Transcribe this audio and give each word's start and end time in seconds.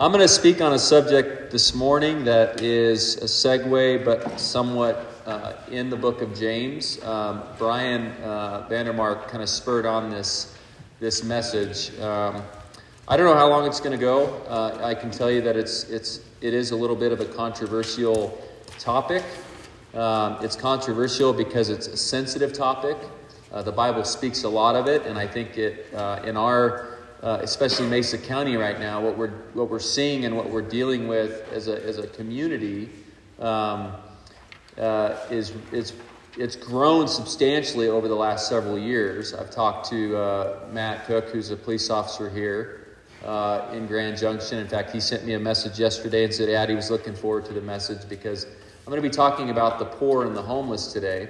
I'm 0.00 0.12
going 0.12 0.22
to 0.22 0.28
speak 0.28 0.62
on 0.62 0.72
a 0.72 0.78
subject 0.78 1.50
this 1.50 1.74
morning 1.74 2.24
that 2.24 2.62
is 2.62 3.18
a 3.18 3.26
segue, 3.26 4.02
but 4.02 4.40
somewhat 4.40 5.12
uh, 5.26 5.52
in 5.70 5.90
the 5.90 5.96
book 5.96 6.22
of 6.22 6.34
James. 6.34 7.04
Um, 7.04 7.42
Brian 7.58 8.06
uh, 8.22 8.66
Vandermark 8.70 9.28
kind 9.28 9.42
of 9.42 9.50
spurred 9.50 9.84
on 9.84 10.08
this 10.08 10.56
this 11.00 11.22
message. 11.22 11.90
Um, 12.00 12.42
I 13.08 13.18
don't 13.18 13.26
know 13.26 13.34
how 13.34 13.50
long 13.50 13.66
it's 13.66 13.78
going 13.78 13.92
to 13.92 13.98
go. 13.98 14.42
Uh, 14.48 14.80
I 14.82 14.94
can 14.94 15.10
tell 15.10 15.30
you 15.30 15.42
that 15.42 15.54
it's 15.54 15.84
it's 15.90 16.20
it 16.40 16.54
is 16.54 16.70
a 16.70 16.76
little 16.76 16.96
bit 16.96 17.12
of 17.12 17.20
a 17.20 17.26
controversial 17.26 18.42
topic. 18.78 19.22
Um, 19.92 20.38
it's 20.40 20.56
controversial 20.56 21.34
because 21.34 21.68
it's 21.68 21.88
a 21.88 21.96
sensitive 21.98 22.54
topic. 22.54 22.96
Uh, 23.52 23.60
the 23.60 23.72
Bible 23.72 24.04
speaks 24.04 24.44
a 24.44 24.48
lot 24.48 24.76
of 24.76 24.86
it, 24.86 25.04
and 25.04 25.18
I 25.18 25.26
think 25.26 25.58
it 25.58 25.92
uh, 25.92 26.22
in 26.24 26.38
our 26.38 26.89
uh, 27.22 27.38
especially 27.42 27.86
Mesa 27.86 28.16
County 28.16 28.56
right 28.56 28.80
now, 28.80 29.00
what 29.00 29.16
we're 29.16 29.32
what 29.52 29.68
we're 29.68 29.78
seeing 29.78 30.24
and 30.24 30.36
what 30.36 30.48
we're 30.48 30.62
dealing 30.62 31.06
with 31.06 31.46
as 31.52 31.68
a 31.68 31.84
as 31.84 31.98
a 31.98 32.06
community 32.08 32.88
um, 33.38 33.92
uh, 34.78 35.16
is 35.30 35.52
is 35.72 35.92
it's 36.38 36.56
grown 36.56 37.08
substantially 37.08 37.88
over 37.88 38.08
the 38.08 38.14
last 38.14 38.48
several 38.48 38.78
years. 38.78 39.34
I've 39.34 39.50
talked 39.50 39.90
to 39.90 40.16
uh, 40.16 40.60
Matt 40.72 41.06
Cook, 41.06 41.28
who's 41.28 41.50
a 41.50 41.56
police 41.56 41.90
officer 41.90 42.30
here 42.30 42.96
uh, 43.24 43.68
in 43.72 43.86
Grand 43.86 44.16
Junction. 44.16 44.58
In 44.58 44.68
fact, 44.68 44.90
he 44.90 45.00
sent 45.00 45.26
me 45.26 45.34
a 45.34 45.40
message 45.40 45.78
yesterday 45.78 46.24
and 46.24 46.32
said, 46.32 46.48
"Ad, 46.48 46.70
he 46.70 46.74
was 46.74 46.90
looking 46.90 47.14
forward 47.14 47.44
to 47.46 47.52
the 47.52 47.60
message 47.60 48.08
because 48.08 48.44
I'm 48.44 48.90
going 48.90 49.02
to 49.02 49.06
be 49.06 49.14
talking 49.14 49.50
about 49.50 49.78
the 49.78 49.84
poor 49.84 50.24
and 50.24 50.34
the 50.34 50.42
homeless 50.42 50.92
today." 50.92 51.28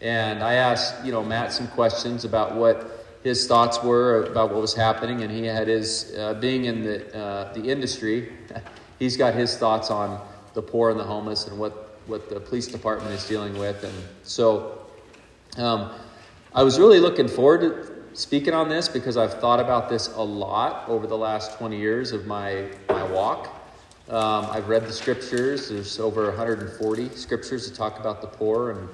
And 0.00 0.44
I 0.44 0.54
asked, 0.54 1.04
you 1.04 1.10
know, 1.10 1.24
Matt 1.24 1.52
some 1.52 1.66
questions 1.66 2.24
about 2.24 2.54
what 2.54 2.97
his 3.22 3.46
thoughts 3.46 3.82
were 3.82 4.24
about 4.24 4.50
what 4.50 4.60
was 4.60 4.74
happening, 4.74 5.22
and 5.22 5.30
he 5.30 5.44
had 5.44 5.68
his 5.68 6.14
uh, 6.16 6.34
being 6.34 6.66
in 6.66 6.82
the 6.82 7.16
uh, 7.16 7.52
the 7.52 7.64
industry. 7.64 8.32
He's 8.98 9.16
got 9.16 9.34
his 9.34 9.56
thoughts 9.56 9.90
on 9.90 10.20
the 10.54 10.62
poor 10.62 10.90
and 10.90 10.98
the 10.98 11.04
homeless 11.04 11.46
and 11.46 11.58
what 11.58 11.98
what 12.06 12.28
the 12.28 12.40
police 12.40 12.66
department 12.66 13.12
is 13.12 13.26
dealing 13.26 13.56
with, 13.58 13.82
and 13.84 13.94
so 14.22 14.86
um, 15.56 15.90
I 16.54 16.62
was 16.62 16.78
really 16.78 17.00
looking 17.00 17.28
forward 17.28 17.60
to 17.60 18.16
speaking 18.18 18.54
on 18.54 18.68
this 18.68 18.88
because 18.88 19.16
I've 19.16 19.34
thought 19.34 19.60
about 19.60 19.88
this 19.88 20.08
a 20.14 20.22
lot 20.22 20.88
over 20.88 21.06
the 21.06 21.18
last 21.18 21.58
20 21.58 21.78
years 21.78 22.12
of 22.12 22.26
my 22.26 22.66
my 22.88 23.04
walk. 23.04 23.54
Um, 24.08 24.46
I've 24.50 24.68
read 24.68 24.86
the 24.86 24.92
scriptures. 24.92 25.68
There's 25.68 26.00
over 26.00 26.26
140 26.28 27.10
scriptures 27.10 27.68
that 27.68 27.76
talk 27.76 28.00
about 28.00 28.22
the 28.22 28.26
poor 28.26 28.70
and 28.70 28.88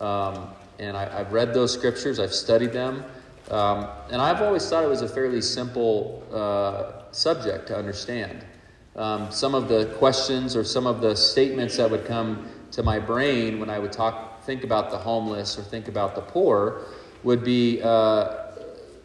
um, 0.00 0.48
and 0.80 0.96
I, 0.96 1.18
have 1.18 1.32
read 1.32 1.52
those 1.52 1.72
scriptures, 1.72 2.18
I've 2.18 2.34
studied 2.34 2.72
them, 2.72 3.04
um, 3.50 3.88
and 4.10 4.22
I've 4.22 4.42
always 4.42 4.68
thought 4.68 4.84
it 4.84 4.88
was 4.88 5.02
a 5.02 5.08
fairly 5.08 5.40
simple 5.40 6.22
uh, 6.32 7.12
subject 7.12 7.66
to 7.68 7.76
understand. 7.76 8.44
Um, 8.96 9.30
some 9.30 9.54
of 9.54 9.68
the 9.68 9.86
questions 9.98 10.56
or 10.56 10.64
some 10.64 10.86
of 10.86 11.00
the 11.00 11.14
statements 11.14 11.76
that 11.76 11.90
would 11.90 12.04
come 12.04 12.48
to 12.72 12.82
my 12.82 12.98
brain 12.98 13.60
when 13.60 13.70
I 13.70 13.78
would 13.78 13.92
talk, 13.92 14.42
think 14.44 14.64
about 14.64 14.90
the 14.90 14.98
homeless 14.98 15.58
or 15.58 15.62
think 15.62 15.88
about 15.88 16.14
the 16.14 16.20
poor 16.20 16.82
would 17.22 17.44
be 17.44 17.80
uh, 17.82 18.46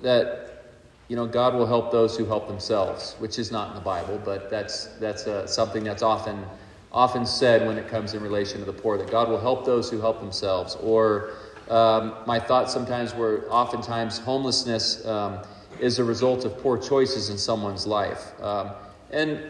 that 0.01 0.63
you 1.07 1.16
know 1.16 1.27
God 1.27 1.53
will 1.53 1.67
help 1.67 1.91
those 1.91 2.17
who 2.17 2.25
help 2.25 2.47
themselves, 2.47 3.16
which 3.19 3.38
is 3.38 3.51
not 3.51 3.69
in 3.69 3.75
the 3.75 3.81
Bible, 3.81 4.19
but 4.23 4.49
that's 4.49 4.85
that's 4.99 5.27
uh, 5.27 5.45
something 5.45 5.83
that's 5.83 6.01
often 6.03 6.45
often 6.91 7.25
said 7.25 7.67
when 7.67 7.77
it 7.77 7.88
comes 7.88 8.13
in 8.13 8.23
relation 8.23 8.59
to 8.59 8.66
the 8.66 8.73
poor, 8.73 8.97
that 8.97 9.11
God 9.11 9.27
will 9.27 9.39
help 9.39 9.66
those 9.66 9.89
who 9.89 9.99
help 9.99 10.21
themselves. 10.21 10.75
Or 10.75 11.33
um, 11.69 12.16
my 12.25 12.39
thoughts 12.39 12.71
sometimes 12.71 13.13
were 13.13 13.45
oftentimes 13.49 14.19
homelessness 14.19 15.05
um, 15.05 15.39
is 15.80 15.99
a 15.99 16.03
result 16.03 16.45
of 16.45 16.57
poor 16.59 16.77
choices 16.77 17.30
in 17.30 17.38
someone's 17.38 17.88
life. 17.88 18.39
Um, 18.41 18.72
and 19.11 19.41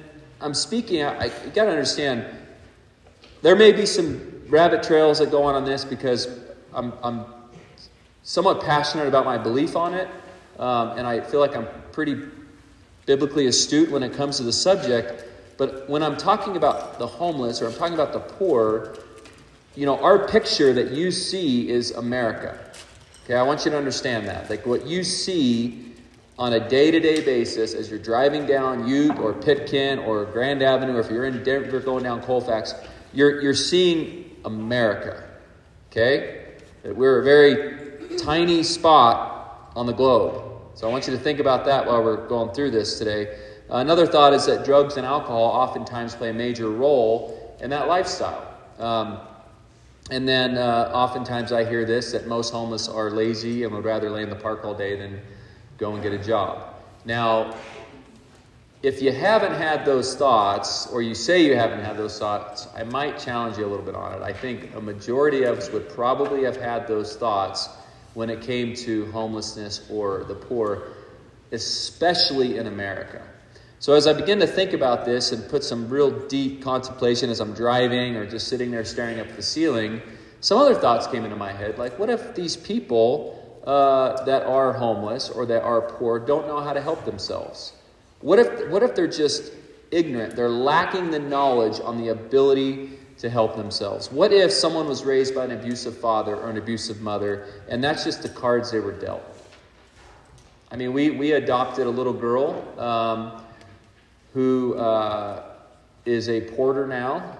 I'm 0.41 0.53
speaking, 0.53 1.03
I, 1.03 1.25
I 1.25 1.29
got 1.53 1.65
to 1.65 1.71
understand, 1.71 2.25
there 3.41 3.55
may 3.55 3.71
be 3.71 3.85
some 3.85 4.43
rabbit 4.47 4.83
trails 4.83 5.19
that 5.19 5.31
go 5.31 5.43
on 5.43 5.55
on 5.55 5.65
this 5.65 5.83
because 5.83 6.27
I'm, 6.73 6.93
I'm 7.03 7.25
somewhat 8.23 8.61
passionate 8.61 9.07
about 9.07 9.25
my 9.25 9.37
belief 9.37 9.75
on 9.75 9.93
it. 9.93 10.07
Um, 10.57 10.97
and 10.97 11.05
I 11.05 11.19
feel 11.19 11.41
like 11.41 11.55
I'm 11.55 11.67
pretty 11.91 12.17
biblically 13.05 13.47
astute 13.47 13.91
when 13.91 14.03
it 14.03 14.13
comes 14.13 14.37
to 14.37 14.43
the 14.43 14.53
subject. 14.53 15.25
But 15.57 15.89
when 15.89 16.01
I'm 16.01 16.17
talking 16.17 16.57
about 16.57 16.97
the 16.97 17.07
homeless 17.07 17.61
or 17.61 17.67
I'm 17.67 17.73
talking 17.73 17.93
about 17.93 18.13
the 18.13 18.19
poor, 18.19 18.95
you 19.75 19.85
know, 19.85 19.99
our 19.99 20.27
picture 20.27 20.73
that 20.73 20.91
you 20.91 21.11
see 21.11 21.69
is 21.69 21.91
America. 21.91 22.59
Okay, 23.25 23.35
I 23.35 23.43
want 23.43 23.65
you 23.65 23.71
to 23.71 23.77
understand 23.77 24.27
that. 24.27 24.49
Like 24.49 24.65
what 24.65 24.85
you 24.85 25.03
see 25.03 25.93
on 26.37 26.53
a 26.53 26.69
day 26.69 26.91
to 26.91 26.99
day 26.99 27.23
basis 27.23 27.73
as 27.73 27.89
you're 27.89 27.99
driving 27.99 28.45
down 28.45 28.87
Ute 28.87 29.17
or 29.19 29.33
Pitkin 29.33 29.99
or 29.99 30.25
Grand 30.25 30.61
Avenue, 30.61 30.95
or 30.95 30.99
if 30.99 31.09
you're 31.09 31.25
in 31.25 31.43
Denver 31.43 31.79
going 31.79 32.03
down 32.03 32.21
Colfax, 32.21 32.73
you're, 33.13 33.41
you're 33.41 33.53
seeing 33.53 34.35
America. 34.45 35.23
Okay? 35.91 36.55
We're 36.83 37.21
a 37.21 37.23
very 37.23 38.17
tiny 38.17 38.63
spot 38.63 39.71
on 39.75 39.85
the 39.85 39.93
globe. 39.93 40.43
So 40.75 40.87
I 40.87 40.91
want 40.91 41.07
you 41.07 41.13
to 41.13 41.19
think 41.19 41.39
about 41.39 41.65
that 41.65 41.85
while 41.85 42.03
we're 42.03 42.27
going 42.27 42.53
through 42.53 42.71
this 42.71 42.99
today. 42.99 43.37
Another 43.69 44.05
thought 44.05 44.33
is 44.33 44.45
that 44.45 44.65
drugs 44.65 44.97
and 44.97 45.05
alcohol 45.05 45.45
oftentimes 45.45 46.15
play 46.15 46.29
a 46.29 46.33
major 46.33 46.69
role 46.69 47.57
in 47.61 47.69
that 47.71 47.87
lifestyle. 47.87 48.53
Um, 48.77 49.19
and 50.11 50.27
then 50.27 50.57
uh, 50.57 50.91
oftentimes 50.93 51.51
I 51.51 51.65
hear 51.65 51.83
this 51.85 52.11
that 52.11 52.27
most 52.27 52.51
homeless 52.51 52.87
are 52.87 53.09
lazy 53.09 53.63
and 53.63 53.73
would 53.73 53.85
rather 53.85 54.09
lay 54.09 54.23
in 54.23 54.29
the 54.29 54.35
park 54.35 54.63
all 54.63 54.75
day 54.75 54.95
than 54.95 55.19
go 55.77 55.93
and 55.93 56.03
get 56.03 56.13
a 56.13 56.23
job. 56.23 56.75
Now, 57.05 57.55
if 58.83 59.01
you 59.01 59.11
haven't 59.11 59.53
had 59.53 59.83
those 59.83 60.15
thoughts, 60.15 60.85
or 60.87 61.01
you 61.01 61.15
say 61.15 61.43
you 61.43 61.55
haven't 61.55 61.83
had 61.83 61.97
those 61.97 62.19
thoughts, 62.19 62.67
I 62.75 62.83
might 62.83 63.17
challenge 63.17 63.57
you 63.57 63.65
a 63.65 63.67
little 63.67 63.85
bit 63.85 63.95
on 63.95 64.13
it. 64.13 64.21
I 64.21 64.31
think 64.31 64.75
a 64.75 64.81
majority 64.81 65.43
of 65.43 65.57
us 65.57 65.71
would 65.71 65.89
probably 65.89 66.43
have 66.43 66.55
had 66.55 66.87
those 66.87 67.15
thoughts 67.15 67.67
when 68.13 68.29
it 68.29 68.41
came 68.41 68.75
to 68.75 69.11
homelessness 69.11 69.87
or 69.89 70.23
the 70.25 70.35
poor, 70.35 70.83
especially 71.51 72.57
in 72.59 72.67
America. 72.67 73.23
So, 73.85 73.93
as 73.93 74.07
I 74.07 74.13
begin 74.13 74.39
to 74.39 74.47
think 74.47 74.73
about 74.73 75.05
this 75.05 75.31
and 75.31 75.47
put 75.47 75.63
some 75.63 75.87
real 75.87 76.09
deep 76.27 76.63
contemplation 76.63 77.29
as 77.29 77.39
I'm 77.39 77.53
driving 77.53 78.15
or 78.15 78.25
just 78.25 78.47
sitting 78.47 78.71
there 78.71 78.83
staring 78.83 79.19
up 79.19 79.27
at 79.27 79.35
the 79.35 79.43
ceiling, 79.43 80.01
some 80.41 80.57
other 80.57 80.73
thoughts 80.73 81.05
came 81.05 81.23
into 81.23 81.35
my 81.35 81.51
head. 81.51 81.77
Like, 81.77 81.99
what 81.99 82.09
if 82.09 82.33
these 82.33 82.57
people 82.57 83.61
uh, 83.63 84.23
that 84.23 84.41
are 84.41 84.73
homeless 84.73 85.29
or 85.29 85.45
that 85.45 85.61
are 85.61 85.81
poor 85.81 86.17
don't 86.17 86.47
know 86.47 86.61
how 86.61 86.73
to 86.73 86.81
help 86.81 87.05
themselves? 87.05 87.73
What 88.21 88.39
if, 88.39 88.71
what 88.71 88.81
if 88.81 88.95
they're 88.95 89.05
just 89.05 89.53
ignorant? 89.91 90.35
They're 90.35 90.49
lacking 90.49 91.11
the 91.11 91.19
knowledge 91.19 91.79
on 91.79 92.01
the 92.01 92.07
ability 92.07 92.89
to 93.19 93.29
help 93.29 93.55
themselves. 93.55 94.11
What 94.11 94.33
if 94.33 94.51
someone 94.51 94.87
was 94.87 95.03
raised 95.03 95.35
by 95.35 95.45
an 95.45 95.51
abusive 95.51 95.95
father 95.95 96.35
or 96.35 96.49
an 96.49 96.57
abusive 96.57 97.01
mother, 97.01 97.45
and 97.69 97.83
that's 97.83 98.03
just 98.03 98.23
the 98.23 98.29
cards 98.29 98.71
they 98.71 98.79
were 98.79 98.93
dealt? 98.93 99.21
I 100.71 100.75
mean, 100.75 100.91
we, 100.91 101.11
we 101.11 101.33
adopted 101.33 101.85
a 101.85 101.91
little 101.91 102.13
girl. 102.13 102.79
Um, 102.79 103.43
who 104.35 104.75
uh, 104.75 105.43
is 106.05 106.27
a 106.27 106.41
porter 106.41 106.85
now, 106.85 107.37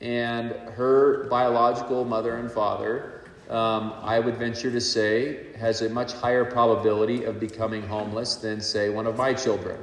and 0.00 0.52
her 0.70 1.28
biological 1.28 2.02
mother 2.02 2.38
and 2.38 2.50
father, 2.50 3.24
um, 3.50 3.92
I 4.00 4.20
would 4.20 4.36
venture 4.36 4.70
to 4.70 4.80
say, 4.80 5.52
has 5.58 5.82
a 5.82 5.90
much 5.90 6.14
higher 6.14 6.46
probability 6.46 7.24
of 7.24 7.38
becoming 7.38 7.82
homeless 7.82 8.36
than, 8.36 8.62
say, 8.62 8.88
one 8.88 9.06
of 9.06 9.18
my 9.18 9.34
children, 9.34 9.78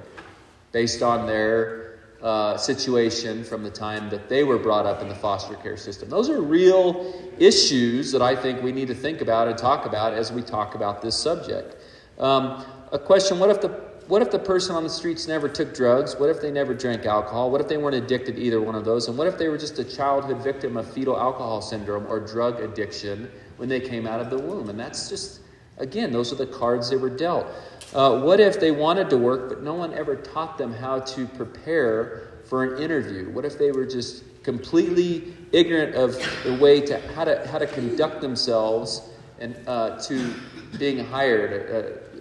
based 0.71 1.03
on 1.03 1.27
their 1.27 1.99
uh, 2.23 2.57
situation 2.57 3.43
from 3.43 3.63
the 3.63 3.69
time 3.69 4.09
that 4.09 4.27
they 4.27 4.43
were 4.43 4.57
brought 4.57 4.87
up 4.87 5.03
in 5.03 5.09
the 5.09 5.15
foster 5.15 5.53
care 5.57 5.77
system. 5.77 6.09
Those 6.09 6.27
are 6.27 6.41
real 6.41 7.13
issues 7.37 8.11
that 8.11 8.23
I 8.23 8.35
think 8.35 8.63
we 8.63 8.71
need 8.71 8.87
to 8.87 8.95
think 8.95 9.21
about 9.21 9.47
and 9.47 9.55
talk 9.55 9.85
about 9.85 10.15
as 10.15 10.31
we 10.31 10.41
talk 10.41 10.73
about 10.73 11.03
this 11.03 11.15
subject. 11.15 11.75
Um, 12.17 12.65
a 12.91 12.97
question 12.97 13.37
what 13.37 13.51
if 13.51 13.61
the 13.61 13.86
what 14.07 14.21
if 14.21 14.31
the 14.31 14.39
person 14.39 14.75
on 14.75 14.83
the 14.83 14.89
streets 14.89 15.27
never 15.27 15.49
took 15.49 15.75
drugs? 15.75 16.15
What 16.15 16.29
if 16.29 16.41
they 16.41 16.49
never 16.49 16.73
drank 16.73 17.05
alcohol? 17.05 17.51
What 17.51 17.59
if 17.59 17.67
they 17.67 17.77
weren't 17.77 17.95
addicted 17.95 18.37
to 18.37 18.41
either 18.41 18.61
one 18.61 18.75
of 18.75 18.85
those? 18.85 19.09
And 19.09 19.17
what 19.17 19.27
if 19.27 19.37
they 19.37 19.49
were 19.49 19.57
just 19.57 19.79
a 19.79 19.83
childhood 19.83 20.41
victim 20.41 20.77
of 20.77 20.89
fetal 20.91 21.19
alcohol 21.19 21.61
syndrome 21.61 22.07
or 22.07 22.19
drug 22.19 22.61
addiction 22.61 23.29
when 23.57 23.67
they 23.67 23.81
came 23.81 24.07
out 24.07 24.21
of 24.21 24.29
the 24.29 24.37
womb? 24.37 24.69
And 24.69 24.79
that's 24.79 25.09
just, 25.09 25.41
again, 25.77 26.11
those 26.11 26.31
are 26.31 26.37
the 26.37 26.47
cards 26.47 26.89
they 26.89 26.95
were 26.95 27.09
dealt. 27.09 27.47
Uh, 27.93 28.21
what 28.21 28.39
if 28.39 28.59
they 28.59 28.71
wanted 28.71 29.09
to 29.09 29.17
work, 29.17 29.49
but 29.49 29.61
no 29.61 29.73
one 29.73 29.93
ever 29.93 30.15
taught 30.15 30.57
them 30.57 30.73
how 30.73 30.99
to 30.99 31.27
prepare 31.27 32.29
for 32.45 32.63
an 32.63 32.81
interview? 32.81 33.29
What 33.31 33.43
if 33.43 33.57
they 33.57 33.71
were 33.71 33.85
just 33.85 34.23
completely 34.43 35.33
ignorant 35.51 35.95
of 35.95 36.13
the 36.45 36.53
way 36.53 36.79
to 36.79 36.97
how 37.13 37.25
to 37.25 37.45
how 37.47 37.57
to 37.57 37.67
conduct 37.67 38.21
themselves 38.21 39.09
and 39.39 39.57
uh, 39.67 39.99
to 40.03 40.33
being 40.79 41.03
hired, 41.03 41.51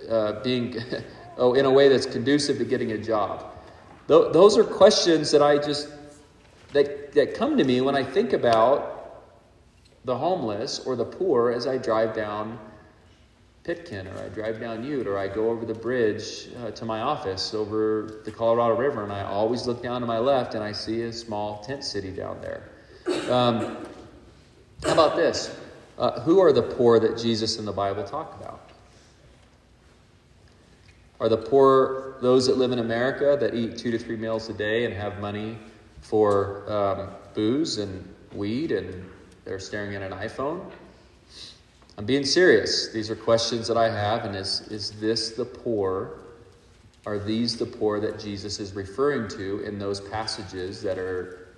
uh, 0.09 0.13
uh 0.13 0.43
being 0.43 0.77
oh, 1.39 1.55
in 1.55 1.65
a 1.65 1.71
way 1.71 1.89
that's 1.89 2.07
conducive 2.07 2.59
to 2.59 2.65
getting 2.65 2.93
a 2.93 2.99
job? 2.99 3.53
Th- 4.09 4.33
those 4.33 4.57
are 4.57 4.65
questions 4.65 5.31
that 5.31 5.43
I 5.43 5.59
just 5.59 5.89
that 6.73 7.13
that 7.13 7.35
come 7.35 7.57
to 7.57 7.65
me 7.65 7.81
when 7.81 7.97
I 7.97 8.05
think 8.05 8.33
about 8.33 9.25
the 10.05 10.17
homeless 10.17 10.79
or 10.81 10.97
the 10.97 11.05
poor 11.05 11.51
as 11.51 11.67
I 11.67 11.79
drive 11.79 12.15
down 12.15 12.59
Pitkin, 13.67 14.07
or 14.07 14.23
I 14.23 14.29
drive 14.29 14.61
down 14.61 14.85
Ute, 14.85 15.09
or 15.09 15.19
I 15.19 15.27
go 15.27 15.51
over 15.51 15.67
the 15.67 15.75
bridge 15.75 16.49
uh, 16.59 16.71
to 16.71 16.85
my 16.85 17.01
office 17.01 17.53
over 17.53 18.21
the 18.25 18.31
Colorado 18.31 18.77
River, 18.77 19.03
and 19.03 19.13
I 19.13 19.25
always 19.25 19.67
look 19.67 19.83
down 19.83 20.01
to 20.03 20.07
my 20.07 20.19
left 20.19 20.55
and 20.55 20.63
I 20.63 20.71
see 20.71 21.03
a 21.03 21.13
small 21.13 21.65
tent 21.65 21.83
city 21.83 22.13
down 22.13 22.41
there. 22.41 22.71
Um, 23.29 23.85
how 24.85 24.93
about 24.93 25.17
this? 25.17 25.59
Uh, 25.99 26.21
who 26.21 26.39
are 26.39 26.53
the 26.53 26.63
poor 26.63 27.01
that 27.01 27.19
Jesus 27.19 27.59
in 27.59 27.65
the 27.65 27.73
Bible 27.73 28.05
talk 28.05 28.37
about? 28.41 28.56
Are 31.21 31.29
the 31.29 31.37
poor 31.37 32.17
those 32.21 32.47
that 32.47 32.59
live 32.59 32.73
in 32.73 32.79
America 32.79 33.37
that 33.41 33.55
eat 33.55 33.79
two 33.79 33.91
to 33.91 33.99
three 33.99 34.17
meals 34.17 34.49
a 34.49 34.53
day 34.53 34.85
and 34.85 34.95
have 34.95 35.19
money 35.21 35.59
for 36.01 36.71
um, 36.71 37.11
booze 37.35 37.79
and 37.79 38.15
weed 38.33 38.73
and 38.73 39.05
they're 39.45 39.59
staring 39.59 39.95
at 39.95 40.03
an 40.03 40.13
iPhone? 40.19 40.71
I'm 41.99 42.05
being 42.05 42.25
serious. 42.25 42.93
These 42.93 43.11
are 43.11 43.17
questions 43.17 43.67
that 43.69 43.79
I 43.79 43.89
have, 43.89 44.27
and 44.27 44.37
is, 44.37 44.69
is 44.69 44.93
this 45.01 45.31
the 45.31 45.47
poor? 45.47 46.19
Are 47.07 47.19
these 47.19 47.57
the 47.57 47.65
poor 47.65 48.01
that 48.01 48.19
Jesus 48.19 48.61
is 48.61 48.75
referring 48.75 49.29
to 49.29 49.61
in 49.61 49.79
those 49.79 50.01
passages 50.01 50.83
that 50.83 50.99
are 50.99 51.49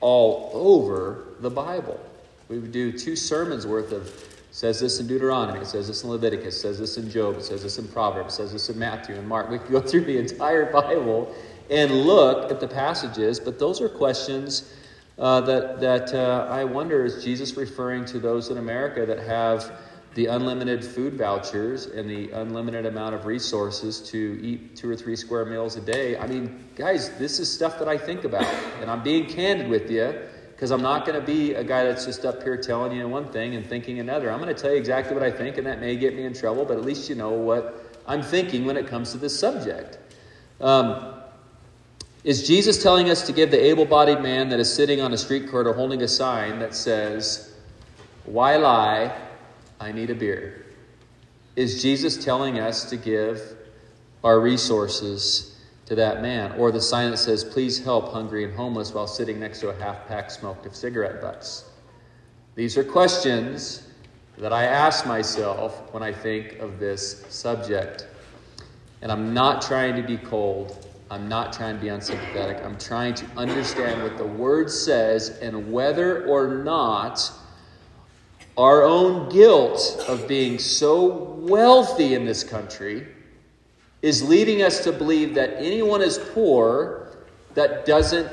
all 0.00 0.50
over 0.52 1.34
the 1.40 1.50
Bible? 1.50 2.00
We 2.48 2.58
would 2.58 2.72
do 2.72 2.90
two 2.90 3.14
sermons 3.14 3.66
worth 3.66 3.92
of 3.92 4.33
says 4.54 4.78
this 4.78 5.00
in 5.00 5.08
Deuteronomy, 5.08 5.58
it 5.58 5.66
says 5.66 5.88
this 5.88 6.04
in 6.04 6.10
Leviticus, 6.10 6.54
it 6.54 6.60
says 6.60 6.78
this 6.78 6.96
in 6.96 7.10
Job, 7.10 7.36
it 7.38 7.42
says 7.42 7.64
this 7.64 7.78
in 7.78 7.88
Proverbs, 7.88 8.34
it 8.34 8.36
says 8.36 8.52
this 8.52 8.70
in 8.70 8.78
Matthew 8.78 9.16
and 9.16 9.26
Mark. 9.26 9.50
We 9.50 9.58
could 9.58 9.72
go 9.72 9.80
through 9.88 10.04
the 10.04 10.16
entire 10.16 10.70
Bible 10.70 11.34
and 11.70 11.90
look 11.90 12.52
at 12.52 12.60
the 12.60 12.68
passages, 12.68 13.40
but 13.40 13.58
those 13.58 13.80
are 13.80 13.88
questions 13.88 14.72
uh, 15.18 15.40
that, 15.40 15.80
that 15.80 16.14
uh, 16.14 16.46
I 16.48 16.62
wonder 16.62 17.04
is 17.04 17.24
Jesus 17.24 17.56
referring 17.56 18.04
to 18.04 18.20
those 18.20 18.50
in 18.50 18.58
America 18.58 19.04
that 19.04 19.18
have 19.18 19.72
the 20.14 20.26
unlimited 20.26 20.84
food 20.84 21.14
vouchers 21.14 21.86
and 21.86 22.08
the 22.08 22.30
unlimited 22.30 22.86
amount 22.86 23.16
of 23.16 23.26
resources 23.26 24.08
to 24.10 24.38
eat 24.40 24.76
two 24.76 24.88
or 24.88 24.94
three 24.94 25.16
square 25.16 25.44
meals 25.44 25.74
a 25.74 25.80
day? 25.80 26.16
I 26.16 26.28
mean, 26.28 26.64
guys, 26.76 27.10
this 27.18 27.40
is 27.40 27.52
stuff 27.52 27.76
that 27.80 27.88
I 27.88 27.98
think 27.98 28.22
about, 28.22 28.46
and 28.80 28.88
I'm 28.88 29.02
being 29.02 29.26
candid 29.26 29.68
with 29.68 29.90
you 29.90 30.14
because 30.54 30.70
I'm 30.70 30.82
not 30.82 31.04
going 31.04 31.20
to 31.20 31.26
be 31.26 31.54
a 31.54 31.64
guy 31.64 31.84
that's 31.84 32.04
just 32.04 32.24
up 32.24 32.42
here 32.42 32.56
telling 32.56 32.96
you 32.96 33.08
one 33.08 33.30
thing 33.32 33.56
and 33.56 33.66
thinking 33.66 33.98
another. 33.98 34.30
I'm 34.30 34.40
going 34.40 34.54
to 34.54 34.60
tell 34.60 34.70
you 34.70 34.76
exactly 34.76 35.12
what 35.12 35.24
I 35.24 35.30
think, 35.30 35.58
and 35.58 35.66
that 35.66 35.80
may 35.80 35.96
get 35.96 36.14
me 36.14 36.24
in 36.24 36.32
trouble, 36.32 36.64
but 36.64 36.76
at 36.76 36.84
least 36.84 37.08
you 37.08 37.16
know 37.16 37.30
what 37.30 38.00
I'm 38.06 38.22
thinking 38.22 38.64
when 38.64 38.76
it 38.76 38.86
comes 38.86 39.10
to 39.12 39.18
this 39.18 39.38
subject. 39.38 39.98
Um, 40.60 41.14
is 42.22 42.46
Jesus 42.46 42.82
telling 42.82 43.10
us 43.10 43.26
to 43.26 43.32
give 43.32 43.50
the 43.50 43.62
able 43.62 43.84
bodied 43.84 44.22
man 44.22 44.48
that 44.50 44.60
is 44.60 44.72
sitting 44.72 45.00
on 45.00 45.12
a 45.12 45.18
street 45.18 45.50
corner 45.50 45.72
holding 45.72 46.02
a 46.02 46.08
sign 46.08 46.60
that 46.60 46.74
says, 46.74 47.54
Why 48.24 48.56
lie? 48.56 49.14
I 49.80 49.92
need 49.92 50.10
a 50.10 50.14
beer? 50.14 50.66
Is 51.56 51.82
Jesus 51.82 52.22
telling 52.24 52.58
us 52.60 52.88
to 52.90 52.96
give 52.96 53.40
our 54.22 54.40
resources 54.40 55.53
to 55.86 55.94
that 55.94 56.22
man. 56.22 56.52
Or 56.52 56.72
the 56.72 56.80
sign 56.80 57.10
that 57.10 57.18
says, 57.18 57.44
Please 57.44 57.82
help 57.82 58.12
hungry 58.12 58.44
and 58.44 58.54
homeless 58.54 58.92
while 58.92 59.06
sitting 59.06 59.38
next 59.38 59.60
to 59.60 59.68
a 59.68 59.74
half 59.74 60.06
pack 60.06 60.30
smoked 60.30 60.66
of 60.66 60.74
cigarette 60.74 61.20
butts. 61.20 61.70
These 62.54 62.78
are 62.78 62.84
questions 62.84 63.88
that 64.38 64.52
I 64.52 64.64
ask 64.64 65.06
myself 65.06 65.92
when 65.92 66.02
I 66.02 66.12
think 66.12 66.58
of 66.58 66.78
this 66.78 67.24
subject. 67.28 68.06
And 69.02 69.12
I'm 69.12 69.34
not 69.34 69.62
trying 69.62 69.96
to 69.96 70.02
be 70.02 70.16
cold. 70.16 70.86
I'm 71.10 71.28
not 71.28 71.52
trying 71.52 71.76
to 71.76 71.80
be 71.80 71.88
unsympathetic. 71.88 72.64
I'm 72.64 72.78
trying 72.78 73.14
to 73.14 73.26
understand 73.36 74.02
what 74.02 74.16
the 74.16 74.24
word 74.24 74.70
says 74.70 75.38
and 75.42 75.70
whether 75.72 76.26
or 76.26 76.48
not 76.48 77.30
our 78.56 78.82
own 78.82 79.28
guilt 79.28 80.04
of 80.08 80.26
being 80.26 80.58
so 80.58 81.06
wealthy 81.40 82.14
in 82.14 82.24
this 82.24 82.42
country 82.42 83.06
is 84.04 84.22
leading 84.22 84.60
us 84.60 84.84
to 84.84 84.92
believe 84.92 85.34
that 85.34 85.54
anyone 85.56 86.02
is 86.02 86.18
poor 86.34 87.08
that 87.54 87.86
doesn't 87.86 88.30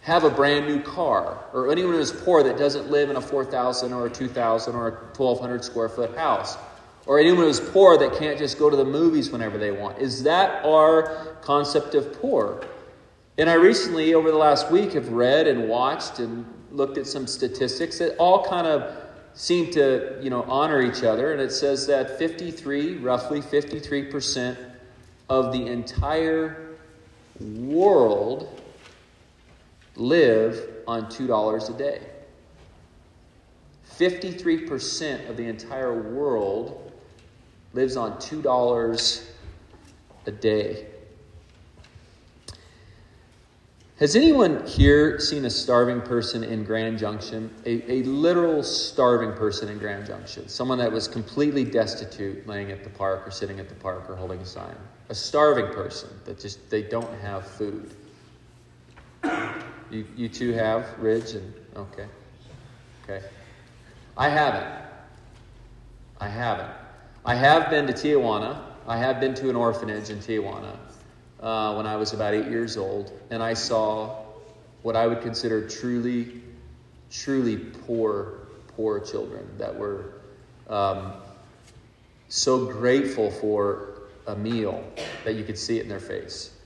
have 0.00 0.24
a 0.24 0.30
brand 0.30 0.66
new 0.66 0.80
car, 0.80 1.38
or 1.52 1.70
anyone 1.70 1.94
is 1.96 2.10
poor 2.10 2.42
that 2.42 2.56
doesn't 2.56 2.90
live 2.90 3.10
in 3.10 3.16
a 3.16 3.20
4,000 3.20 3.92
or 3.92 4.06
a 4.06 4.10
2,000 4.10 4.74
or 4.74 4.88
a 4.88 4.92
1,200 4.92 5.62
square 5.62 5.90
foot 5.90 6.16
house, 6.16 6.56
or 7.04 7.18
anyone 7.18 7.44
who's 7.44 7.60
poor 7.60 7.98
that 7.98 8.18
can't 8.18 8.38
just 8.38 8.58
go 8.58 8.70
to 8.70 8.76
the 8.76 8.84
movies 8.84 9.30
whenever 9.30 9.58
they 9.58 9.70
want. 9.70 9.98
Is 9.98 10.22
that 10.22 10.64
our 10.64 11.36
concept 11.42 11.94
of 11.94 12.18
poor? 12.18 12.64
And 13.36 13.50
I 13.50 13.54
recently, 13.54 14.14
over 14.14 14.30
the 14.30 14.38
last 14.38 14.70
week, 14.70 14.94
have 14.94 15.10
read 15.10 15.46
and 15.46 15.68
watched 15.68 16.20
and 16.20 16.46
looked 16.70 16.96
at 16.96 17.06
some 17.06 17.26
statistics 17.26 17.98
that 17.98 18.16
all 18.16 18.46
kind 18.46 18.66
of 18.66 18.96
seem 19.34 19.70
to, 19.72 20.18
you 20.22 20.30
know, 20.30 20.42
honor 20.44 20.80
each 20.80 21.02
other. 21.02 21.32
And 21.32 21.40
it 21.42 21.52
says 21.52 21.86
that 21.88 22.18
53, 22.18 22.96
roughly 22.96 23.42
53% 23.42 24.69
of 25.30 25.52
the 25.52 25.66
entire 25.68 26.74
world 27.40 28.60
live 29.94 30.68
on 30.86 31.06
$2 31.06 31.70
a 31.70 31.78
day. 31.78 32.00
53% 33.96 35.28
of 35.30 35.36
the 35.36 35.44
entire 35.44 35.94
world 35.94 36.92
lives 37.72 37.96
on 37.96 38.12
$2 38.14 39.30
a 40.26 40.30
day. 40.32 40.86
Has 44.00 44.16
anyone 44.16 44.66
here 44.66 45.20
seen 45.20 45.44
a 45.44 45.50
starving 45.50 46.00
person 46.00 46.42
in 46.42 46.64
Grand 46.64 46.98
Junction? 46.98 47.54
A, 47.66 47.92
a, 47.92 48.02
literal 48.04 48.62
starving 48.62 49.34
person 49.34 49.68
in 49.68 49.78
Grand 49.78 50.06
Junction. 50.06 50.48
Someone 50.48 50.78
that 50.78 50.90
was 50.90 51.06
completely 51.06 51.64
destitute 51.64 52.46
laying 52.46 52.72
at 52.72 52.82
the 52.82 52.88
park 52.90 53.28
or 53.28 53.30
sitting 53.30 53.60
at 53.60 53.68
the 53.68 53.74
park 53.74 54.08
or 54.08 54.16
holding 54.16 54.40
a 54.40 54.46
sign. 54.46 54.74
A 55.10 55.14
starving 55.14 55.66
person 55.74 56.08
that 56.24 56.38
just, 56.38 56.70
they 56.70 56.82
don't 56.82 57.12
have 57.18 57.44
food. 57.44 57.92
You, 59.90 60.06
you 60.16 60.28
two 60.28 60.52
have, 60.52 60.86
Ridge? 61.00 61.32
And, 61.32 61.52
okay. 61.76 62.06
Okay. 63.02 63.26
I 64.16 64.28
haven't. 64.28 64.72
I 66.20 66.28
haven't. 66.28 66.70
I 67.26 67.34
have 67.34 67.70
been 67.70 67.88
to 67.88 67.92
Tijuana. 67.92 68.62
I 68.86 68.98
have 68.98 69.18
been 69.18 69.34
to 69.34 69.50
an 69.50 69.56
orphanage 69.56 70.10
in 70.10 70.18
Tijuana 70.18 70.76
uh, 71.40 71.74
when 71.74 71.88
I 71.88 71.96
was 71.96 72.12
about 72.12 72.32
eight 72.32 72.46
years 72.46 72.76
old, 72.76 73.10
and 73.30 73.42
I 73.42 73.54
saw 73.54 74.16
what 74.82 74.94
I 74.94 75.08
would 75.08 75.22
consider 75.22 75.68
truly, 75.68 76.40
truly 77.10 77.56
poor, 77.56 78.46
poor 78.76 79.00
children 79.00 79.44
that 79.58 79.74
were 79.74 80.12
um, 80.68 81.14
so 82.28 82.66
grateful 82.66 83.32
for 83.32 83.89
a 84.26 84.36
meal 84.36 84.84
that 85.24 85.34
you 85.34 85.44
could 85.44 85.58
see 85.58 85.78
it 85.78 85.82
in 85.82 85.88
their 85.88 86.00
face. 86.00 86.56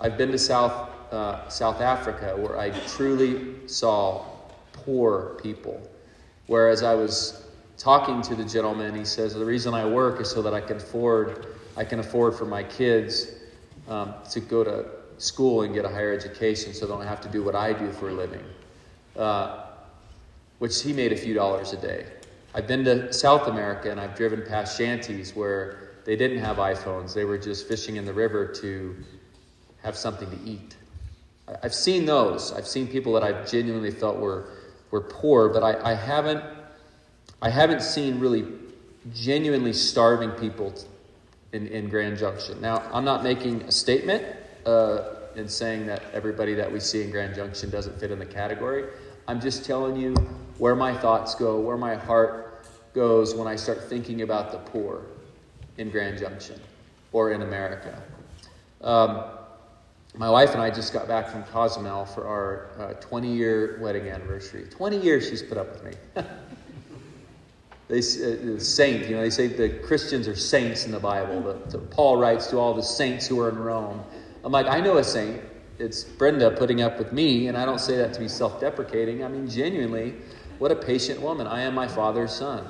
I've 0.00 0.18
been 0.18 0.32
to 0.32 0.38
South, 0.38 0.90
uh, 1.12 1.48
South 1.48 1.80
Africa 1.80 2.34
where 2.36 2.58
I 2.58 2.70
truly 2.88 3.68
saw 3.68 4.24
poor 4.72 5.38
people. 5.42 5.80
Whereas 6.46 6.82
I 6.82 6.94
was 6.94 7.46
talking 7.78 8.20
to 8.22 8.34
the 8.34 8.44
gentleman, 8.44 8.94
he 8.94 9.04
says, 9.04 9.34
The 9.34 9.44
reason 9.44 9.74
I 9.74 9.86
work 9.86 10.20
is 10.20 10.30
so 10.30 10.42
that 10.42 10.54
I 10.54 10.60
can 10.60 10.78
afford, 10.78 11.46
I 11.76 11.84
can 11.84 12.00
afford 12.00 12.34
for 12.34 12.44
my 12.44 12.62
kids 12.62 13.28
um, 13.88 14.14
to 14.30 14.40
go 14.40 14.64
to 14.64 14.86
school 15.18 15.62
and 15.62 15.72
get 15.72 15.84
a 15.84 15.88
higher 15.88 16.12
education 16.12 16.74
so 16.74 16.86
they 16.86 16.92
don't 16.92 17.06
have 17.06 17.20
to 17.20 17.28
do 17.28 17.42
what 17.42 17.54
I 17.54 17.72
do 17.72 17.92
for 17.92 18.08
a 18.08 18.12
living, 18.12 18.44
uh, 19.16 19.66
which 20.58 20.82
he 20.82 20.92
made 20.92 21.12
a 21.12 21.16
few 21.16 21.34
dollars 21.34 21.72
a 21.72 21.76
day. 21.76 22.06
I've 22.54 22.66
been 22.66 22.84
to 22.84 23.12
South 23.12 23.46
America 23.46 23.90
and 23.90 24.00
I've 24.00 24.14
driven 24.14 24.42
past 24.42 24.76
shanties 24.76 25.34
where 25.34 25.91
they 26.04 26.16
didn't 26.16 26.38
have 26.38 26.56
iPhones. 26.56 27.14
They 27.14 27.24
were 27.24 27.38
just 27.38 27.68
fishing 27.68 27.96
in 27.96 28.04
the 28.04 28.12
river 28.12 28.46
to 28.60 28.96
have 29.82 29.96
something 29.96 30.30
to 30.30 30.38
eat. 30.44 30.76
I've 31.62 31.74
seen 31.74 32.06
those. 32.06 32.52
I've 32.52 32.66
seen 32.66 32.86
people 32.86 33.12
that 33.14 33.22
I've 33.22 33.50
genuinely 33.50 33.90
felt 33.90 34.18
were, 34.18 34.48
were 34.90 35.00
poor, 35.00 35.48
but 35.48 35.62
I, 35.62 35.92
I 35.92 35.94
haven't 35.94 36.42
I 37.40 37.50
haven't 37.50 37.82
seen 37.82 38.20
really 38.20 38.46
genuinely 39.12 39.72
starving 39.72 40.30
people 40.30 40.72
in, 41.52 41.66
in 41.66 41.88
Grand 41.88 42.16
Junction. 42.16 42.60
Now, 42.60 42.88
I'm 42.92 43.04
not 43.04 43.24
making 43.24 43.62
a 43.62 43.72
statement 43.72 44.24
uh, 44.64 45.14
in 45.34 45.48
saying 45.48 45.86
that 45.86 46.02
everybody 46.12 46.54
that 46.54 46.70
we 46.70 46.78
see 46.78 47.02
in 47.02 47.10
Grand 47.10 47.34
Junction 47.34 47.68
doesn't 47.68 47.98
fit 47.98 48.12
in 48.12 48.20
the 48.20 48.26
category. 48.26 48.84
I'm 49.26 49.40
just 49.40 49.64
telling 49.64 49.96
you 49.96 50.14
where 50.58 50.76
my 50.76 50.96
thoughts 50.96 51.34
go, 51.34 51.58
where 51.58 51.76
my 51.76 51.96
heart 51.96 52.64
goes 52.94 53.34
when 53.34 53.48
I 53.48 53.56
start 53.56 53.88
thinking 53.88 54.22
about 54.22 54.52
the 54.52 54.58
poor 54.58 55.02
in 55.82 55.90
Grand 55.90 56.18
Junction 56.18 56.58
or 57.12 57.32
in 57.32 57.42
America. 57.42 58.00
Um, 58.80 59.24
my 60.16 60.30
wife 60.30 60.52
and 60.52 60.62
I 60.62 60.70
just 60.70 60.92
got 60.92 61.08
back 61.08 61.28
from 61.28 61.42
Cozumel 61.44 62.06
for 62.06 62.26
our 62.26 62.94
20 63.00 63.28
uh, 63.28 63.32
year 63.32 63.78
wedding 63.80 64.08
anniversary. 64.08 64.66
20 64.70 64.98
years 64.98 65.28
she's 65.28 65.42
put 65.42 65.58
up 65.58 65.72
with 65.72 65.84
me. 65.84 65.92
they 67.88 67.98
uh, 67.98 68.58
saint, 68.58 69.08
you 69.08 69.16
know, 69.16 69.22
they 69.22 69.30
say 69.30 69.48
the 69.48 69.70
Christians 69.86 70.28
are 70.28 70.36
saints 70.36 70.86
in 70.86 70.92
the 70.92 71.00
Bible. 71.00 71.40
The, 71.40 71.70
the, 71.70 71.78
Paul 71.78 72.16
writes 72.16 72.46
to 72.48 72.58
all 72.58 72.74
the 72.74 72.82
saints 72.82 73.26
who 73.26 73.40
are 73.40 73.48
in 73.48 73.58
Rome. 73.58 74.02
I'm 74.44 74.52
like, 74.52 74.66
I 74.66 74.80
know 74.80 74.98
a 74.98 75.04
saint. 75.04 75.40
It's 75.78 76.04
Brenda 76.04 76.50
putting 76.50 76.82
up 76.82 76.98
with 76.98 77.12
me, 77.12 77.48
and 77.48 77.56
I 77.56 77.64
don't 77.64 77.80
say 77.80 77.96
that 77.96 78.12
to 78.12 78.20
be 78.20 78.28
self-deprecating. 78.28 79.24
I 79.24 79.28
mean, 79.28 79.48
genuinely, 79.48 80.14
what 80.58 80.70
a 80.70 80.76
patient 80.76 81.20
woman. 81.20 81.46
I 81.46 81.62
am 81.62 81.74
my 81.74 81.88
father's 81.88 82.32
son. 82.32 82.64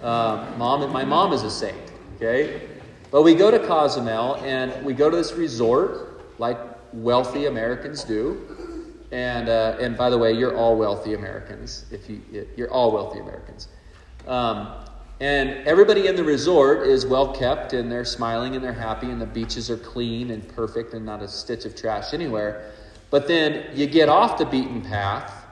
Um, 0.00 0.58
mom, 0.58 0.90
my 0.90 1.04
mom 1.04 1.32
is 1.34 1.42
a 1.42 1.50
saint, 1.50 1.91
okay? 2.22 2.68
But 3.10 3.22
we 3.22 3.34
go 3.34 3.50
to 3.50 3.58
Cozumel 3.58 4.36
and 4.36 4.84
we 4.84 4.94
go 4.94 5.10
to 5.10 5.16
this 5.16 5.32
resort 5.32 6.38
like 6.38 6.58
wealthy 6.92 7.46
Americans 7.46 8.04
do. 8.04 8.96
And, 9.10 9.48
uh, 9.48 9.76
and 9.80 9.96
by 9.96 10.08
the 10.08 10.16
way, 10.16 10.32
you're 10.32 10.56
all 10.56 10.76
wealthy 10.76 11.14
Americans. 11.14 11.84
If 11.90 12.08
you, 12.08 12.22
you're 12.56 12.70
all 12.70 12.92
wealthy 12.92 13.18
Americans. 13.18 13.68
Um, 14.26 14.72
and 15.20 15.50
everybody 15.68 16.06
in 16.06 16.16
the 16.16 16.24
resort 16.24 16.86
is 16.86 17.04
well 17.04 17.34
kept 17.34 17.74
and 17.74 17.92
they're 17.92 18.04
smiling 18.04 18.56
and 18.56 18.64
they're 18.64 18.72
happy 18.72 19.10
and 19.10 19.20
the 19.20 19.26
beaches 19.26 19.70
are 19.70 19.76
clean 19.76 20.30
and 20.30 20.46
perfect 20.48 20.94
and 20.94 21.04
not 21.04 21.22
a 21.22 21.28
stitch 21.28 21.64
of 21.64 21.76
trash 21.76 22.14
anywhere. 22.14 22.72
But 23.10 23.28
then 23.28 23.66
you 23.74 23.86
get 23.86 24.08
off 24.08 24.38
the 24.38 24.46
beaten 24.46 24.80
path 24.80 25.44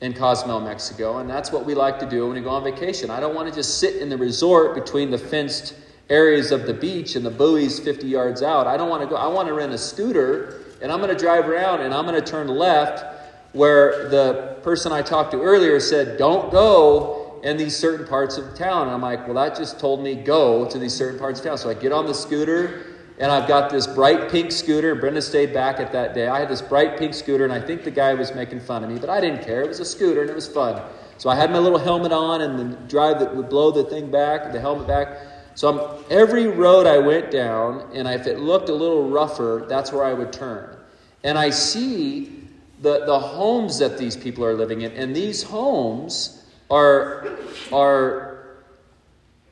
in 0.00 0.14
Cozumel, 0.14 0.60
Mexico, 0.60 1.18
and 1.18 1.28
that's 1.28 1.52
what 1.52 1.64
we 1.64 1.74
like 1.74 1.98
to 1.98 2.06
do 2.06 2.26
when 2.26 2.36
we 2.36 2.40
go 2.40 2.50
on 2.50 2.64
vacation. 2.64 3.10
I 3.10 3.20
don't 3.20 3.34
want 3.34 3.48
to 3.48 3.54
just 3.54 3.78
sit 3.78 3.96
in 3.96 4.08
the 4.08 4.16
resort 4.16 4.74
between 4.74 5.10
the 5.10 5.18
fenced 5.18 5.74
areas 6.10 6.52
of 6.52 6.66
the 6.66 6.74
beach 6.74 7.16
and 7.16 7.24
the 7.24 7.30
buoys 7.30 7.78
50 7.80 8.06
yards 8.06 8.42
out. 8.42 8.66
I 8.66 8.76
don't 8.76 8.88
want 8.88 9.02
to 9.02 9.08
go. 9.08 9.16
I 9.16 9.26
want 9.26 9.48
to 9.48 9.54
rent 9.54 9.72
a 9.72 9.78
scooter 9.78 10.60
and 10.82 10.92
I'm 10.92 10.98
going 11.00 11.14
to 11.14 11.18
drive 11.18 11.48
around 11.48 11.80
and 11.80 11.94
I'm 11.94 12.06
going 12.06 12.20
to 12.20 12.26
turn 12.26 12.48
left 12.48 13.04
where 13.52 14.08
the 14.08 14.58
person 14.62 14.92
I 14.92 15.02
talked 15.02 15.30
to 15.32 15.40
earlier 15.40 15.78
said, 15.80 16.18
don't 16.18 16.50
go 16.50 17.40
in 17.42 17.56
these 17.56 17.76
certain 17.76 18.06
parts 18.06 18.36
of 18.36 18.54
town. 18.56 18.88
And 18.88 18.90
I'm 18.90 19.02
like, 19.02 19.26
well, 19.26 19.34
that 19.34 19.56
just 19.56 19.78
told 19.78 20.02
me 20.02 20.14
go 20.14 20.68
to 20.68 20.78
these 20.78 20.94
certain 20.94 21.18
parts 21.18 21.40
of 21.40 21.46
town. 21.46 21.58
So 21.58 21.70
I 21.70 21.74
get 21.74 21.92
on 21.92 22.06
the 22.06 22.14
scooter 22.14 22.94
and 23.18 23.30
I've 23.30 23.46
got 23.46 23.70
this 23.70 23.86
bright 23.86 24.30
pink 24.30 24.50
scooter. 24.50 24.94
Brenda 24.94 25.22
stayed 25.22 25.52
back 25.52 25.78
at 25.78 25.92
that 25.92 26.14
day. 26.14 26.26
I 26.26 26.40
had 26.40 26.48
this 26.48 26.62
bright 26.62 26.98
pink 26.98 27.14
scooter, 27.14 27.44
and 27.44 27.52
I 27.52 27.60
think 27.60 27.84
the 27.84 27.90
guy 27.90 28.12
was 28.14 28.34
making 28.34 28.60
fun 28.60 28.82
of 28.82 28.90
me, 28.90 28.98
but 28.98 29.08
I 29.08 29.20
didn't 29.20 29.44
care. 29.44 29.62
It 29.62 29.68
was 29.68 29.78
a 29.78 29.84
scooter, 29.84 30.22
and 30.22 30.30
it 30.30 30.34
was 30.34 30.48
fun. 30.48 30.82
So 31.18 31.30
I 31.30 31.36
had 31.36 31.52
my 31.52 31.58
little 31.58 31.78
helmet 31.78 32.10
on, 32.10 32.40
and 32.40 32.58
the 32.58 32.76
drive 32.88 33.20
that 33.20 33.34
would 33.34 33.48
blow 33.48 33.70
the 33.70 33.84
thing 33.84 34.10
back, 34.10 34.52
the 34.52 34.60
helmet 34.60 34.88
back. 34.88 35.16
So 35.54 35.68
I'm, 35.68 36.04
every 36.10 36.46
road 36.46 36.86
I 36.86 36.98
went 36.98 37.30
down, 37.30 37.90
and 37.94 38.08
if 38.08 38.26
it 38.26 38.40
looked 38.40 38.68
a 38.68 38.74
little 38.74 39.08
rougher, 39.08 39.66
that's 39.68 39.92
where 39.92 40.04
I 40.04 40.12
would 40.12 40.32
turn. 40.32 40.76
And 41.22 41.38
I 41.38 41.50
see 41.50 42.48
the, 42.82 43.04
the 43.06 43.18
homes 43.18 43.78
that 43.78 43.96
these 43.96 44.16
people 44.16 44.44
are 44.44 44.54
living 44.54 44.82
in, 44.82 44.92
and 44.92 45.14
these 45.14 45.42
homes 45.42 46.44
are, 46.70 47.38
are 47.72 48.56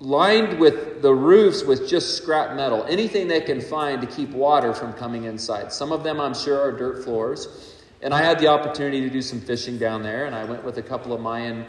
lined 0.00 0.58
with 0.58 1.02
the 1.02 1.14
roofs 1.14 1.62
with 1.62 1.88
just 1.88 2.16
scrap 2.16 2.56
metal, 2.56 2.84
anything 2.88 3.28
they 3.28 3.40
can 3.40 3.60
find 3.60 4.00
to 4.00 4.06
keep 4.06 4.30
water 4.30 4.74
from 4.74 4.92
coming 4.94 5.24
inside. 5.24 5.72
Some 5.72 5.92
of 5.92 6.02
them, 6.02 6.20
I'm 6.20 6.34
sure, 6.34 6.60
are 6.60 6.72
dirt 6.72 7.04
floors. 7.04 7.68
And 8.02 8.12
I 8.12 8.20
had 8.20 8.40
the 8.40 8.48
opportunity 8.48 9.00
to 9.02 9.08
do 9.08 9.22
some 9.22 9.40
fishing 9.40 9.78
down 9.78 10.02
there, 10.02 10.26
and 10.26 10.34
I 10.34 10.44
went 10.44 10.64
with 10.64 10.78
a 10.78 10.82
couple 10.82 11.12
of 11.12 11.20
Mayan 11.20 11.64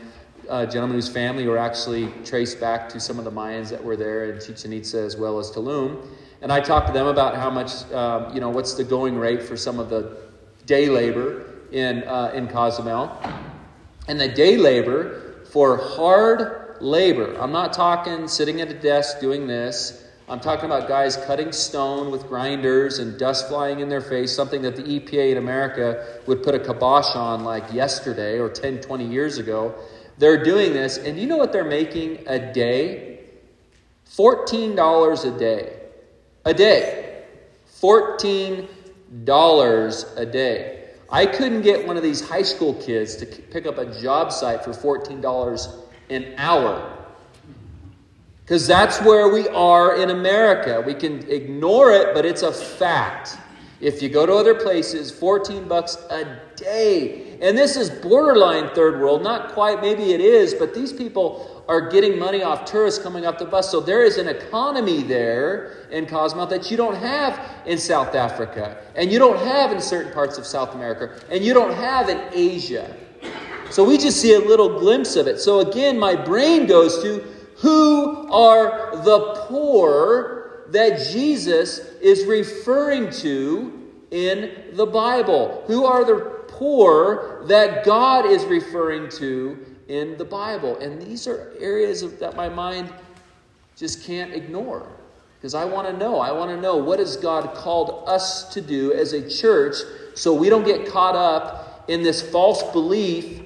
uh, 0.50 0.66
gentlemen 0.66 0.96
whose 0.96 1.10
family 1.10 1.48
were 1.48 1.58
actually 1.58 2.12
traced 2.24 2.60
back 2.60 2.90
to 2.90 3.00
some 3.00 3.20
of 3.20 3.26
the 3.26 3.32
Mayans 3.32 3.70
that 3.70 3.84
were 3.84 3.96
there 3.96 4.32
in 4.32 4.40
Chichen 4.40 4.74
Itza 4.74 5.00
as 5.00 5.18
well 5.18 5.40
as 5.40 5.52
Tulum. 5.52 6.08
And 6.42 6.52
I 6.52 6.60
talked 6.60 6.88
to 6.88 6.94
them 6.94 7.08
about 7.08 7.36
how 7.36 7.50
much, 7.50 7.90
um, 7.92 8.34
you 8.34 8.42
know, 8.42 8.50
what's 8.50 8.74
the 8.74 8.84
going 8.84 9.18
rate 9.18 9.42
for 9.42 9.56
some 9.56 9.80
of 9.80 9.90
the 9.90 10.18
day 10.66 10.90
labor 10.90 11.46
in, 11.72 12.04
uh, 12.04 12.32
in 12.34 12.48
Cozumel. 12.48 13.12
And 14.08 14.20
the 14.20 14.28
day 14.28 14.58
labor 14.58 15.44
for 15.52 15.78
hard 15.78 16.78
labor, 16.82 17.36
I'm 17.40 17.52
not 17.52 17.74
talking 17.74 18.28
sitting 18.28 18.62
at 18.62 18.70
a 18.70 18.74
desk 18.74 19.20
doing 19.20 19.48
this. 19.48 20.04
I'm 20.30 20.40
talking 20.40 20.66
about 20.66 20.88
guys 20.88 21.18
cutting 21.18 21.52
stone 21.52 22.10
with 22.10 22.28
grinders 22.28 23.00
and 23.00 23.20
dust 23.20 23.50
flying 23.50 23.82
in 23.82 23.90
their 23.90 24.02
face, 24.02 24.34
something 24.34 24.62
that 24.62 24.76
the 24.76 24.84
EPA 24.84 25.32
in 25.32 25.38
America 25.38 26.06
would 26.28 26.44
put 26.44 26.56
a 26.56 26.60
kibosh 26.60 27.14
on 27.16 27.44
like 27.44 27.74
yesterday 27.74 28.40
or 28.40 28.50
10, 28.50 28.80
20 28.80 29.06
years 29.06 29.38
ago. 29.38 29.76
They're 30.18 30.44
doing 30.44 30.74
this, 30.74 30.98
and 30.98 31.20
you 31.20 31.28
know 31.28 31.38
what 31.38 31.52
they're 31.52 31.64
making 31.64 32.24
a 32.28 32.54
day? 32.54 33.20
$14 34.10 35.26
a 35.26 35.40
day. 35.40 35.80
A 36.46 36.54
day. 36.54 37.24
$14 37.82 38.68
a 40.18 40.26
day. 40.26 40.80
I 41.10 41.26
couldn't 41.26 41.62
get 41.62 41.86
one 41.86 41.98
of 41.98 42.04
these 42.04 42.28
high 42.28 42.42
school 42.42 42.74
kids 42.76 43.16
to 43.18 43.26
pick 43.26 43.66
up 43.66 43.78
a 43.78 44.02
job 44.02 44.32
site 44.32 44.64
for 44.64 44.72
$14 44.72 45.84
an 46.10 46.34
hour. 46.38 46.98
Because 48.44 48.68
that's 48.68 49.02
where 49.02 49.30
we 49.30 49.48
are 49.50 50.02
in 50.02 50.10
America. 50.10 50.82
We 50.86 50.94
can 50.94 51.30
ignore 51.30 51.92
it, 51.92 52.14
but 52.14 52.26
it's 52.26 52.42
a 52.42 52.52
fact. 52.52 53.38
If 53.80 54.02
you 54.02 54.10
go 54.10 54.26
to 54.26 54.34
other 54.34 54.56
places, 54.56 55.12
14 55.12 55.68
bucks 55.68 55.98
a 56.10 56.40
day. 56.56 57.33
And 57.44 57.58
this 57.58 57.76
is 57.76 57.90
borderline 57.90 58.70
third 58.74 59.02
world, 59.02 59.22
not 59.22 59.52
quite, 59.52 59.82
maybe 59.82 60.14
it 60.14 60.22
is, 60.22 60.54
but 60.54 60.74
these 60.74 60.94
people 60.94 61.62
are 61.68 61.90
getting 61.90 62.18
money 62.18 62.42
off 62.42 62.64
tourists 62.64 63.04
coming 63.04 63.26
off 63.26 63.38
the 63.38 63.44
bus. 63.44 63.70
So 63.70 63.82
there 63.82 64.02
is 64.02 64.18
an 64.18 64.30
economy 64.30 65.04
there 65.04 65.86
in 65.92 66.06
Cozumel 66.06 66.46
that 66.48 66.72
you 66.72 66.78
don't 66.78 66.96
have 66.96 67.42
in 67.66 67.78
South 67.78 68.16
Africa, 68.16 68.82
and 68.96 69.12
you 69.12 69.20
don't 69.20 69.38
have 69.40 69.74
in 69.74 69.82
certain 69.82 70.14
parts 70.14 70.38
of 70.38 70.46
South 70.46 70.74
America, 70.74 71.20
and 71.30 71.44
you 71.44 71.54
don't 71.54 71.74
have 71.74 72.08
in 72.08 72.22
Asia. 72.32 72.96
So 73.70 73.84
we 73.84 73.98
just 73.98 74.22
see 74.22 74.36
a 74.36 74.40
little 74.40 74.80
glimpse 74.80 75.18
of 75.18 75.28
it. 75.28 75.38
So 75.42 75.60
again, 75.60 76.00
my 76.00 76.16
brain 76.16 76.66
goes 76.66 77.04
to 77.04 77.26
who 77.58 78.32
are 78.32 78.96
the 79.04 79.46
poor 79.50 80.64
that 80.70 81.12
Jesus 81.12 81.80
is 82.02 82.26
referring 82.26 83.10
to 83.12 83.84
in 84.14 84.52
the 84.74 84.86
Bible? 84.86 85.64
Who 85.68 85.86
are 85.86 86.06
the 86.06 86.43
poor 86.64 87.44
that 87.46 87.84
God 87.84 88.26
is 88.26 88.46
referring 88.46 89.10
to 89.10 89.58
in 89.90 90.18
the 90.18 90.24
Bible? 90.24 90.78
And 90.78 91.02
these 91.02 91.28
are 91.28 91.52
areas 91.60 92.04
of, 92.04 92.20
that 92.20 92.38
my 92.38 92.48
mind 92.48 92.90
just 93.76 94.06
can't 94.06 94.34
ignore. 94.34 94.88
Because 95.38 95.56
I 95.56 95.66
want 95.66 95.90
to 95.90 95.98
know. 95.98 96.22
I 96.22 96.32
want 96.32 96.52
to 96.52 96.62
know 96.62 96.78
what 96.78 97.00
has 97.00 97.18
God 97.18 97.54
called 97.54 98.08
us 98.08 98.48
to 98.54 98.62
do 98.62 98.94
as 98.94 99.12
a 99.12 99.30
church 99.30 99.76
so 100.16 100.34
we 100.34 100.50
don't 100.50 100.64
get 100.64 100.88
caught 100.88 101.18
up 101.18 101.84
in 101.90 102.02
this 102.02 102.22
false 102.22 102.64
belief 102.72 103.42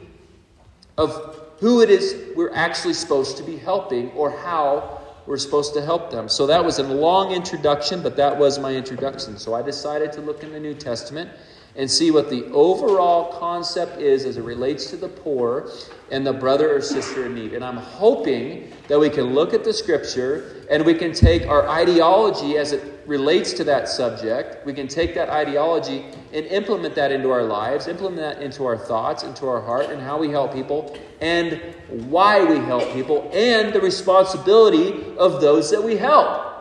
of 0.99 1.41
who 1.59 1.81
it 1.81 1.89
is 1.89 2.35
we're 2.35 2.53
actually 2.53 2.93
supposed 2.93 3.35
to 3.37 3.43
be 3.43 3.57
helping 3.57 4.11
or 4.11 4.29
how 4.29 5.01
we're 5.25 5.37
supposed 5.37 5.73
to 5.73 5.81
help 5.83 6.11
them. 6.11 6.29
So 6.29 6.45
that 6.45 6.63
was 6.63 6.77
a 6.77 6.83
long 6.83 7.31
introduction, 7.31 8.03
but 8.03 8.15
that 8.17 8.37
was 8.37 8.59
my 8.59 8.75
introduction. 8.75 9.39
So 9.39 9.55
I 9.55 9.63
decided 9.63 10.13
to 10.13 10.21
look 10.21 10.43
in 10.43 10.51
the 10.51 10.59
New 10.59 10.75
Testament 10.75 11.31
and 11.77 11.89
see 11.89 12.09
what 12.09 12.29
the 12.29 12.45
overall 12.47 13.39
concept 13.39 14.01
is 14.01 14.25
as 14.25 14.37
it 14.37 14.43
relates 14.43 14.89
to 14.89 14.97
the 14.97 15.07
poor 15.07 15.71
and 16.11 16.25
the 16.25 16.33
brother 16.33 16.75
or 16.75 16.81
sister 16.81 17.27
in 17.27 17.35
need. 17.35 17.53
And 17.53 17.63
I'm 17.63 17.77
hoping 17.77 18.73
that 18.87 18.99
we 18.99 19.09
can 19.09 19.35
look 19.35 19.53
at 19.53 19.63
the 19.63 19.71
scripture 19.71 20.65
and 20.71 20.83
we 20.83 20.95
can 20.95 21.13
take 21.13 21.47
our 21.47 21.69
ideology 21.69 22.57
as 22.57 22.71
it 22.71 22.97
relates 23.05 23.53
to 23.53 23.63
that 23.63 23.87
subject. 23.87 24.65
We 24.65 24.73
can 24.73 24.87
take 24.87 25.13
that 25.15 25.29
ideology 25.29 26.05
and 26.33 26.45
implement 26.47 26.95
that 26.95 27.11
into 27.11 27.29
our 27.29 27.43
lives, 27.43 27.87
implement 27.87 28.17
that 28.17 28.41
into 28.41 28.65
our 28.65 28.77
thoughts, 28.77 29.23
into 29.23 29.47
our 29.47 29.61
heart, 29.61 29.89
and 29.89 30.01
how 30.01 30.17
we 30.17 30.29
help 30.29 30.53
people, 30.53 30.97
and 31.21 31.61
why 32.09 32.43
we 32.43 32.57
help 32.57 32.91
people, 32.91 33.29
and 33.33 33.71
the 33.71 33.79
responsibility 33.79 35.15
of 35.17 35.39
those 35.39 35.69
that 35.71 35.81
we 35.81 35.95
help. 35.95 36.56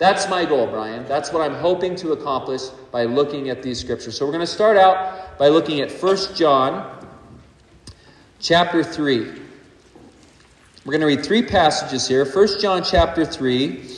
That's 0.00 0.30
my 0.30 0.46
goal, 0.46 0.66
Brian. 0.66 1.04
That's 1.06 1.30
what 1.30 1.42
I'm 1.42 1.56
hoping 1.56 1.94
to 1.96 2.12
accomplish 2.12 2.62
by 2.90 3.04
looking 3.04 3.50
at 3.50 3.62
these 3.62 3.78
scriptures. 3.78 4.16
So 4.16 4.24
we're 4.24 4.32
going 4.32 4.40
to 4.40 4.46
start 4.46 4.78
out 4.78 5.36
by 5.38 5.48
looking 5.48 5.82
at 5.82 5.92
1 5.92 6.34
John 6.34 7.06
chapter 8.38 8.82
3. 8.82 9.18
We're 10.86 10.90
going 10.90 11.02
to 11.02 11.06
read 11.06 11.22
three 11.22 11.42
passages 11.42 12.08
here. 12.08 12.24
1 12.24 12.60
John 12.62 12.82
chapter 12.82 13.26
3 13.26 13.90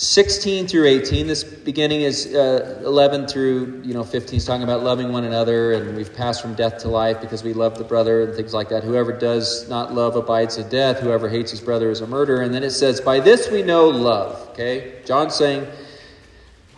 16 0.00 0.66
through 0.66 0.86
18 0.86 1.26
this 1.26 1.44
beginning 1.44 2.00
is 2.00 2.34
uh, 2.34 2.80
11 2.86 3.26
through 3.26 3.82
you 3.84 3.92
know 3.92 4.02
15 4.02 4.38
is 4.38 4.46
talking 4.46 4.62
about 4.62 4.82
loving 4.82 5.12
one 5.12 5.24
another 5.24 5.74
and 5.74 5.94
we've 5.94 6.14
passed 6.14 6.40
from 6.40 6.54
death 6.54 6.78
to 6.78 6.88
life 6.88 7.20
because 7.20 7.44
we 7.44 7.52
love 7.52 7.76
the 7.76 7.84
brother 7.84 8.22
and 8.22 8.34
things 8.34 8.54
like 8.54 8.70
that. 8.70 8.82
Whoever 8.82 9.12
does 9.12 9.68
not 9.68 9.92
love 9.92 10.16
abides 10.16 10.56
in 10.56 10.66
death. 10.70 11.00
Whoever 11.00 11.28
hates 11.28 11.50
his 11.50 11.60
brother 11.60 11.90
is 11.90 12.00
a 12.00 12.06
murderer. 12.06 12.40
And 12.40 12.54
then 12.54 12.62
it 12.62 12.70
says 12.70 12.98
by 12.98 13.20
this 13.20 13.50
we 13.50 13.62
know 13.62 13.88
love 13.88 14.48
okay? 14.52 15.02
John's 15.04 15.34
saying 15.34 15.66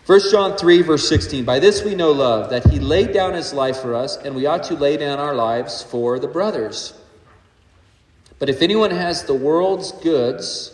1 0.05 0.19
john 0.29 0.57
3 0.57 0.81
verse 0.81 1.07
16 1.07 1.45
by 1.45 1.59
this 1.59 1.81
we 1.81 1.95
know 1.95 2.11
love 2.11 2.49
that 2.49 2.69
he 2.69 2.77
laid 2.77 3.13
down 3.13 3.33
his 3.33 3.53
life 3.53 3.77
for 3.77 3.95
us 3.95 4.17
and 4.17 4.35
we 4.35 4.47
ought 4.47 4.63
to 4.63 4.75
lay 4.75 4.97
down 4.97 5.19
our 5.19 5.33
lives 5.33 5.81
for 5.81 6.19
the 6.19 6.27
brothers. 6.27 6.93
But 8.37 8.49
if 8.49 8.61
anyone 8.61 8.91
has 8.91 9.23
the 9.23 9.33
world's 9.33 9.93
goods 9.93 10.72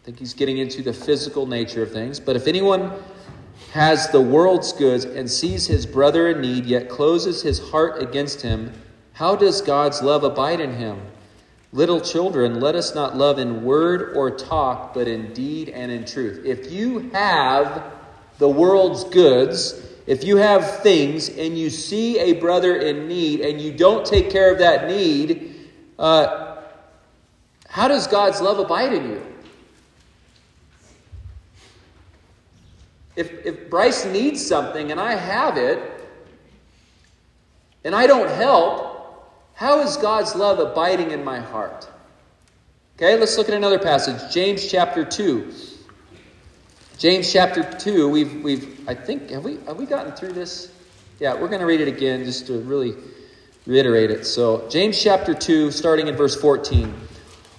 I 0.00 0.06
think 0.06 0.18
he's 0.18 0.32
getting 0.32 0.58
into 0.58 0.82
the 0.82 0.92
physical 0.94 1.46
nature 1.46 1.82
of 1.82 1.92
things. 1.92 2.18
But 2.18 2.34
if 2.34 2.46
anyone 2.46 2.92
has 3.72 4.08
the 4.10 4.20
world's 4.20 4.72
goods 4.72 5.04
and 5.04 5.30
sees 5.30 5.66
his 5.66 5.84
brother 5.84 6.28
in 6.28 6.40
need, 6.40 6.64
yet 6.64 6.88
closes 6.88 7.42
his 7.42 7.58
heart 7.70 8.02
against 8.02 8.40
him, 8.40 8.72
how 9.12 9.36
does 9.36 9.60
God's 9.60 10.00
love 10.02 10.24
abide 10.24 10.60
in 10.60 10.72
him? 10.72 11.00
Little 11.72 12.00
children, 12.00 12.60
let 12.60 12.74
us 12.74 12.94
not 12.94 13.16
love 13.16 13.38
in 13.38 13.62
word 13.62 14.16
or 14.16 14.30
talk, 14.30 14.94
but 14.94 15.06
in 15.06 15.32
deed 15.34 15.68
and 15.68 15.92
in 15.92 16.04
truth. 16.06 16.44
If 16.44 16.72
you 16.72 17.10
have 17.10 17.92
the 18.38 18.48
world's 18.48 19.04
goods, 19.04 19.86
if 20.06 20.24
you 20.24 20.38
have 20.38 20.80
things 20.82 21.28
and 21.28 21.56
you 21.56 21.68
see 21.68 22.18
a 22.18 22.32
brother 22.32 22.76
in 22.76 23.06
need 23.06 23.42
and 23.42 23.60
you 23.60 23.70
don't 23.70 24.04
take 24.04 24.30
care 24.30 24.50
of 24.50 24.58
that 24.58 24.88
need, 24.88 25.68
uh, 25.98 26.56
How 27.68 27.86
does 27.86 28.08
God's 28.08 28.40
love 28.40 28.58
abide 28.58 28.92
in 28.92 29.10
you? 29.10 29.26
If, 33.20 33.44
if 33.44 33.68
Bryce 33.68 34.06
needs 34.06 34.44
something 34.44 34.90
and 34.90 34.98
I 34.98 35.14
have 35.14 35.58
it, 35.58 35.78
and 37.84 37.94
I 37.94 38.06
don't 38.06 38.30
help, 38.30 39.30
how 39.52 39.80
is 39.80 39.98
God's 39.98 40.34
love 40.34 40.58
abiding 40.58 41.10
in 41.10 41.22
my 41.22 41.38
heart? 41.38 41.86
Okay, 42.96 43.18
let's 43.18 43.36
look 43.36 43.46
at 43.48 43.54
another 43.54 43.78
passage. 43.78 44.32
James 44.32 44.70
chapter 44.70 45.04
2. 45.04 45.52
James 46.96 47.30
chapter 47.30 47.62
2, 47.62 48.08
we've, 48.08 48.42
we've 48.42 48.88
I 48.88 48.94
think, 48.94 49.28
have 49.28 49.44
we, 49.44 49.58
have 49.66 49.76
we 49.76 49.84
gotten 49.84 50.12
through 50.12 50.32
this? 50.32 50.72
Yeah, 51.18 51.34
we're 51.34 51.48
going 51.48 51.60
to 51.60 51.66
read 51.66 51.82
it 51.82 51.88
again 51.88 52.24
just 52.24 52.46
to 52.46 52.60
really 52.60 52.94
reiterate 53.66 54.10
it. 54.10 54.24
So, 54.24 54.66
James 54.70 54.98
chapter 54.98 55.34
2, 55.34 55.72
starting 55.72 56.08
in 56.08 56.16
verse 56.16 56.40
14. 56.40 56.94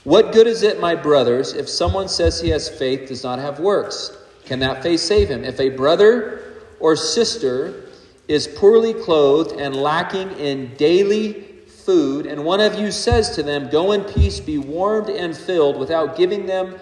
What 0.05 0.33
good 0.33 0.47
is 0.47 0.63
it, 0.63 0.79
my 0.79 0.95
brothers, 0.95 1.53
if 1.53 1.69
someone 1.69 2.09
says 2.09 2.41
he 2.41 2.49
has 2.49 2.67
faith, 2.67 3.09
does 3.09 3.23
not 3.23 3.37
have 3.37 3.59
works? 3.59 4.17
Can 4.51 4.59
that 4.59 4.83
faith 4.83 4.99
save 4.99 5.29
him? 5.29 5.45
If 5.45 5.61
a 5.61 5.69
brother 5.69 6.43
or 6.81 6.97
sister 6.97 7.85
is 8.27 8.49
poorly 8.49 8.93
clothed 8.93 9.57
and 9.57 9.73
lacking 9.73 10.29
in 10.33 10.75
daily 10.75 11.43
food, 11.85 12.25
and 12.25 12.43
one 12.43 12.59
of 12.59 12.77
you 12.77 12.91
says 12.91 13.29
to 13.35 13.43
them, 13.43 13.69
Go 13.69 13.93
in 13.93 14.03
peace, 14.03 14.41
be 14.41 14.57
warmed 14.57 15.09
and 15.09 15.37
filled, 15.37 15.79
without 15.79 16.17
giving 16.17 16.47
them 16.47 16.75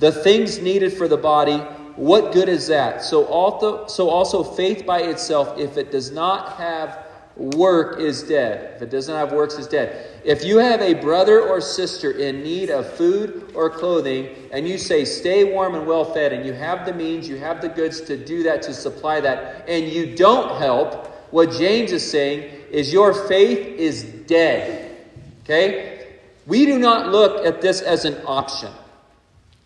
the 0.00 0.12
things 0.12 0.58
needed 0.58 0.92
for 0.92 1.08
the 1.08 1.16
body, 1.16 1.56
what 1.96 2.34
good 2.34 2.50
is 2.50 2.66
that? 2.66 3.00
So 3.00 3.24
also, 3.24 3.86
so 3.86 4.10
also 4.10 4.44
faith 4.44 4.84
by 4.84 5.00
itself, 5.00 5.58
if 5.58 5.78
it 5.78 5.90
does 5.90 6.10
not 6.10 6.58
have 6.58 7.03
work, 7.36 8.00
is 8.00 8.22
dead. 8.22 8.76
If 8.76 8.82
it 8.82 8.90
doesn't 8.90 9.14
have 9.14 9.32
works, 9.32 9.54
is 9.54 9.66
dead. 9.66 10.20
If 10.24 10.44
you 10.44 10.58
have 10.58 10.80
a 10.80 10.94
brother 10.94 11.40
or 11.40 11.60
sister 11.60 12.12
in 12.12 12.42
need 12.42 12.70
of 12.70 12.90
food 12.94 13.52
or 13.54 13.68
clothing, 13.68 14.28
and 14.52 14.68
you 14.68 14.78
say, 14.78 15.04
stay 15.04 15.44
warm 15.44 15.74
and 15.74 15.86
well 15.86 16.04
fed, 16.04 16.32
and 16.32 16.46
you 16.46 16.52
have 16.52 16.86
the 16.86 16.92
means, 16.92 17.28
you 17.28 17.36
have 17.36 17.60
the 17.60 17.68
goods 17.68 18.00
to 18.02 18.16
do 18.16 18.42
that, 18.44 18.62
to 18.62 18.72
supply 18.72 19.20
that, 19.20 19.68
and 19.68 19.88
you 19.88 20.14
don't 20.14 20.58
help, 20.58 21.08
what 21.32 21.50
James 21.50 21.90
is 21.90 22.08
saying 22.08 22.42
is 22.70 22.92
your 22.92 23.12
faith 23.12 23.78
is 23.78 24.04
dead. 24.04 24.96
Okay? 25.42 26.06
We 26.46 26.66
do 26.66 26.78
not 26.78 27.10
look 27.10 27.44
at 27.44 27.60
this 27.60 27.80
as 27.80 28.04
an 28.04 28.20
option. 28.26 28.70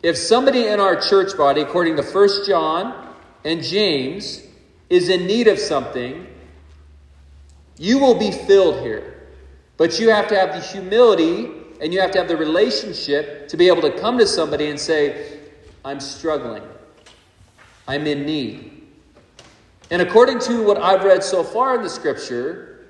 If 0.03 0.17
somebody 0.17 0.67
in 0.67 0.81
our 0.81 0.97
church 1.01 1.37
body, 1.37 1.61
according 1.61 1.97
to 1.97 2.03
1 2.03 2.29
John 2.47 3.15
and 3.45 3.63
James, 3.63 4.43
is 4.89 5.09
in 5.09 5.27
need 5.27 5.49
of 5.49 5.59
something, 5.59 6.27
you 7.79 7.99
will 7.99 8.19
be 8.19 8.33
filled 8.33 8.81
here. 8.81 9.15
But 9.77 10.01
you 10.01 10.11
have 10.11 10.29
to 10.29 10.39
have 10.39 10.53
the 10.53 10.61
humility 10.61 11.51
and 11.81 11.95
you 11.95 12.01
have 12.01 12.11
to 12.13 12.19
have 12.19 12.29
the 12.29 12.37
relationship 12.37 13.49
to 13.49 13.57
be 13.57 13.69
able 13.69 13.83
to 13.83 13.93
come 14.01 14.19
to 14.19 14.27
somebody 14.27 14.69
and 14.69 14.79
say, 14.79 15.39
I'm 15.85 16.01
struggling. 16.01 16.65
I'm 17.87 18.07
in 18.07 18.27
need. 18.27 18.83
And 19.91 20.03
according 20.03 20.41
to 20.41 20.65
what 20.65 20.77
I've 20.79 21.05
read 21.05 21.23
so 21.23 21.43
far 21.43 21.77
in 21.77 21.83
the 21.83 21.89
scripture, 21.89 22.87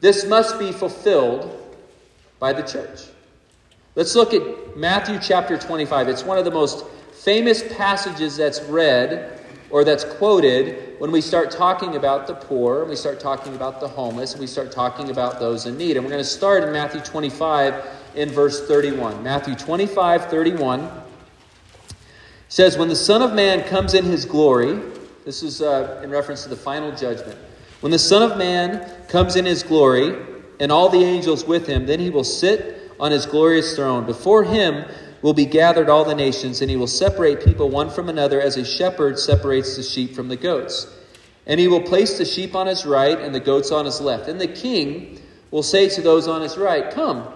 this 0.00 0.26
must 0.26 0.58
be 0.58 0.72
fulfilled 0.72 1.76
by 2.38 2.52
the 2.52 2.62
church. 2.62 3.02
Let's 3.94 4.14
look 4.14 4.34
at 4.34 4.76
Matthew 4.76 5.18
chapter 5.22 5.56
25. 5.56 6.08
It's 6.08 6.24
one 6.24 6.36
of 6.36 6.44
the 6.44 6.50
most 6.50 6.86
famous 7.12 7.62
passages 7.76 8.36
that's 8.36 8.60
read 8.64 9.40
or 9.70 9.84
that's 9.84 10.04
quoted 10.04 10.85
when 10.98 11.10
we 11.12 11.20
start 11.20 11.50
talking 11.50 11.96
about 11.96 12.26
the 12.26 12.34
poor, 12.34 12.80
and 12.80 12.90
we 12.90 12.96
start 12.96 13.20
talking 13.20 13.54
about 13.54 13.80
the 13.80 13.88
homeless, 13.88 14.32
and 14.32 14.40
we 14.40 14.46
start 14.46 14.72
talking 14.72 15.10
about 15.10 15.38
those 15.38 15.66
in 15.66 15.76
need. 15.76 15.96
And 15.96 16.04
we're 16.04 16.10
going 16.10 16.22
to 16.22 16.28
start 16.28 16.64
in 16.64 16.72
Matthew 16.72 17.00
25 17.00 17.84
in 18.14 18.30
verse 18.30 18.66
31. 18.66 19.22
Matthew 19.22 19.54
25, 19.54 20.30
31 20.30 20.90
says, 22.48 22.78
When 22.78 22.88
the 22.88 22.96
Son 22.96 23.22
of 23.22 23.34
Man 23.34 23.62
comes 23.68 23.94
in 23.94 24.04
his 24.04 24.24
glory, 24.24 24.80
this 25.24 25.42
is 25.42 25.60
uh, 25.60 26.00
in 26.02 26.10
reference 26.10 26.42
to 26.44 26.48
the 26.48 26.56
final 26.56 26.90
judgment. 26.92 27.38
When 27.80 27.92
the 27.92 27.98
Son 27.98 28.22
of 28.22 28.38
Man 28.38 28.90
comes 29.08 29.36
in 29.36 29.44
his 29.44 29.62
glory, 29.62 30.16
and 30.60 30.72
all 30.72 30.88
the 30.88 31.02
angels 31.02 31.44
with 31.44 31.66
him, 31.66 31.86
then 31.86 32.00
he 32.00 32.10
will 32.10 32.24
sit 32.24 32.92
on 32.98 33.12
his 33.12 33.26
glorious 33.26 33.76
throne. 33.76 34.06
Before 34.06 34.42
him 34.42 34.84
will 35.22 35.34
be 35.34 35.46
gathered 35.46 35.88
all 35.88 36.04
the 36.04 36.14
nations, 36.14 36.60
and 36.60 36.70
he 36.70 36.76
will 36.76 36.86
separate 36.86 37.44
people 37.44 37.68
one 37.68 37.90
from 37.90 38.08
another 38.08 38.40
as 38.40 38.56
a 38.56 38.64
shepherd 38.64 39.18
separates 39.18 39.76
the 39.76 39.82
sheep 39.82 40.14
from 40.14 40.28
the 40.28 40.36
goats. 40.36 40.86
And 41.46 41.60
he 41.60 41.68
will 41.68 41.82
place 41.82 42.18
the 42.18 42.24
sheep 42.24 42.54
on 42.54 42.66
his 42.66 42.84
right 42.84 43.18
and 43.18 43.34
the 43.34 43.40
goats 43.40 43.70
on 43.70 43.84
his 43.84 44.00
left. 44.00 44.28
And 44.28 44.40
the 44.40 44.48
king 44.48 45.20
will 45.50 45.62
say 45.62 45.88
to 45.88 46.00
those 46.00 46.26
on 46.26 46.42
his 46.42 46.56
right, 46.58 46.90
Come, 46.90 47.28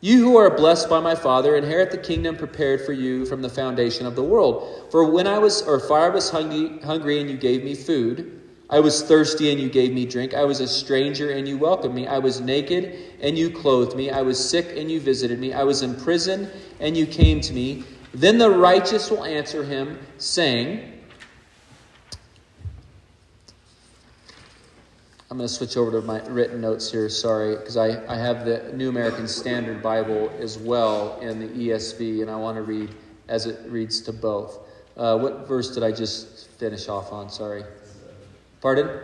you 0.00 0.22
who 0.22 0.36
are 0.36 0.54
blessed 0.54 0.88
by 0.88 1.00
my 1.00 1.14
Father, 1.14 1.56
inherit 1.56 1.90
the 1.90 1.98
kingdom 1.98 2.36
prepared 2.36 2.82
for 2.82 2.92
you 2.92 3.26
from 3.26 3.42
the 3.42 3.48
foundation 3.48 4.06
of 4.06 4.14
the 4.14 4.22
world. 4.22 4.86
For 4.90 5.10
when 5.10 5.26
I 5.26 5.38
was, 5.38 5.62
or 5.62 5.80
for 5.80 5.98
I 5.98 6.08
was 6.08 6.30
hungry, 6.30 6.78
hungry 6.80 7.20
and 7.20 7.28
you 7.28 7.36
gave 7.36 7.64
me 7.64 7.74
food, 7.74 8.40
I 8.68 8.80
was 8.80 9.02
thirsty 9.02 9.52
and 9.52 9.60
you 9.60 9.68
gave 9.68 9.92
me 9.92 10.06
drink. 10.06 10.34
I 10.34 10.44
was 10.44 10.60
a 10.60 10.66
stranger 10.66 11.30
and 11.30 11.46
you 11.46 11.56
welcomed 11.56 11.94
me. 11.94 12.06
I 12.08 12.18
was 12.18 12.40
naked 12.40 12.98
and 13.20 13.38
you 13.38 13.50
clothed 13.50 13.96
me. 13.96 14.10
I 14.10 14.22
was 14.22 14.50
sick 14.50 14.76
and 14.76 14.90
you 14.90 15.00
visited 15.00 15.38
me. 15.38 15.52
I 15.52 15.62
was 15.62 15.82
in 15.82 15.94
prison 15.94 16.50
and 16.80 16.96
you 16.96 17.06
came 17.06 17.40
to 17.42 17.52
me. 17.52 17.84
Then 18.12 18.38
the 18.38 18.50
righteous 18.50 19.10
will 19.10 19.24
answer 19.24 19.62
him, 19.62 19.98
saying, 20.18 20.92
I'm 25.30 25.38
going 25.38 25.48
to 25.48 25.52
switch 25.52 25.76
over 25.76 25.90
to 26.00 26.06
my 26.06 26.24
written 26.26 26.60
notes 26.60 26.90
here, 26.90 27.08
sorry, 27.08 27.56
because 27.56 27.76
I, 27.76 28.02
I 28.06 28.16
have 28.16 28.46
the 28.46 28.72
New 28.72 28.88
American 28.88 29.28
Standard 29.28 29.82
Bible 29.82 30.32
as 30.40 30.56
well 30.56 31.20
in 31.20 31.40
the 31.40 31.48
ESV, 31.48 32.22
and 32.22 32.30
I 32.30 32.36
want 32.36 32.56
to 32.56 32.62
read 32.62 32.94
as 33.28 33.46
it 33.46 33.58
reads 33.68 34.00
to 34.02 34.12
both. 34.12 34.60
Uh, 34.96 35.18
what 35.18 35.46
verse 35.46 35.74
did 35.74 35.82
I 35.82 35.92
just 35.92 36.48
finish 36.52 36.88
off 36.88 37.12
on? 37.12 37.28
Sorry. 37.28 37.64
Pardon? 38.66 38.98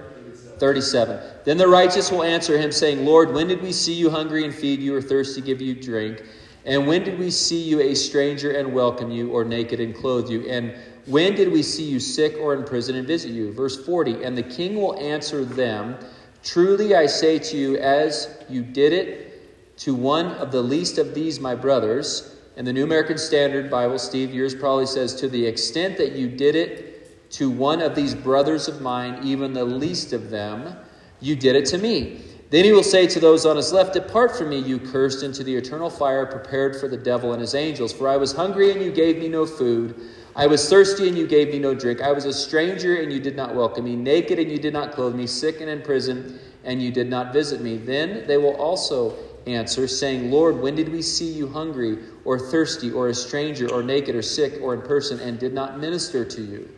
37. 0.58 1.20
Then 1.44 1.56
the 1.56 1.68
righteous 1.68 2.10
will 2.10 2.24
answer 2.24 2.58
him, 2.58 2.72
saying, 2.72 3.04
Lord, 3.04 3.32
when 3.32 3.46
did 3.46 3.62
we 3.62 3.70
see 3.70 3.92
you 3.92 4.10
hungry 4.10 4.44
and 4.44 4.52
feed 4.52 4.80
you, 4.80 4.92
or 4.92 5.00
thirsty 5.00 5.40
give 5.40 5.60
you 5.60 5.76
drink? 5.76 6.24
And 6.64 6.84
when 6.88 7.04
did 7.04 7.16
we 7.16 7.30
see 7.30 7.62
you 7.62 7.80
a 7.80 7.94
stranger 7.94 8.50
and 8.50 8.74
welcome 8.74 9.12
you, 9.12 9.30
or 9.30 9.44
naked 9.44 9.78
and 9.78 9.94
clothe 9.94 10.28
you? 10.28 10.48
And 10.48 10.74
when 11.06 11.36
did 11.36 11.52
we 11.52 11.62
see 11.62 11.84
you 11.84 12.00
sick 12.00 12.36
or 12.40 12.54
in 12.54 12.64
prison 12.64 12.96
and 12.96 13.06
visit 13.06 13.30
you? 13.30 13.52
Verse 13.52 13.86
40. 13.86 14.24
And 14.24 14.36
the 14.36 14.42
king 14.42 14.74
will 14.74 14.98
answer 14.98 15.44
them, 15.44 15.96
Truly 16.42 16.96
I 16.96 17.06
say 17.06 17.38
to 17.38 17.56
you, 17.56 17.76
as 17.76 18.42
you 18.48 18.62
did 18.62 18.92
it 18.92 19.76
to 19.76 19.94
one 19.94 20.26
of 20.26 20.50
the 20.50 20.60
least 20.60 20.98
of 20.98 21.14
these, 21.14 21.38
my 21.38 21.54
brothers, 21.54 22.34
and 22.56 22.66
the 22.66 22.72
New 22.72 22.82
American 22.82 23.16
Standard 23.16 23.70
Bible, 23.70 24.00
Steve, 24.00 24.34
yours 24.34 24.56
probably 24.56 24.86
says, 24.86 25.14
to 25.20 25.28
the 25.28 25.46
extent 25.46 25.98
that 25.98 26.16
you 26.16 26.26
did 26.26 26.56
it 26.56 26.91
to 27.32 27.50
one 27.50 27.80
of 27.80 27.94
these 27.94 28.14
brothers 28.14 28.68
of 28.68 28.80
mine, 28.80 29.20
even 29.24 29.52
the 29.52 29.64
least 29.64 30.12
of 30.12 30.30
them, 30.30 30.76
you 31.20 31.34
did 31.34 31.56
it 31.56 31.66
to 31.66 31.78
me. 31.78 32.22
Then 32.50 32.66
he 32.66 32.72
will 32.72 32.82
say 32.82 33.06
to 33.06 33.18
those 33.18 33.46
on 33.46 33.56
his 33.56 33.72
left, 33.72 33.94
Depart 33.94 34.36
from 34.36 34.50
me, 34.50 34.58
you 34.58 34.78
cursed, 34.78 35.22
into 35.22 35.42
the 35.42 35.56
eternal 35.56 35.88
fire 35.88 36.26
prepared 36.26 36.76
for 36.76 36.86
the 36.86 36.98
devil 36.98 37.32
and 37.32 37.40
his 37.40 37.54
angels. 37.54 37.94
For 37.94 38.06
I 38.06 38.18
was 38.18 38.32
hungry, 38.32 38.70
and 38.70 38.82
you 38.82 38.92
gave 38.92 39.16
me 39.16 39.28
no 39.28 39.46
food. 39.46 39.98
I 40.36 40.46
was 40.46 40.68
thirsty, 40.68 41.08
and 41.08 41.16
you 41.16 41.26
gave 41.26 41.48
me 41.48 41.58
no 41.58 41.74
drink. 41.74 42.02
I 42.02 42.12
was 42.12 42.26
a 42.26 42.32
stranger, 42.32 42.96
and 42.96 43.10
you 43.10 43.20
did 43.20 43.36
not 43.36 43.54
welcome 43.54 43.86
me. 43.86 43.96
Naked, 43.96 44.38
and 44.38 44.50
you 44.50 44.58
did 44.58 44.74
not 44.74 44.92
clothe 44.92 45.14
me. 45.14 45.26
Sick 45.26 45.62
and 45.62 45.70
in 45.70 45.80
prison, 45.80 46.38
and 46.64 46.82
you 46.82 46.90
did 46.90 47.08
not 47.08 47.32
visit 47.32 47.62
me. 47.62 47.78
Then 47.78 48.26
they 48.26 48.36
will 48.36 48.56
also 48.56 49.16
answer, 49.46 49.88
saying, 49.88 50.30
Lord, 50.30 50.60
when 50.60 50.74
did 50.74 50.90
we 50.90 51.00
see 51.00 51.32
you 51.32 51.48
hungry, 51.48 52.00
or 52.26 52.38
thirsty, 52.38 52.92
or 52.92 53.08
a 53.08 53.14
stranger, 53.14 53.72
or 53.72 53.82
naked, 53.82 54.14
or 54.14 54.22
sick, 54.22 54.60
or 54.60 54.74
in 54.74 54.82
person, 54.82 55.18
and 55.20 55.38
did 55.38 55.54
not 55.54 55.80
minister 55.80 56.26
to 56.26 56.42
you? 56.42 56.68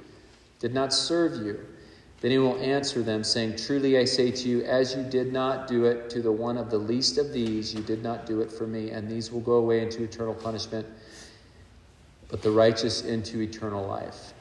Did 0.64 0.72
not 0.72 0.94
serve 0.94 1.44
you. 1.44 1.60
Then 2.22 2.30
he 2.30 2.38
will 2.38 2.56
answer 2.56 3.02
them, 3.02 3.22
saying, 3.22 3.56
Truly 3.56 3.98
I 3.98 4.06
say 4.06 4.30
to 4.30 4.48
you, 4.48 4.62
as 4.62 4.96
you 4.96 5.02
did 5.02 5.30
not 5.30 5.68
do 5.68 5.84
it 5.84 6.08
to 6.08 6.22
the 6.22 6.32
one 6.32 6.56
of 6.56 6.70
the 6.70 6.78
least 6.78 7.18
of 7.18 7.34
these, 7.34 7.74
you 7.74 7.82
did 7.82 8.02
not 8.02 8.24
do 8.24 8.40
it 8.40 8.50
for 8.50 8.66
me, 8.66 8.88
and 8.88 9.06
these 9.06 9.30
will 9.30 9.42
go 9.42 9.56
away 9.56 9.82
into 9.82 10.02
eternal 10.02 10.32
punishment, 10.32 10.86
but 12.28 12.40
the 12.40 12.50
righteous 12.50 13.02
into 13.02 13.42
eternal 13.42 13.86
life. 13.86 14.32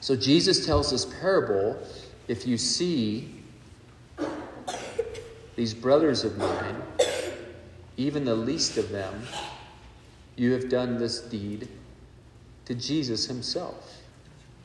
So 0.00 0.14
Jesus 0.14 0.66
tells 0.66 0.90
this 0.90 1.06
parable 1.06 1.82
if 2.28 2.46
you 2.46 2.58
see 2.58 3.36
these 5.56 5.72
brothers 5.72 6.24
of 6.24 6.36
mine, 6.36 6.76
even 7.96 8.26
the 8.26 8.34
least 8.34 8.76
of 8.76 8.90
them, 8.90 9.22
you 10.36 10.52
have 10.52 10.68
done 10.68 10.98
this 10.98 11.20
deed 11.20 11.68
to 12.66 12.74
Jesus 12.74 13.26
himself. 13.26 13.99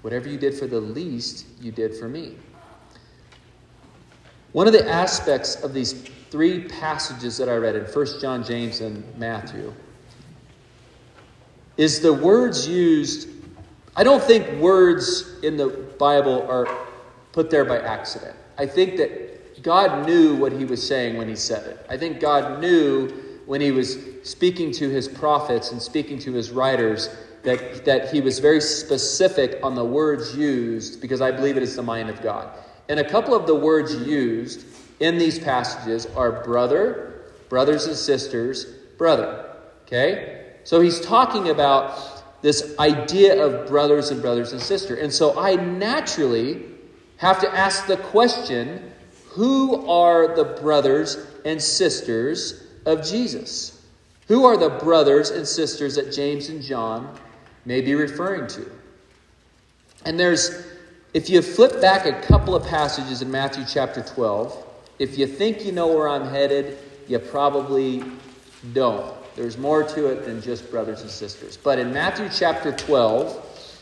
Whatever 0.05 0.29
you 0.29 0.37
did 0.37 0.53
for 0.53 0.67
the 0.67 0.79
least, 0.79 1.47
you 1.59 1.71
did 1.71 1.95
for 1.95 2.07
me. 2.07 2.35
One 4.51 4.67
of 4.67 4.73
the 4.73 4.87
aspects 4.87 5.63
of 5.63 5.73
these 5.73 5.93
three 6.29 6.65
passages 6.65 7.37
that 7.37 7.49
I 7.49 7.55
read 7.55 7.75
in 7.75 7.85
1 7.85 8.05
John, 8.21 8.43
James, 8.43 8.81
and 8.81 9.03
Matthew 9.17 9.73
is 11.77 12.01
the 12.01 12.13
words 12.13 12.67
used. 12.67 13.29
I 13.95 14.03
don't 14.03 14.21
think 14.21 14.61
words 14.61 15.39
in 15.41 15.57
the 15.57 15.69
Bible 15.97 16.43
are 16.51 16.67
put 17.31 17.49
there 17.49 17.65
by 17.65 17.79
accident. 17.79 18.35
I 18.59 18.67
think 18.67 18.97
that 18.97 19.63
God 19.63 20.05
knew 20.05 20.35
what 20.35 20.51
he 20.51 20.65
was 20.65 20.87
saying 20.87 21.17
when 21.17 21.27
he 21.27 21.35
said 21.35 21.65
it. 21.65 21.83
I 21.89 21.97
think 21.97 22.19
God 22.19 22.61
knew 22.61 23.09
when 23.47 23.59
he 23.59 23.71
was 23.71 23.97
speaking 24.21 24.71
to 24.73 24.87
his 24.87 25.07
prophets 25.07 25.71
and 25.71 25.81
speaking 25.81 26.19
to 26.19 26.31
his 26.31 26.51
writers 26.51 27.09
that, 27.45 27.85
that 27.85 28.11
he 28.11 28.21
was 28.21 28.39
very 28.39 28.59
specific 28.59 29.59
on 29.63 29.75
the 29.75 29.85
words 29.85 30.35
used 30.35 31.01
because 31.01 31.21
I 31.21 31.31
believe 31.31 31.57
it 31.57 31.63
is 31.63 31.75
the 31.75 31.83
mind 31.83 32.09
of 32.09 32.21
God. 32.21 32.49
And 32.89 32.99
a 32.99 33.09
couple 33.09 33.33
of 33.33 33.47
the 33.47 33.55
words 33.55 33.95
used 33.95 34.65
in 34.99 35.17
these 35.17 35.39
passages 35.39 36.07
are 36.15 36.43
brother, 36.43 37.31
brothers 37.49 37.85
and 37.85 37.95
sisters, 37.95 38.65
brother. 38.97 39.55
Okay? 39.83 40.53
So 40.63 40.81
he's 40.81 40.99
talking 40.99 41.49
about 41.49 42.41
this 42.41 42.75
idea 42.79 43.43
of 43.43 43.67
brothers 43.67 44.11
and 44.11 44.21
brothers 44.21 44.51
and 44.51 44.61
sisters. 44.61 44.99
And 44.99 45.13
so 45.13 45.39
I 45.39 45.55
naturally 45.55 46.65
have 47.17 47.39
to 47.41 47.55
ask 47.55 47.87
the 47.87 47.97
question 47.97 48.91
who 49.29 49.87
are 49.87 50.35
the 50.35 50.59
brothers 50.61 51.27
and 51.43 51.61
sisters 51.61 52.67
of 52.85 53.05
Jesus? 53.05 53.85
Who 54.27 54.45
are 54.45 54.57
the 54.57 54.69
brothers 54.69 55.29
and 55.29 55.47
sisters 55.47 55.95
that 55.95 56.13
James 56.13 56.49
and 56.49 56.61
John 56.61 57.15
may 57.65 57.81
be 57.81 57.95
referring 57.95 58.47
to? 58.47 58.65
And 60.05 60.19
there's, 60.19 60.65
if 61.13 61.29
you 61.29 61.41
flip 61.41 61.81
back 61.81 62.05
a 62.05 62.21
couple 62.21 62.55
of 62.55 62.65
passages 62.67 63.21
in 63.21 63.31
Matthew 63.31 63.65
chapter 63.67 64.01
12, 64.01 64.63
if 64.99 65.17
you 65.17 65.27
think 65.27 65.65
you 65.65 65.71
know 65.71 65.87
where 65.87 66.07
I'm 66.07 66.27
headed, 66.29 66.77
you 67.07 67.19
probably 67.19 68.03
don't. 68.73 69.13
There's 69.35 69.57
more 69.57 69.83
to 69.83 70.07
it 70.07 70.25
than 70.25 70.41
just 70.41 70.71
brothers 70.71 71.01
and 71.01 71.09
sisters. 71.09 71.57
But 71.57 71.79
in 71.79 71.91
Matthew 71.91 72.29
chapter 72.31 72.71
12, 72.71 73.73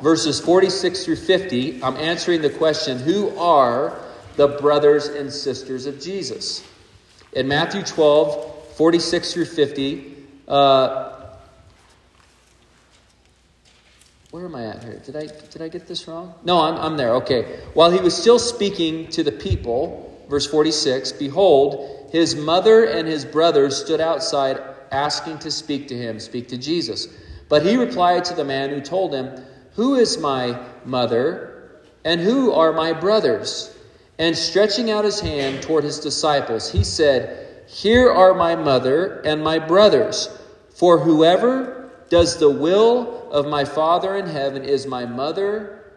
verses 0.00 0.40
46 0.40 1.04
through 1.04 1.16
50, 1.16 1.82
I'm 1.82 1.96
answering 1.96 2.40
the 2.40 2.50
question 2.50 2.98
who 2.98 3.36
are 3.38 4.00
the 4.36 4.48
brothers 4.48 5.08
and 5.08 5.30
sisters 5.32 5.86
of 5.86 6.00
Jesus? 6.00 6.64
In 7.34 7.46
Matthew 7.46 7.82
12, 7.82 8.68
46 8.76 9.32
through 9.32 9.44
50, 9.44 10.16
uh, 10.48 11.13
where 14.34 14.46
am 14.46 14.56
I 14.56 14.66
at 14.66 14.82
here? 14.82 15.00
Did 15.06 15.14
I, 15.14 15.26
did 15.26 15.62
I 15.62 15.68
get 15.68 15.86
this 15.86 16.08
wrong? 16.08 16.34
No, 16.42 16.60
I'm, 16.60 16.74
I'm 16.74 16.96
there. 16.96 17.14
Okay. 17.14 17.60
While 17.74 17.92
he 17.92 18.00
was 18.00 18.16
still 18.16 18.40
speaking 18.40 19.06
to 19.10 19.22
the 19.22 19.30
people, 19.30 20.26
verse 20.28 20.44
46 20.44 21.12
Behold, 21.12 22.10
his 22.10 22.34
mother 22.34 22.82
and 22.82 23.06
his 23.06 23.24
brothers 23.24 23.76
stood 23.76 24.00
outside 24.00 24.60
asking 24.90 25.38
to 25.38 25.52
speak 25.52 25.86
to 25.86 25.96
him, 25.96 26.18
speak 26.18 26.48
to 26.48 26.58
Jesus. 26.58 27.06
But 27.48 27.64
he 27.64 27.76
replied 27.76 28.24
to 28.24 28.34
the 28.34 28.44
man 28.44 28.70
who 28.70 28.80
told 28.80 29.14
him, 29.14 29.40
Who 29.74 29.94
is 29.94 30.18
my 30.18 30.58
mother 30.84 31.70
and 32.04 32.20
who 32.20 32.50
are 32.50 32.72
my 32.72 32.92
brothers? 32.92 33.72
And 34.18 34.36
stretching 34.36 34.90
out 34.90 35.04
his 35.04 35.20
hand 35.20 35.62
toward 35.62 35.84
his 35.84 36.00
disciples, 36.00 36.72
he 36.72 36.82
said, 36.82 37.62
Here 37.68 38.10
are 38.10 38.34
my 38.34 38.56
mother 38.56 39.20
and 39.20 39.44
my 39.44 39.60
brothers. 39.60 40.28
For 40.70 40.98
whoever 40.98 41.92
does 42.10 42.38
the 42.38 42.50
will 42.50 43.23
of 43.34 43.48
my 43.48 43.64
Father 43.64 44.16
in 44.16 44.26
heaven 44.26 44.62
is 44.62 44.86
my 44.86 45.04
mother, 45.04 45.92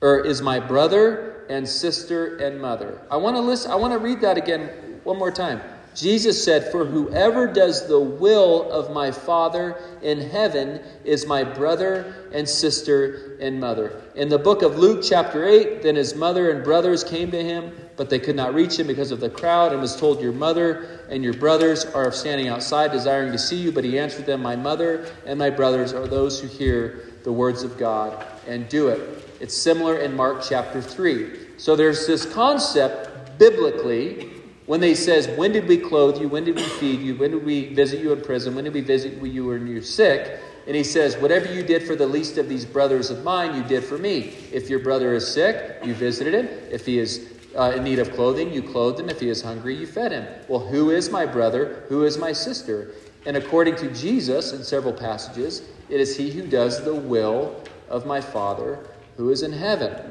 or 0.00 0.20
is 0.24 0.40
my 0.40 0.58
brother 0.58 1.44
and 1.50 1.68
sister 1.68 2.38
and 2.38 2.58
mother. 2.60 3.02
I 3.10 3.18
want 3.18 3.36
to 3.36 3.42
listen, 3.42 3.70
I 3.70 3.74
want 3.74 3.92
to 3.92 3.98
read 3.98 4.22
that 4.22 4.38
again 4.38 5.00
one 5.04 5.18
more 5.18 5.30
time. 5.30 5.60
Jesus 5.94 6.42
said, 6.42 6.70
For 6.70 6.84
whoever 6.84 7.46
does 7.46 7.86
the 7.86 8.00
will 8.00 8.70
of 8.70 8.92
my 8.92 9.10
Father 9.10 9.80
in 10.02 10.20
heaven 10.20 10.80
is 11.04 11.26
my 11.26 11.44
brother 11.44 12.28
and 12.32 12.48
sister 12.48 13.36
and 13.40 13.60
mother. 13.60 14.02
In 14.16 14.28
the 14.28 14.38
book 14.38 14.62
of 14.62 14.78
Luke, 14.78 15.04
chapter 15.04 15.46
8, 15.46 15.82
then 15.82 15.94
his 15.94 16.14
mother 16.14 16.50
and 16.50 16.64
brothers 16.64 17.04
came 17.04 17.30
to 17.30 17.42
him, 17.42 17.72
but 17.96 18.10
they 18.10 18.18
could 18.18 18.34
not 18.34 18.54
reach 18.54 18.78
him 18.78 18.88
because 18.88 19.12
of 19.12 19.20
the 19.20 19.30
crowd, 19.30 19.72
and 19.72 19.80
was 19.80 19.94
told, 19.94 20.20
Your 20.20 20.32
mother 20.32 21.06
and 21.08 21.22
your 21.22 21.34
brothers 21.34 21.84
are 21.84 22.10
standing 22.10 22.48
outside, 22.48 22.90
desiring 22.90 23.30
to 23.30 23.38
see 23.38 23.56
you. 23.56 23.70
But 23.70 23.84
he 23.84 23.98
answered 23.98 24.26
them, 24.26 24.42
My 24.42 24.56
mother 24.56 25.06
and 25.26 25.38
my 25.38 25.50
brothers 25.50 25.92
are 25.92 26.08
those 26.08 26.40
who 26.40 26.48
hear 26.48 27.12
the 27.22 27.32
words 27.32 27.62
of 27.62 27.78
God 27.78 28.26
and 28.46 28.68
do 28.68 28.88
it. 28.88 29.24
It's 29.40 29.56
similar 29.56 29.98
in 29.98 30.14
Mark 30.14 30.42
chapter 30.46 30.82
3. 30.82 31.58
So 31.58 31.76
there's 31.76 32.06
this 32.06 32.26
concept 32.32 33.38
biblically 33.38 34.33
when 34.66 34.80
they 34.80 34.94
says, 34.94 35.28
When 35.28 35.52
did 35.52 35.68
we 35.68 35.76
clothe 35.76 36.20
you? 36.20 36.28
When 36.28 36.44
did 36.44 36.56
we 36.56 36.62
feed 36.62 37.00
you? 37.00 37.16
When 37.16 37.32
did 37.32 37.44
we 37.44 37.74
visit 37.74 38.00
you 38.00 38.12
in 38.12 38.22
prison? 38.22 38.54
When 38.54 38.64
did 38.64 38.74
we 38.74 38.80
visit 38.80 39.14
you 39.14 39.20
when 39.20 39.66
you 39.66 39.74
were 39.74 39.82
sick? 39.82 40.40
And 40.66 40.74
he 40.74 40.84
says, 40.84 41.16
Whatever 41.16 41.52
you 41.52 41.62
did 41.62 41.82
for 41.82 41.96
the 41.96 42.06
least 42.06 42.38
of 42.38 42.48
these 42.48 42.64
brothers 42.64 43.10
of 43.10 43.22
mine, 43.22 43.54
you 43.54 43.62
did 43.62 43.84
for 43.84 43.98
me. 43.98 44.34
If 44.52 44.70
your 44.70 44.78
brother 44.78 45.14
is 45.14 45.26
sick, 45.26 45.78
you 45.84 45.94
visited 45.94 46.34
him. 46.34 46.48
If 46.70 46.86
he 46.86 46.98
is 46.98 47.32
uh, 47.56 47.72
in 47.76 47.84
need 47.84 47.98
of 47.98 48.12
clothing, 48.12 48.52
you 48.52 48.62
clothed 48.62 49.00
him. 49.00 49.10
If 49.10 49.20
he 49.20 49.28
is 49.28 49.42
hungry, 49.42 49.76
you 49.76 49.86
fed 49.86 50.12
him. 50.12 50.26
Well, 50.48 50.60
who 50.60 50.90
is 50.90 51.10
my 51.10 51.26
brother? 51.26 51.84
Who 51.88 52.04
is 52.04 52.16
my 52.16 52.32
sister? 52.32 52.92
And 53.26 53.36
according 53.36 53.76
to 53.76 53.92
Jesus 53.92 54.52
in 54.52 54.64
several 54.64 54.92
passages, 54.92 55.62
it 55.88 56.00
is 56.00 56.16
he 56.16 56.30
who 56.30 56.46
does 56.46 56.84
the 56.84 56.94
will 56.94 57.62
of 57.88 58.06
my 58.06 58.20
Father 58.20 58.78
who 59.16 59.30
is 59.30 59.42
in 59.42 59.52
heaven. 59.52 60.10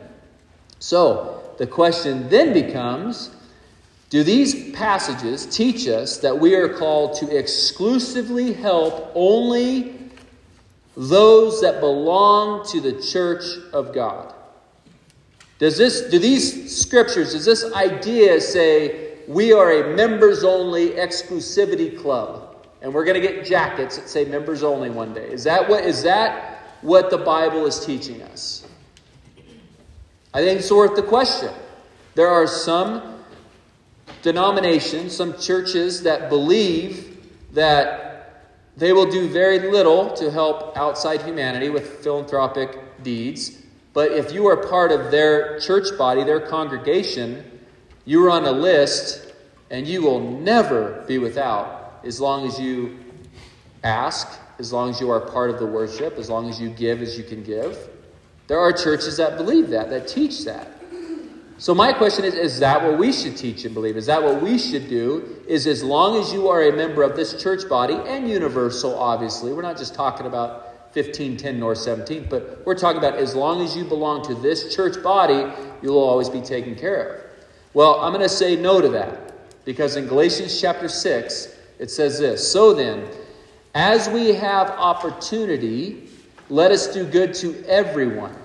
So, 0.80 1.56
the 1.58 1.68
question 1.68 2.30
then 2.30 2.54
becomes 2.54 3.32
do 4.14 4.24
these 4.24 4.70
passages 4.74 5.48
teach 5.48 5.88
us 5.88 6.18
that 6.18 6.38
we 6.38 6.54
are 6.54 6.70
called 6.70 7.16
to 7.16 7.36
exclusively 7.36 8.54
help 8.54 9.12
only 9.16 10.12
those 10.96 11.60
that 11.62 11.80
belong 11.80 12.64
to 12.68 12.80
the 12.80 13.02
church 13.02 13.44
of 13.74 13.92
God? 13.92 14.32
Does 15.58 15.80
this 15.80 16.12
do 16.12 16.20
these 16.20 16.80
scriptures, 16.80 17.34
does 17.34 17.44
this 17.44 17.74
idea 17.74 18.40
say 18.40 19.18
we 19.28 19.52
are 19.52 19.72
a 19.72 19.96
members 19.96 20.44
only 20.44 20.90
exclusivity 20.90 22.00
club 22.00 22.68
and 22.84 22.94
we're 22.94 23.06
going 23.06 23.20
to 23.20 23.28
get 23.28 23.44
jackets 23.44 23.98
that 23.98 24.08
say 24.08 24.26
members 24.26 24.62
only 24.62 24.92
one 24.92 25.16
day? 25.16 25.28
Is 25.28 25.44
that 25.46 25.68
what 25.68 25.86
is 25.86 26.04
that 26.04 26.60
what 26.84 27.10
the 27.10 27.18
Bible 27.18 27.66
is 27.66 27.84
teaching 27.84 28.22
us? 28.22 28.68
I 30.36 30.44
think 30.44 30.60
it's 30.60 30.70
worth 30.70 30.96
the 30.96 31.02
question. 31.02 31.52
There 32.14 32.30
are 32.30 32.46
some 32.46 33.13
denominations, 34.24 35.16
some 35.16 35.38
churches 35.38 36.02
that 36.04 36.30
believe 36.30 37.20
that 37.52 38.50
they 38.76 38.92
will 38.92 39.06
do 39.06 39.28
very 39.28 39.60
little 39.60 40.10
to 40.16 40.32
help 40.32 40.76
outside 40.76 41.22
humanity 41.22 41.70
with 41.70 42.00
philanthropic 42.00 43.04
deeds. 43.04 43.62
But 43.94 44.12
if 44.14 44.32
you 44.32 44.48
are 44.48 44.58
part 44.58 44.92
of 44.92 45.12
their 45.12 45.60
church 45.60 45.96
body, 45.98 46.24
their 46.24 46.40
congregation, 46.40 47.60
you 48.06 48.26
are 48.26 48.32
on 48.32 48.46
a 48.46 48.52
list 48.52 49.34
and 49.70 49.86
you 49.88 50.02
will 50.02 50.20
never 50.20 51.04
be 51.08 51.20
without 51.20 52.00
as 52.04 52.20
long 52.20 52.48
as 52.48 52.60
you 52.60 52.98
ask, 53.84 54.40
as 54.58 54.74
long 54.74 54.90
as 54.90 55.00
you 55.00 55.12
are 55.12 55.20
part 55.20 55.50
of 55.50 55.60
the 55.60 55.66
worship, 55.66 56.18
as 56.18 56.30
long 56.30 56.50
as 56.50 56.60
you 56.60 56.70
give 56.70 57.02
as 57.02 57.18
you 57.18 57.24
can 57.24 57.44
give. 57.44 57.78
There 58.48 58.60
are 58.60 58.72
churches 58.72 59.18
that 59.18 59.38
believe 59.38 59.70
that, 59.70 59.90
that 59.90 60.08
teach 60.08 60.46
that. 60.46 60.68
So 61.58 61.76
my 61.76 61.94
question 61.94 62.26
is, 62.26 62.34
is 62.34 62.60
that 62.60 62.82
what 62.84 62.98
we 62.98 63.14
should 63.14 63.38
teach 63.38 63.64
and 63.64 63.74
believe? 63.74 63.96
Is 63.96 64.08
that 64.08 64.22
what 64.22 64.42
we 64.42 64.58
should 64.58 64.90
do? 64.90 65.42
Is 65.48 65.68
as 65.68 65.84
long 65.84 66.20
as 66.20 66.34
you 66.34 66.48
are 66.48 66.64
a 66.64 66.76
member 66.76 67.04
of 67.04 67.16
this 67.16 67.42
church 67.42 67.70
body 67.70 67.94
and 67.94 68.30
universal, 68.30 68.98
obviously, 68.98 69.54
we're 69.54 69.62
not 69.62 69.78
just 69.78 69.94
talking 69.94 70.26
about 70.26 70.74
1510 70.96 71.60
North 71.60 71.78
17th, 71.78 72.30
but 72.30 72.64
we're 72.66 72.76
talking 72.76 72.98
about 72.98 73.16
as 73.16 73.36
long 73.36 73.62
as 73.62 73.76
you 73.76 73.84
belong 73.84 74.24
to 74.26 74.36
this 74.36 74.76
church 74.76 75.02
body, 75.02 75.52
you'll 75.82 75.98
always 75.98 76.30
be 76.30 76.42
taken 76.42 76.76
care 76.76 77.04
of. 77.04 77.24
Well, 77.74 78.00
I'm 78.02 78.12
going 78.12 78.24
to 78.24 78.30
say 78.30 78.56
no 78.56 78.82
to 78.82 78.90
that 78.90 79.66
because 79.66 79.96
in 79.96 80.08
Galatians 80.08 80.60
chapter 80.60 80.88
6, 80.88 81.56
it 81.80 81.90
says 81.90 82.20
this 82.20 82.52
So 82.52 82.74
then, 82.74 83.08
as 83.74 84.10
we 84.10 84.34
have 84.36 84.70
opportunity, 84.72 86.10
let 86.50 86.72
us 86.72 86.94
do 86.94 87.06
good 87.06 87.34
to 87.36 87.64
everyone. 87.66 88.36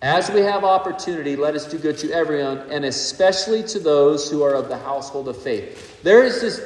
As 0.00 0.30
we 0.30 0.40
have 0.42 0.62
opportunity, 0.62 1.34
let 1.34 1.54
us 1.54 1.66
do 1.66 1.78
good 1.78 1.98
to 1.98 2.12
everyone, 2.12 2.58
and 2.70 2.84
especially 2.84 3.64
to 3.64 3.80
those 3.80 4.30
who 4.30 4.44
are 4.44 4.54
of 4.54 4.68
the 4.68 4.78
household 4.78 5.28
of 5.28 5.40
faith. 5.42 6.00
There 6.02 6.24
is 6.24 6.40
this 6.40 6.60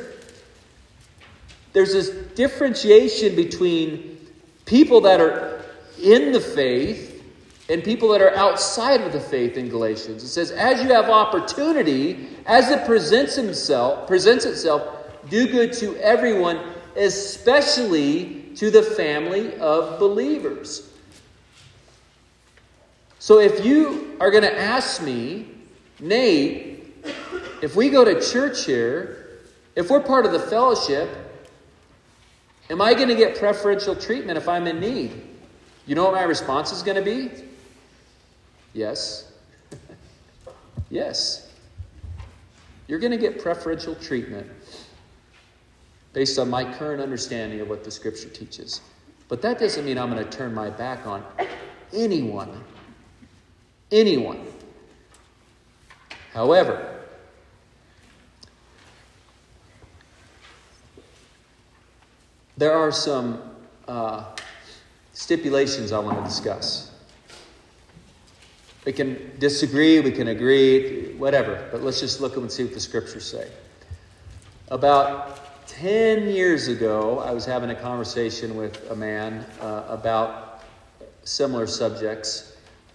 there's 1.73 1.92
this 1.95 2.11
differentiation 2.35 3.35
between 3.35 4.18
people 4.66 5.01
that 5.03 5.21
are 5.21 5.64
in 6.03 6.33
the 6.33 6.40
faith 6.40 7.25
and 7.71 7.83
people 7.83 8.11
that 8.11 8.21
are 8.21 8.35
outside 8.37 9.01
of 9.01 9.12
the 9.12 9.21
faith 9.21 9.57
in 9.57 9.71
Galatians. 9.71 10.23
It 10.23 10.29
says, 10.29 10.51
as 10.51 10.83
you 10.83 10.90
have 10.90 11.09
opportunity, 11.09 12.29
as 12.45 12.71
it 12.71 12.85
presents 12.85 13.35
himself, 13.35 14.07
presents 14.07 14.45
itself, 14.45 14.87
do 15.31 15.47
good 15.47 15.73
to 15.75 15.97
everyone, 15.97 16.61
especially 16.97 18.51
to 18.57 18.71
the 18.71 18.83
family 18.83 19.55
of 19.57 19.99
believers. 19.99 20.91
So 23.22 23.38
if 23.38 23.64
you 23.64 24.16
are 24.18 24.32
going 24.32 24.42
to 24.42 24.58
ask 24.58 25.00
me, 25.00 25.46
Nate, 26.00 26.92
if 27.62 27.76
we 27.76 27.88
go 27.88 28.04
to 28.04 28.20
church 28.20 28.64
here, 28.64 29.38
if 29.76 29.90
we're 29.90 30.00
part 30.00 30.26
of 30.26 30.32
the 30.32 30.40
fellowship, 30.40 31.08
am 32.68 32.82
I 32.82 32.94
going 32.94 33.06
to 33.06 33.14
get 33.14 33.38
preferential 33.38 33.94
treatment 33.94 34.38
if 34.38 34.48
I'm 34.48 34.66
in 34.66 34.80
need? 34.80 35.22
You 35.87 35.94
know 35.94 36.02
what 36.02 36.14
my 36.14 36.24
response 36.24 36.72
is 36.72 36.82
going 36.82 36.96
to 36.96 37.02
be? 37.04 37.30
Yes. 38.72 39.30
yes. 40.90 41.48
You're 42.88 42.98
going 42.98 43.12
to 43.12 43.18
get 43.18 43.40
preferential 43.40 43.94
treatment 43.94 44.50
based 46.12 46.40
on 46.40 46.50
my 46.50 46.64
current 46.74 47.00
understanding 47.00 47.61
of 47.61 47.68
what 47.68 47.85
the 47.85 47.90
Scripture 47.92 48.30
teaches. 48.30 48.80
But 49.28 49.40
that 49.42 49.61
doesn't 49.61 49.85
mean 49.85 49.96
I'm 49.96 50.11
going 50.11 50.24
to 50.24 50.28
turn 50.28 50.52
my 50.52 50.70
back 50.70 51.06
on 51.06 51.24
anyone. 51.92 52.64
Anyone. 53.92 54.40
However, 56.33 57.05
there 62.57 62.72
are 62.72 62.90
some 62.90 63.42
uh, 63.87 64.24
stipulations 65.12 65.92
I 65.92 65.98
want 65.98 66.16
to 66.18 66.24
discuss. 66.24 66.90
We 68.87 68.92
can 68.92 69.31
disagree, 69.38 70.00
we 70.00 70.11
can 70.11 70.28
agree, 70.28 71.12
whatever, 71.14 71.68
but 71.70 71.83
let's 71.83 72.00
just 72.00 72.20
look 72.20 72.37
and 72.37 72.50
see 72.50 72.64
what 72.64 72.72
the 72.72 72.81
scriptures 72.81 73.24
say. 73.24 73.48
About 74.68 75.66
10 75.68 76.28
years 76.28 76.68
ago, 76.68 77.18
I 77.18 77.33
was 77.33 77.44
having 77.44 77.70
a 77.70 77.74
conversation 77.74 78.57
with 78.57 78.90
a 78.90 78.96
man 78.96 79.44
uh, 79.61 79.85
about 79.88 80.64
similar 81.24 81.66
subjects, 81.66 82.52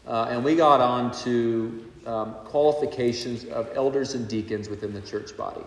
uh, 0.08 0.28
and 0.30 0.43
we 0.43 0.56
got 0.56 0.80
on 0.80 1.12
to 1.24 1.86
um, 2.06 2.34
qualifications 2.46 3.46
of 3.46 3.70
elders 3.76 4.13
and 4.13 4.28
deacons 4.28 4.70
within 4.70 4.93
the 4.93 5.02
church 5.02 5.36
body. 5.36 5.63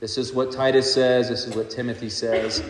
This 0.00 0.18
is 0.18 0.32
what 0.32 0.52
Titus 0.52 0.92
says, 0.92 1.28
this 1.28 1.46
is 1.46 1.56
what 1.56 1.70
Timothy 1.70 2.10
says. 2.10 2.62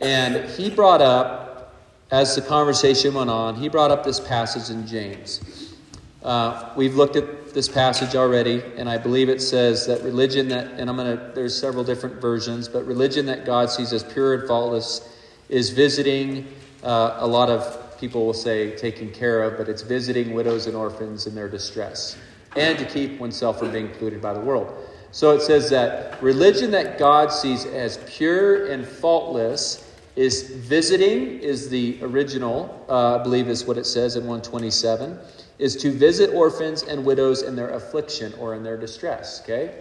And 0.00 0.48
he 0.50 0.70
brought 0.70 1.02
up, 1.02 1.74
as 2.10 2.34
the 2.34 2.42
conversation 2.42 3.14
went 3.14 3.30
on, 3.30 3.54
he 3.54 3.68
brought 3.68 3.90
up 3.90 4.02
this 4.02 4.18
passage 4.18 4.74
in 4.74 4.86
James. 4.86 5.74
Uh, 6.22 6.72
we've 6.76 6.96
looked 6.96 7.16
at 7.16 7.54
this 7.54 7.68
passage 7.68 8.16
already, 8.16 8.62
and 8.76 8.88
I 8.88 8.98
believe 8.98 9.28
it 9.28 9.40
says 9.40 9.86
that 9.86 10.02
religion 10.02 10.48
that, 10.48 10.72
and 10.72 10.90
I'm 10.90 10.96
going 10.96 11.16
to, 11.16 11.32
there's 11.34 11.58
several 11.58 11.84
different 11.84 12.20
versions, 12.20 12.68
but 12.68 12.86
religion 12.86 13.26
that 13.26 13.44
God 13.44 13.70
sees 13.70 13.92
as 13.92 14.02
pure 14.02 14.34
and 14.34 14.48
faultless 14.48 15.08
is 15.48 15.70
visiting, 15.70 16.46
uh, 16.82 17.16
a 17.18 17.26
lot 17.26 17.50
of 17.50 17.89
people 18.00 18.24
will 18.24 18.32
say 18.32 18.74
taking 18.76 19.10
care 19.10 19.42
of, 19.42 19.58
but 19.58 19.68
it's 19.68 19.82
visiting 19.82 20.32
widows 20.32 20.66
and 20.66 20.74
orphans 20.74 21.26
in 21.26 21.34
their 21.34 21.48
distress, 21.48 22.16
and 22.56 22.78
to 22.78 22.84
keep 22.84 23.20
oneself 23.20 23.58
from 23.58 23.70
being 23.70 23.88
polluted 23.90 24.20
by 24.20 24.32
the 24.32 24.40
world. 24.40 24.88
So 25.12 25.32
it 25.32 25.42
says 25.42 25.68
that 25.70 26.22
religion 26.22 26.70
that 26.70 26.98
God 26.98 27.32
sees 27.32 27.66
as 27.66 27.98
pure 28.06 28.66
and 28.66 28.86
faultless 28.86 29.86
is 30.16 30.50
visiting, 30.50 31.40
is 31.40 31.68
the 31.68 31.98
original, 32.02 32.84
uh, 32.88 33.18
I 33.18 33.22
believe 33.22 33.48
is 33.48 33.64
what 33.64 33.78
it 33.78 33.86
says 33.86 34.16
in 34.16 34.22
127 34.22 35.18
is 35.60 35.76
to 35.76 35.90
visit 35.90 36.30
orphans 36.34 36.82
and 36.82 37.04
widows 37.04 37.42
in 37.42 37.54
their 37.54 37.70
affliction 37.70 38.32
or 38.38 38.54
in 38.54 38.62
their 38.62 38.78
distress. 38.78 39.42
Okay? 39.42 39.74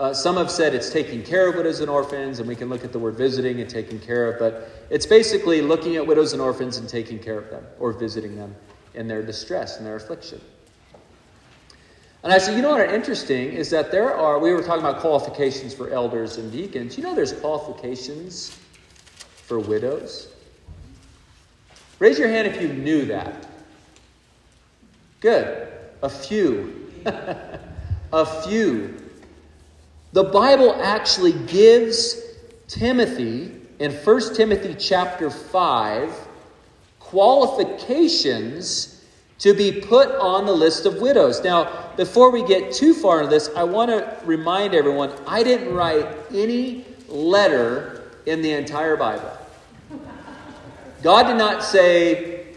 Uh, 0.00 0.14
some 0.14 0.38
have 0.38 0.50
said 0.50 0.74
it's 0.74 0.88
taking 0.88 1.22
care 1.22 1.50
of 1.50 1.56
widows 1.56 1.80
and 1.80 1.90
orphans, 1.90 2.38
and 2.38 2.48
we 2.48 2.56
can 2.56 2.70
look 2.70 2.84
at 2.84 2.90
the 2.90 2.98
word 2.98 3.16
visiting 3.16 3.60
and 3.60 3.68
taking 3.68 4.00
care 4.00 4.32
of, 4.32 4.38
but 4.38 4.86
it's 4.88 5.04
basically 5.04 5.60
looking 5.60 5.96
at 5.96 6.06
widows 6.06 6.32
and 6.32 6.40
orphans 6.40 6.78
and 6.78 6.88
taking 6.88 7.18
care 7.18 7.36
of 7.36 7.50
them 7.50 7.62
or 7.78 7.92
visiting 7.92 8.34
them 8.34 8.56
in 8.94 9.06
their 9.06 9.22
distress 9.22 9.76
and 9.76 9.84
their 9.84 9.96
affliction. 9.96 10.40
And 12.22 12.32
I 12.32 12.38
said, 12.38 12.56
you 12.56 12.62
know 12.62 12.70
what? 12.70 12.88
Interesting 12.88 13.52
is 13.52 13.68
that 13.68 13.92
there 13.92 14.16
are, 14.16 14.38
we 14.38 14.54
were 14.54 14.62
talking 14.62 14.82
about 14.82 15.02
qualifications 15.02 15.74
for 15.74 15.90
elders 15.90 16.38
and 16.38 16.50
deacons. 16.50 16.96
You 16.96 17.02
know, 17.02 17.14
there's 17.14 17.34
qualifications 17.34 18.58
for 19.44 19.58
widows? 19.58 20.28
Raise 21.98 22.18
your 22.18 22.28
hand 22.28 22.48
if 22.48 22.58
you 22.62 22.68
knew 22.72 23.04
that. 23.04 23.46
Good. 25.20 25.68
A 26.00 26.08
few. 26.08 26.90
a 28.14 28.24
few. 28.46 29.09
The 30.12 30.24
Bible 30.24 30.74
actually 30.82 31.32
gives 31.32 32.20
Timothy 32.66 33.52
in 33.78 33.92
1 33.92 34.34
Timothy 34.34 34.74
chapter 34.74 35.30
5 35.30 36.12
qualifications 36.98 39.04
to 39.38 39.54
be 39.54 39.80
put 39.80 40.10
on 40.10 40.46
the 40.46 40.52
list 40.52 40.84
of 40.84 41.00
widows. 41.00 41.42
Now, 41.42 41.92
before 41.96 42.30
we 42.30 42.44
get 42.44 42.72
too 42.72 42.92
far 42.92 43.20
into 43.20 43.30
this, 43.30 43.50
I 43.56 43.64
want 43.64 43.90
to 43.90 44.16
remind 44.24 44.74
everyone 44.74 45.12
I 45.26 45.42
didn't 45.42 45.74
write 45.74 46.06
any 46.32 46.84
letter 47.08 48.10
in 48.26 48.42
the 48.42 48.52
entire 48.52 48.96
Bible. 48.96 49.32
God 51.02 51.28
did 51.28 51.36
not 51.36 51.62
say, 51.62 52.48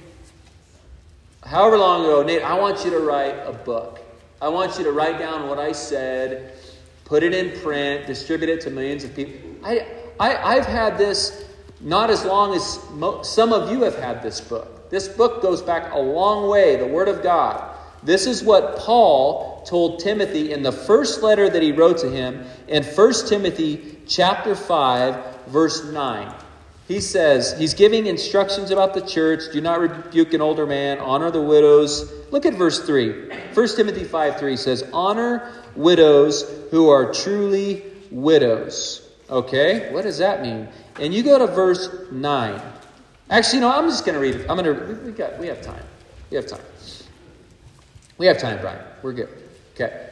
however 1.45 1.77
long 1.77 2.03
ago, 2.03 2.23
Nate, 2.23 2.41
I 2.41 2.59
want 2.59 2.83
you 2.83 2.91
to 2.91 2.99
write 2.99 3.35
a 3.45 3.53
book. 3.53 3.99
I 4.41 4.49
want 4.49 4.77
you 4.77 4.83
to 4.83 4.91
write 4.91 5.19
down 5.19 5.47
what 5.47 5.59
I 5.59 5.71
said, 5.71 6.57
put 7.05 7.23
it 7.23 7.33
in 7.33 7.59
print, 7.61 8.07
distribute 8.07 8.49
it 8.49 8.61
to 8.61 8.69
millions 8.69 9.03
of 9.03 9.15
people. 9.15 9.39
I, 9.63 9.85
I, 10.19 10.53
have 10.55 10.65
had 10.65 10.97
this 10.97 11.45
not 11.81 12.09
as 12.09 12.23
long 12.25 12.55
as 12.55 12.79
mo- 12.91 13.23
some 13.23 13.51
of 13.53 13.71
you 13.71 13.81
have 13.83 13.95
had 13.95 14.21
this 14.21 14.39
book. 14.39 14.89
This 14.89 15.07
book 15.07 15.41
goes 15.41 15.61
back 15.61 15.93
a 15.93 15.99
long 15.99 16.49
way, 16.49 16.75
the 16.75 16.87
Word 16.87 17.07
of 17.07 17.23
God. 17.23 17.75
This 18.03 18.27
is 18.27 18.43
what 18.43 18.77
Paul 18.77 19.63
told 19.65 19.99
Timothy 19.99 20.51
in 20.51 20.61
the 20.61 20.71
first 20.71 21.23
letter 21.23 21.49
that 21.49 21.61
he 21.61 21.71
wrote 21.71 21.97
to 21.99 22.09
him 22.09 22.45
in 22.67 22.83
1 22.83 23.13
Timothy 23.27 23.97
chapter 24.05 24.55
5 24.55 25.45
verse 25.47 25.85
9. 25.91 26.33
He 26.93 27.01
says, 27.01 27.57
he's 27.57 27.73
giving 27.73 28.05
instructions 28.05 28.69
about 28.69 28.93
the 28.93 29.01
church. 29.01 29.51
Do 29.51 29.59
not 29.61 29.79
rebuke 29.79 30.31
an 30.35 30.41
older 30.41 30.67
man. 30.67 30.99
Honor 30.99 31.31
the 31.31 31.41
widows. 31.41 32.13
Look 32.29 32.45
at 32.45 32.53
verse 32.53 32.85
3. 32.85 33.29
1 33.51 33.67
Timothy 33.75 34.03
5 34.03 34.37
3 34.37 34.55
says, 34.55 34.87
Honor 34.93 35.51
widows 35.75 36.47
who 36.69 36.89
are 36.89 37.11
truly 37.11 37.81
widows. 38.11 39.09
Okay? 39.27 39.91
What 39.91 40.03
does 40.03 40.19
that 40.19 40.43
mean? 40.43 40.67
And 40.99 41.11
you 41.15 41.23
go 41.23 41.39
to 41.39 41.47
verse 41.47 41.89
9. 42.11 42.61
Actually, 43.31 43.61
no, 43.61 43.71
I'm 43.71 43.89
just 43.89 44.05
going 44.05 44.13
to 44.13 44.21
read 44.21 44.35
it. 44.35 44.47
I'm 44.47 44.55
going 44.55 44.65
to, 44.65 44.95
we, 45.03 45.13
got, 45.13 45.39
we 45.39 45.47
have 45.47 45.63
time. 45.63 45.83
We 46.29 46.35
have 46.35 46.45
time. 46.45 46.61
We 48.19 48.27
have 48.27 48.37
time, 48.37 48.61
Brian. 48.61 48.85
We're 49.01 49.13
good. 49.13 49.29
Okay. 49.73 50.02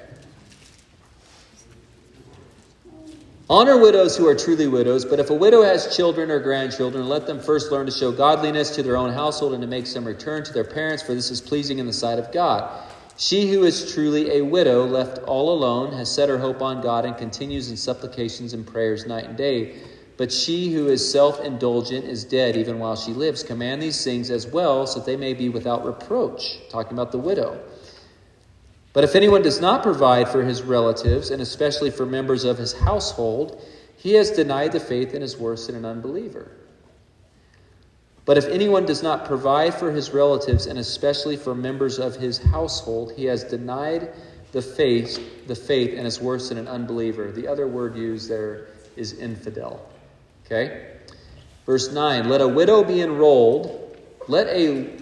Honor 3.52 3.78
widows 3.78 4.16
who 4.16 4.26
are 4.30 4.34
truly 4.34 4.70
widows, 4.70 5.04
but 5.04 5.20
if 5.20 5.30
a 5.30 5.34
widow 5.34 5.62
has 5.62 5.94
children 5.94 6.32
or 6.32 6.40
grandchildren, 6.40 7.10
let 7.10 7.28
them 7.28 7.38
first 7.38 7.70
learn 7.70 7.86
to 7.86 7.92
show 7.92 8.10
godliness 8.10 8.74
to 8.74 8.82
their 8.82 8.96
own 8.96 9.12
household 9.12 9.52
and 9.52 9.62
to 9.62 9.68
make 9.68 9.86
some 9.86 10.06
return 10.06 10.42
to 10.46 10.54
their 10.54 10.64
parents, 10.64 11.04
for 11.04 11.14
this 11.14 11.30
is 11.30 11.42
pleasing 11.42 11.78
in 11.78 11.86
the 11.86 11.92
sight 11.92 12.18
of 12.18 12.32
God. 12.32 12.72
She 13.18 13.52
who 13.52 13.66
is 13.66 13.94
truly 13.94 14.38
a 14.38 14.42
widow, 14.42 14.86
left 14.86 15.18
all 15.24 15.54
alone, 15.54 15.92
has 15.92 16.10
set 16.10 16.30
her 16.30 16.38
hope 16.38 16.62
on 16.62 16.82
God 16.82 17.04
and 17.04 17.18
continues 17.18 17.70
in 17.70 17.76
supplications 17.76 18.54
and 18.54 18.66
prayers 18.66 19.06
night 19.06 19.26
and 19.26 19.36
day. 19.36 19.76
But 20.16 20.32
she 20.32 20.72
who 20.72 20.88
is 20.88 21.12
self 21.12 21.44
indulgent 21.44 22.06
is 22.06 22.24
dead 22.24 22.56
even 22.56 22.80
while 22.80 22.96
she 22.96 23.12
lives. 23.12 23.44
Command 23.44 23.82
these 23.82 24.02
things 24.02 24.32
as 24.32 24.48
well, 24.48 24.88
so 24.88 25.00
that 25.00 25.06
they 25.06 25.18
may 25.18 25.34
be 25.34 25.50
without 25.50 25.86
reproach. 25.86 26.58
Talking 26.70 26.94
about 26.94 27.12
the 27.12 27.18
widow. 27.18 27.60
But 28.94 29.04
if 29.04 29.16
anyone 29.16 29.42
does 29.42 29.62
not 29.62 29.84
provide 29.84 30.28
for 30.28 30.44
his 30.44 30.62
relatives, 30.62 31.32
and 31.32 31.42
especially 31.42 31.92
for 31.92 32.06
members 32.06 32.44
of 32.44 32.58
his 32.58 32.74
household, 32.74 33.62
he 33.96 34.14
has 34.16 34.32
denied 34.32 34.74
the 34.74 34.80
faith 34.80 35.14
and 35.14 35.24
is 35.24 35.38
worse 35.38 35.68
than 35.68 35.76
an 35.76 35.86
unbeliever. 35.86 36.52
But 38.26 38.38
if 38.38 38.48
anyone 38.48 38.86
does 38.86 39.02
not 39.02 39.26
provide 39.26 39.74
for 39.74 39.92
his 39.92 40.12
relatives, 40.12 40.68
and 40.68 40.78
especially 40.78 41.38
for 41.38 41.56
members 41.56 42.00
of 42.00 42.16
his 42.16 42.38
household, 42.38 43.14
he 43.16 43.26
has 43.26 43.44
denied 43.44 44.10
the 44.52 44.62
faith, 44.62 45.48
the 45.48 45.56
faith 45.56 45.98
and 45.98 46.06
is 46.06 46.20
worse 46.20 46.50
than 46.50 46.58
an 46.58 46.68
unbeliever. 46.68 47.32
The 47.32 47.48
other 47.48 47.68
word 47.68 47.96
used 47.96 48.30
there 48.30 48.68
is 48.96 49.14
infidel. 49.14 49.90
Okay? 50.46 50.98
Verse 51.66 51.92
9 51.92 52.30
Let 52.30 52.42
a 52.42 52.48
widow 52.48 52.84
be 52.84 53.02
enrolled, 53.02 53.98
let 54.28 54.48
a 54.48 55.01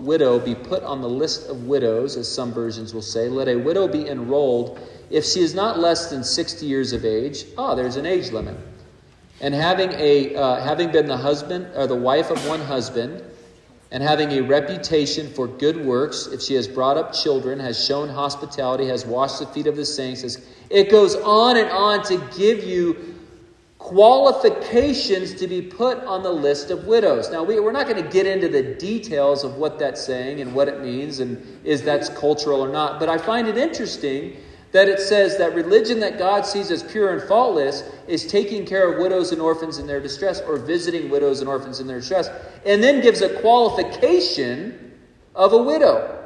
widow 0.00 0.38
be 0.38 0.54
put 0.54 0.82
on 0.82 1.00
the 1.00 1.08
list 1.08 1.48
of 1.48 1.66
widows, 1.66 2.16
as 2.16 2.32
some 2.32 2.52
versions 2.52 2.94
will 2.94 3.02
say. 3.02 3.28
Let 3.28 3.48
a 3.48 3.56
widow 3.56 3.88
be 3.88 4.08
enrolled 4.08 4.78
if 5.10 5.24
she 5.24 5.40
is 5.40 5.54
not 5.54 5.78
less 5.78 6.10
than 6.10 6.24
60 6.24 6.66
years 6.66 6.92
of 6.92 7.04
age. 7.04 7.44
Ah, 7.58 7.74
there's 7.74 7.96
an 7.96 8.06
age 8.06 8.30
limit. 8.30 8.56
And 9.40 9.54
having, 9.54 9.90
a, 9.92 10.34
uh, 10.34 10.60
having 10.60 10.92
been 10.92 11.06
the 11.06 11.16
husband 11.16 11.68
or 11.74 11.86
the 11.86 11.96
wife 11.96 12.30
of 12.30 12.46
one 12.46 12.60
husband, 12.60 13.22
and 13.92 14.02
having 14.02 14.30
a 14.32 14.40
reputation 14.40 15.28
for 15.32 15.48
good 15.48 15.84
works, 15.84 16.26
if 16.28 16.40
she 16.40 16.54
has 16.54 16.68
brought 16.68 16.96
up 16.96 17.12
children, 17.12 17.58
has 17.58 17.84
shown 17.84 18.08
hospitality, 18.08 18.86
has 18.86 19.04
washed 19.04 19.40
the 19.40 19.46
feet 19.46 19.66
of 19.66 19.76
the 19.76 19.84
saints, 19.84 20.38
it 20.68 20.90
goes 20.90 21.16
on 21.16 21.56
and 21.56 21.68
on 21.70 22.04
to 22.04 22.16
give 22.36 22.62
you 22.62 23.09
qualifications 23.90 25.34
to 25.34 25.48
be 25.48 25.60
put 25.60 25.98
on 26.04 26.22
the 26.22 26.30
list 26.30 26.70
of 26.70 26.86
widows. 26.86 27.28
Now, 27.28 27.42
we, 27.42 27.58
are 27.58 27.72
not 27.72 27.88
going 27.88 28.00
to 28.00 28.08
get 28.08 28.24
into 28.24 28.48
the 28.48 28.62
details 28.62 29.42
of 29.42 29.56
what 29.56 29.80
that's 29.80 30.00
saying 30.00 30.40
and 30.40 30.54
what 30.54 30.68
it 30.68 30.80
means 30.80 31.18
and 31.18 31.44
is 31.64 31.82
that's 31.82 32.08
cultural 32.08 32.60
or 32.60 32.68
not, 32.68 33.00
but 33.00 33.08
I 33.08 33.18
find 33.18 33.48
it 33.48 33.58
interesting 33.58 34.36
that 34.70 34.88
it 34.88 35.00
says 35.00 35.36
that 35.38 35.56
religion 35.56 35.98
that 35.98 36.18
God 36.18 36.46
sees 36.46 36.70
as 36.70 36.84
pure 36.84 37.12
and 37.12 37.28
faultless 37.28 37.82
is 38.06 38.28
taking 38.28 38.64
care 38.64 38.92
of 38.92 39.02
widows 39.02 39.32
and 39.32 39.42
orphans 39.42 39.78
in 39.78 39.88
their 39.88 39.98
distress 39.98 40.40
or 40.40 40.56
visiting 40.56 41.10
widows 41.10 41.40
and 41.40 41.48
orphans 41.48 41.80
in 41.80 41.88
their 41.88 41.98
distress, 41.98 42.30
and 42.64 42.80
then 42.80 43.00
gives 43.00 43.22
a 43.22 43.40
qualification 43.40 44.92
of 45.34 45.52
a 45.52 45.60
widow. 45.60 46.24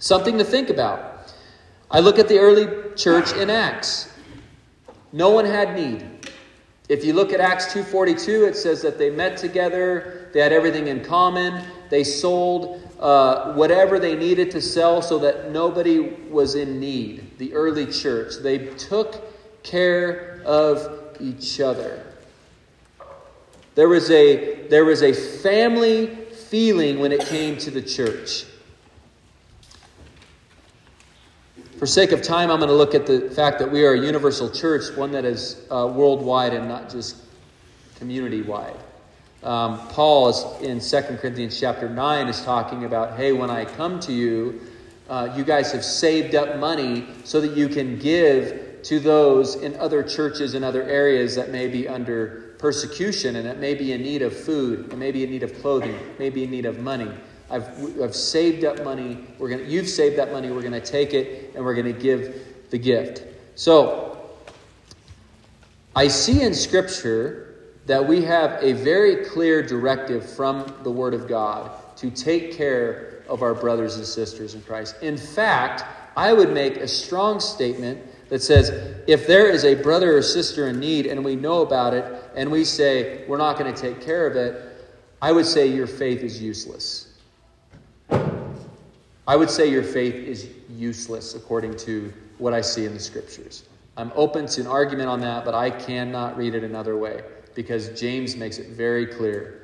Something 0.00 0.36
to 0.36 0.44
think 0.44 0.68
about. 0.68 1.32
I 1.90 2.00
look 2.00 2.18
at 2.18 2.28
the 2.28 2.36
early 2.36 2.94
church 2.94 3.32
in 3.32 3.48
Acts. 3.48 4.12
No 5.12 5.30
one 5.30 5.44
had 5.44 5.74
need. 5.74 6.04
If 6.88 7.04
you 7.04 7.14
look 7.14 7.32
at 7.32 7.40
Acts 7.40 7.72
2:42, 7.72 8.48
it 8.48 8.56
says 8.56 8.80
that 8.82 8.98
they 8.98 9.10
met 9.10 9.36
together, 9.36 10.28
they 10.32 10.40
had 10.40 10.52
everything 10.52 10.86
in 10.86 11.04
common, 11.04 11.64
they 11.90 12.04
sold 12.04 12.80
uh, 13.00 13.52
whatever 13.54 13.98
they 13.98 14.14
needed 14.14 14.50
to 14.52 14.60
sell 14.60 15.02
so 15.02 15.18
that 15.18 15.50
nobody 15.50 16.00
was 16.30 16.54
in 16.54 16.78
need. 16.80 17.38
The 17.38 17.52
early 17.54 17.86
church, 17.86 18.36
they 18.42 18.58
took 18.76 19.22
care 19.62 20.40
of 20.44 21.16
each 21.20 21.60
other. 21.60 22.02
There 23.74 23.88
was 23.88 24.10
a 24.10 24.68
there 24.68 24.84
was 24.84 25.02
a 25.02 25.12
family 25.12 26.06
feeling 26.06 26.98
when 27.00 27.12
it 27.12 27.20
came 27.26 27.58
to 27.58 27.70
the 27.70 27.82
church. 27.82 28.44
For 31.78 31.84
sake 31.84 32.12
of 32.12 32.22
time, 32.22 32.50
I'm 32.50 32.58
going 32.58 32.70
to 32.70 32.74
look 32.74 32.94
at 32.94 33.04
the 33.04 33.28
fact 33.28 33.58
that 33.58 33.70
we 33.70 33.84
are 33.84 33.92
a 33.92 34.00
universal 34.00 34.48
church, 34.48 34.96
one 34.96 35.12
that 35.12 35.26
is 35.26 35.60
uh, 35.70 35.92
worldwide 35.94 36.54
and 36.54 36.66
not 36.66 36.88
just 36.88 37.16
community 37.98 38.40
wide. 38.40 38.78
Um, 39.42 39.86
Paul 39.88 40.30
is 40.30 40.42
in 40.62 40.80
2 40.80 41.16
Corinthians 41.18 41.60
chapter 41.60 41.86
9 41.86 42.28
is 42.28 42.42
talking 42.42 42.86
about, 42.86 43.18
hey, 43.18 43.32
when 43.32 43.50
I 43.50 43.66
come 43.66 44.00
to 44.00 44.12
you, 44.12 44.58
uh, 45.10 45.34
you 45.36 45.44
guys 45.44 45.70
have 45.72 45.84
saved 45.84 46.34
up 46.34 46.58
money 46.58 47.08
so 47.24 47.42
that 47.42 47.54
you 47.54 47.68
can 47.68 47.98
give 47.98 48.80
to 48.84 48.98
those 48.98 49.56
in 49.56 49.76
other 49.76 50.02
churches 50.02 50.54
and 50.54 50.64
other 50.64 50.82
areas 50.84 51.34
that 51.34 51.50
may 51.50 51.68
be 51.68 51.86
under 51.86 52.54
persecution 52.58 53.36
and 53.36 53.44
that 53.44 53.58
may 53.58 53.74
be 53.74 53.92
in 53.92 54.00
need 54.00 54.22
of 54.22 54.34
food, 54.34 54.88
and 54.90 54.98
may 54.98 55.12
be 55.12 55.24
in 55.24 55.30
need 55.30 55.42
of 55.42 55.52
clothing, 55.60 55.94
may 56.18 56.30
be 56.30 56.44
in 56.44 56.50
need 56.50 56.64
of 56.64 56.78
money. 56.78 57.10
I've, 57.50 58.00
I've 58.00 58.14
saved 58.14 58.64
up 58.64 58.82
money. 58.82 59.18
We're 59.38 59.48
gonna, 59.48 59.62
you've 59.62 59.88
saved 59.88 60.18
that 60.18 60.32
money. 60.32 60.50
We're 60.50 60.62
going 60.62 60.72
to 60.72 60.80
take 60.80 61.14
it 61.14 61.54
and 61.54 61.64
we're 61.64 61.74
going 61.74 61.92
to 61.92 62.00
give 62.00 62.34
the 62.70 62.78
gift. 62.78 63.22
So, 63.54 64.30
I 65.94 66.08
see 66.08 66.42
in 66.42 66.52
Scripture 66.52 67.54
that 67.86 68.06
we 68.06 68.22
have 68.22 68.62
a 68.62 68.72
very 68.72 69.24
clear 69.24 69.62
directive 69.62 70.28
from 70.28 70.74
the 70.82 70.90
Word 70.90 71.14
of 71.14 71.28
God 71.28 71.70
to 71.96 72.10
take 72.10 72.52
care 72.52 73.22
of 73.28 73.42
our 73.42 73.54
brothers 73.54 73.96
and 73.96 74.04
sisters 74.04 74.54
in 74.54 74.60
Christ. 74.62 74.96
In 75.02 75.16
fact, 75.16 75.84
I 76.16 76.32
would 76.32 76.52
make 76.52 76.76
a 76.76 76.88
strong 76.88 77.40
statement 77.40 78.00
that 78.28 78.42
says 78.42 78.70
if 79.06 79.26
there 79.26 79.48
is 79.48 79.64
a 79.64 79.74
brother 79.74 80.16
or 80.16 80.22
sister 80.22 80.68
in 80.68 80.80
need 80.80 81.06
and 81.06 81.24
we 81.24 81.36
know 81.36 81.62
about 81.62 81.94
it 81.94 82.04
and 82.34 82.50
we 82.50 82.64
say 82.64 83.24
we're 83.28 83.38
not 83.38 83.58
going 83.58 83.72
to 83.72 83.80
take 83.80 84.00
care 84.00 84.26
of 84.26 84.36
it, 84.36 84.62
I 85.22 85.32
would 85.32 85.46
say 85.46 85.66
your 85.66 85.86
faith 85.86 86.22
is 86.22 86.42
useless. 86.42 87.05
I 89.26 89.34
would 89.34 89.50
say 89.50 89.68
your 89.68 89.82
faith 89.82 90.14
is 90.14 90.48
useless 90.70 91.34
according 91.34 91.76
to 91.78 92.12
what 92.38 92.54
I 92.54 92.60
see 92.60 92.84
in 92.84 92.94
the 92.94 93.00
scriptures. 93.00 93.64
I'm 93.96 94.12
open 94.14 94.46
to 94.46 94.60
an 94.60 94.66
argument 94.66 95.08
on 95.08 95.20
that, 95.20 95.44
but 95.44 95.54
I 95.54 95.70
cannot 95.70 96.36
read 96.36 96.54
it 96.54 96.62
another 96.62 96.96
way 96.96 97.22
because 97.54 97.88
James 97.98 98.36
makes 98.36 98.58
it 98.58 98.68
very 98.68 99.06
clear. 99.06 99.62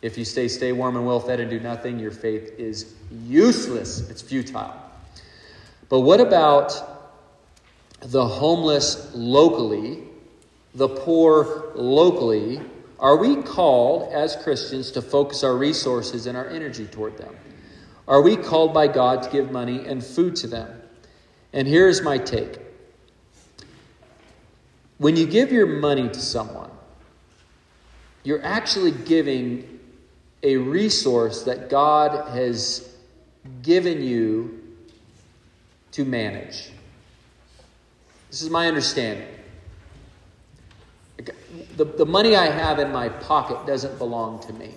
If 0.00 0.16
you 0.16 0.24
stay 0.24 0.48
stay 0.48 0.72
warm 0.72 0.96
and 0.96 1.06
well 1.06 1.20
fed 1.20 1.40
and 1.40 1.50
do 1.50 1.60
nothing, 1.60 1.98
your 1.98 2.12
faith 2.12 2.54
is 2.58 2.94
useless. 3.10 4.08
It's 4.08 4.22
futile. 4.22 4.72
But 5.88 6.00
what 6.00 6.20
about 6.20 6.72
the 8.00 8.24
homeless 8.24 9.10
locally, 9.14 10.04
the 10.74 10.88
poor 10.88 11.72
locally? 11.74 12.60
Are 13.00 13.16
we 13.16 13.42
called 13.42 14.12
as 14.12 14.36
Christians 14.36 14.90
to 14.92 15.02
focus 15.02 15.42
our 15.42 15.56
resources 15.56 16.26
and 16.26 16.36
our 16.38 16.48
energy 16.48 16.86
toward 16.86 17.18
them? 17.18 17.34
Are 18.06 18.20
we 18.20 18.36
called 18.36 18.74
by 18.74 18.88
God 18.88 19.22
to 19.22 19.30
give 19.30 19.50
money 19.50 19.86
and 19.86 20.04
food 20.04 20.36
to 20.36 20.46
them? 20.46 20.82
And 21.52 21.66
here's 21.66 22.02
my 22.02 22.18
take 22.18 22.58
when 24.98 25.16
you 25.16 25.26
give 25.26 25.50
your 25.50 25.66
money 25.66 26.08
to 26.08 26.20
someone, 26.20 26.70
you're 28.22 28.44
actually 28.44 28.92
giving 28.92 29.80
a 30.42 30.56
resource 30.56 31.42
that 31.44 31.68
God 31.68 32.28
has 32.28 32.96
given 33.62 34.02
you 34.02 34.62
to 35.92 36.04
manage. 36.04 36.70
This 38.30 38.42
is 38.42 38.50
my 38.50 38.66
understanding. 38.66 39.28
The, 41.76 41.84
the 41.84 42.06
money 42.06 42.36
I 42.36 42.46
have 42.46 42.78
in 42.78 42.92
my 42.92 43.08
pocket 43.08 43.66
doesn't 43.66 43.98
belong 43.98 44.40
to 44.46 44.52
me. 44.52 44.74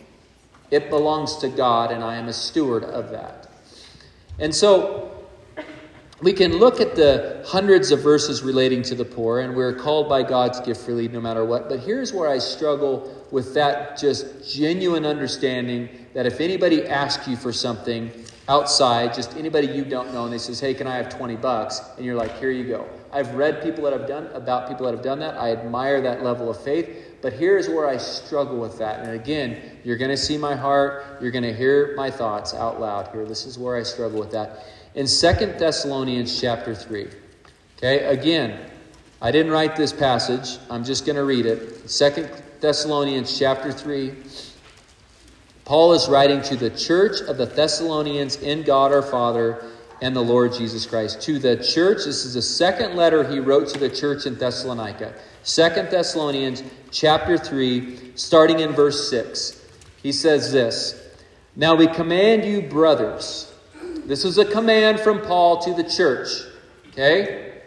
It 0.69 0.89
belongs 0.89 1.37
to 1.37 1.49
God, 1.49 1.91
and 1.91 2.03
I 2.03 2.15
am 2.15 2.27
a 2.27 2.33
steward 2.33 2.83
of 2.83 3.09
that. 3.11 3.49
And 4.39 4.53
so 4.53 5.25
we 6.21 6.33
can 6.33 6.57
look 6.57 6.81
at 6.81 6.95
the 6.95 7.43
hundreds 7.45 7.91
of 7.91 8.01
verses 8.01 8.41
relating 8.41 8.81
to 8.83 8.95
the 8.95 9.05
poor, 9.05 9.39
and 9.39 9.55
we're 9.55 9.73
called 9.73 10.09
by 10.09 10.23
God 10.23 10.53
to 10.53 10.63
give 10.63 10.77
freely 10.77 11.07
no 11.07 11.21
matter 11.21 11.45
what. 11.45 11.69
But 11.69 11.79
here's 11.79 12.11
where 12.11 12.29
I 12.29 12.39
struggle 12.39 13.25
with 13.31 13.53
that 13.53 13.97
just 13.97 14.51
genuine 14.51 15.05
understanding 15.05 16.07
that 16.13 16.25
if 16.25 16.41
anybody 16.41 16.85
asks 16.87 17.27
you 17.27 17.37
for 17.37 17.53
something 17.53 18.11
outside, 18.49 19.13
just 19.13 19.35
anybody 19.35 19.67
you 19.67 19.83
don't 19.83 20.13
know, 20.13 20.23
and 20.23 20.33
they 20.33 20.37
says, 20.37 20.59
"Hey, 20.59 20.73
can 20.73 20.87
I 20.87 20.95
have 20.95 21.09
twenty 21.09 21.35
bucks?" 21.35 21.81
and 21.97 22.05
you're 22.05 22.15
like, 22.15 22.37
"Here 22.39 22.51
you 22.51 22.65
go." 22.65 22.85
I've 23.11 23.33
read 23.35 23.61
people 23.61 23.83
that 23.85 23.93
have 23.93 24.07
done 24.07 24.27
about 24.33 24.67
people 24.67 24.85
that 24.85 24.93
have 24.93 25.03
done 25.03 25.19
that. 25.19 25.37
I 25.37 25.51
admire 25.51 26.01
that 26.01 26.23
level 26.23 26.49
of 26.49 26.61
faith. 26.61 26.89
But 27.21 27.33
here's 27.33 27.67
where 27.67 27.87
I 27.87 27.97
struggle 27.97 28.57
with 28.57 28.77
that. 28.77 28.99
And 28.99 29.11
again, 29.11 29.57
you're 29.83 29.97
going 29.97 30.11
to 30.11 30.17
see 30.17 30.37
my 30.37 30.55
heart. 30.55 31.03
You're 31.19 31.31
going 31.31 31.43
to 31.43 31.53
hear 31.53 31.95
my 31.95 32.11
thoughts 32.11 32.53
out 32.53 32.79
loud 32.79 33.09
here. 33.11 33.25
This 33.25 33.45
is 33.45 33.57
where 33.57 33.75
I 33.75 33.83
struggle 33.83 34.19
with 34.19 34.31
that. 34.31 34.65
In 34.93 35.07
Second 35.07 35.57
Thessalonians 35.57 36.39
chapter 36.39 36.75
3. 36.75 37.07
Okay, 37.77 38.05
again, 38.05 38.59
I 39.21 39.31
didn't 39.31 39.51
write 39.51 39.75
this 39.75 39.93
passage. 39.93 40.59
I'm 40.69 40.83
just 40.83 41.05
going 41.05 41.15
to 41.15 41.23
read 41.23 41.45
it. 41.45 41.89
Second 41.89 42.29
Thessalonians 42.59 43.37
chapter 43.37 43.71
3. 43.71 44.13
Paul 45.67 45.91
is 45.91 46.07
writing 46.07 46.41
to 46.43 46.55
the 46.55 46.69
church 46.69 47.19
of 47.19 47.35
the 47.35 47.45
Thessalonians 47.45 48.37
in 48.37 48.63
God 48.63 48.93
our 48.93 49.01
Father 49.01 49.65
and 50.01 50.15
the 50.15 50.21
Lord 50.21 50.53
Jesus 50.53 50.85
Christ. 50.85 51.21
To 51.23 51.39
the 51.39 51.57
church, 51.57 52.05
this 52.05 52.23
is 52.23 52.35
the 52.35 52.41
second 52.41 52.95
letter 52.95 53.29
he 53.29 53.39
wrote 53.39 53.67
to 53.73 53.77
the 53.77 53.89
church 53.89 54.25
in 54.25 54.35
Thessalonica. 54.35 55.13
Second 55.43 55.89
Thessalonians 55.89 56.63
chapter 56.89 57.37
3, 57.37 58.13
starting 58.15 58.61
in 58.61 58.71
verse 58.71 59.09
6. 59.09 59.61
He 60.01 60.13
says 60.13 60.53
this 60.53 61.05
Now 61.57 61.75
we 61.75 61.87
command 61.87 62.45
you, 62.45 62.61
brothers. 62.61 63.53
This 64.05 64.23
is 64.23 64.37
a 64.37 64.45
command 64.45 65.01
from 65.01 65.19
Paul 65.19 65.57
to 65.63 65.73
the 65.73 65.83
church. 65.83 66.29
Okay? 66.91 67.59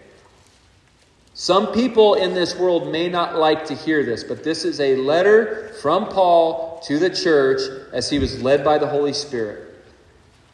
Some 1.34 1.70
people 1.72 2.14
in 2.14 2.32
this 2.32 2.56
world 2.56 2.90
may 2.90 3.10
not 3.10 3.36
like 3.36 3.66
to 3.66 3.74
hear 3.74 4.06
this, 4.06 4.24
but 4.24 4.42
this 4.42 4.64
is 4.64 4.80
a 4.80 4.96
letter 4.96 5.74
from 5.82 6.06
Paul 6.08 6.69
to 6.82 6.98
the 6.98 7.10
church 7.10 7.60
as 7.92 8.08
he 8.10 8.18
was 8.18 8.42
led 8.42 8.64
by 8.64 8.78
the 8.78 8.86
Holy 8.86 9.12
Spirit. 9.12 9.66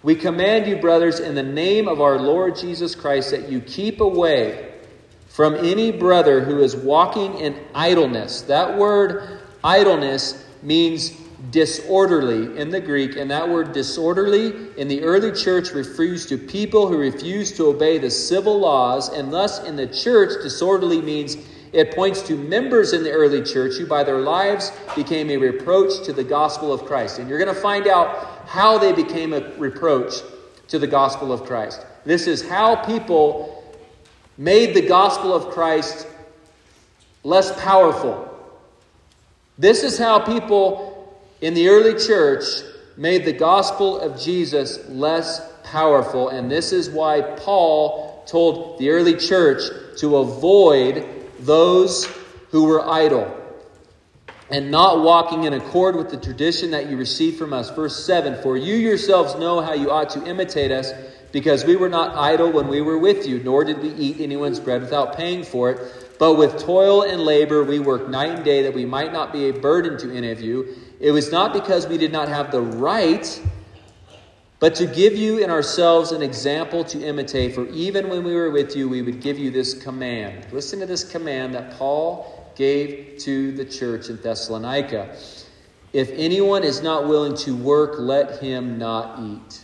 We 0.02 0.14
command 0.14 0.66
you, 0.66 0.76
brothers, 0.76 1.20
in 1.20 1.34
the 1.34 1.42
name 1.42 1.88
of 1.88 2.00
our 2.00 2.18
Lord 2.18 2.56
Jesus 2.56 2.94
Christ, 2.94 3.30
that 3.32 3.48
you 3.48 3.60
keep 3.60 4.00
away 4.00 4.72
from 5.28 5.54
any 5.54 5.90
brother 5.92 6.40
who 6.40 6.60
is 6.60 6.76
walking 6.76 7.38
in 7.38 7.58
idleness. 7.74 8.42
That 8.42 8.78
word 8.78 9.40
idleness 9.64 10.44
means 10.62 11.10
disorderly 11.50 12.58
in 12.58 12.70
the 12.70 12.80
Greek, 12.80 13.16
and 13.16 13.30
that 13.30 13.48
word 13.48 13.72
disorderly 13.72 14.70
in 14.78 14.88
the 14.88 15.02
early 15.02 15.32
church 15.32 15.70
refers 15.70 16.26
to 16.26 16.38
people 16.38 16.88
who 16.88 16.96
refuse 16.96 17.52
to 17.52 17.66
obey 17.66 17.98
the 17.98 18.10
civil 18.10 18.58
laws, 18.58 19.08
and 19.10 19.32
thus 19.32 19.62
in 19.64 19.76
the 19.76 19.86
church, 19.86 20.42
disorderly 20.42 21.02
means 21.02 21.36
it 21.76 21.94
points 21.94 22.22
to 22.22 22.36
members 22.36 22.94
in 22.94 23.02
the 23.02 23.10
early 23.10 23.42
church 23.42 23.74
who, 23.74 23.86
by 23.86 24.02
their 24.02 24.20
lives, 24.20 24.72
became 24.94 25.28
a 25.28 25.36
reproach 25.36 26.02
to 26.06 26.12
the 26.14 26.24
gospel 26.24 26.72
of 26.72 26.86
Christ. 26.86 27.18
And 27.18 27.28
you're 27.28 27.38
going 27.38 27.54
to 27.54 27.60
find 27.60 27.86
out 27.86 28.46
how 28.46 28.78
they 28.78 28.94
became 28.94 29.34
a 29.34 29.52
reproach 29.58 30.14
to 30.68 30.78
the 30.78 30.86
gospel 30.86 31.34
of 31.34 31.44
Christ. 31.44 31.84
This 32.06 32.26
is 32.26 32.48
how 32.48 32.76
people 32.76 33.62
made 34.38 34.74
the 34.74 34.88
gospel 34.88 35.34
of 35.34 35.50
Christ 35.50 36.06
less 37.24 37.52
powerful. 37.62 38.26
This 39.58 39.82
is 39.82 39.98
how 39.98 40.20
people 40.20 41.14
in 41.42 41.52
the 41.52 41.68
early 41.68 42.02
church 42.02 42.42
made 42.96 43.26
the 43.26 43.34
gospel 43.34 44.00
of 44.00 44.18
Jesus 44.18 44.88
less 44.88 45.46
powerful. 45.62 46.30
And 46.30 46.50
this 46.50 46.72
is 46.72 46.88
why 46.88 47.20
Paul 47.20 48.24
told 48.26 48.78
the 48.78 48.88
early 48.88 49.14
church 49.14 49.60
to 49.98 50.16
avoid 50.16 51.15
those 51.46 52.06
who 52.50 52.64
were 52.64 52.86
idle 52.88 53.42
and 54.50 54.70
not 54.70 55.02
walking 55.02 55.44
in 55.44 55.52
accord 55.54 55.96
with 55.96 56.10
the 56.10 56.16
tradition 56.16 56.70
that 56.70 56.88
you 56.88 56.96
received 56.96 57.38
from 57.38 57.52
us. 57.52 57.70
Verse 57.70 58.04
7 58.04 58.42
For 58.42 58.56
you 58.56 58.74
yourselves 58.74 59.34
know 59.36 59.60
how 59.60 59.72
you 59.72 59.90
ought 59.90 60.10
to 60.10 60.24
imitate 60.24 60.70
us, 60.70 60.92
because 61.32 61.64
we 61.64 61.76
were 61.76 61.88
not 61.88 62.16
idle 62.16 62.50
when 62.50 62.68
we 62.68 62.80
were 62.80 62.98
with 62.98 63.26
you, 63.26 63.42
nor 63.42 63.64
did 63.64 63.80
we 63.80 63.90
eat 63.90 64.20
anyone's 64.20 64.60
bread 64.60 64.80
without 64.80 65.16
paying 65.16 65.42
for 65.42 65.70
it. 65.70 66.16
But 66.18 66.34
with 66.34 66.58
toil 66.58 67.02
and 67.02 67.20
labor 67.20 67.62
we 67.64 67.78
worked 67.78 68.08
night 68.08 68.30
and 68.30 68.44
day 68.44 68.62
that 68.62 68.72
we 68.72 68.86
might 68.86 69.12
not 69.12 69.32
be 69.32 69.48
a 69.48 69.52
burden 69.52 69.98
to 69.98 70.16
any 70.16 70.30
of 70.30 70.40
you. 70.40 70.74
It 70.98 71.10
was 71.10 71.30
not 71.30 71.52
because 71.52 71.86
we 71.86 71.98
did 71.98 72.12
not 72.12 72.28
have 72.28 72.50
the 72.50 72.62
right, 72.62 73.42
but 74.58 74.74
to 74.76 74.86
give 74.86 75.14
you 75.14 75.38
in 75.38 75.50
ourselves 75.50 76.12
an 76.12 76.22
example 76.22 76.82
to 76.84 77.02
imitate. 77.02 77.54
For 77.54 77.66
even 77.68 78.08
when 78.08 78.24
we 78.24 78.34
were 78.34 78.50
with 78.50 78.74
you, 78.74 78.88
we 78.88 79.02
would 79.02 79.20
give 79.20 79.38
you 79.38 79.50
this 79.50 79.74
command. 79.74 80.46
Listen 80.52 80.80
to 80.80 80.86
this 80.86 81.04
command 81.04 81.54
that 81.54 81.72
Paul 81.72 82.52
gave 82.56 83.18
to 83.18 83.52
the 83.52 83.64
church 83.64 84.08
in 84.08 84.16
Thessalonica. 84.16 85.14
If 85.92 86.10
anyone 86.10 86.64
is 86.64 86.82
not 86.82 87.06
willing 87.06 87.36
to 87.38 87.54
work, 87.54 87.96
let 87.98 88.40
him 88.40 88.78
not 88.78 89.20
eat. 89.20 89.62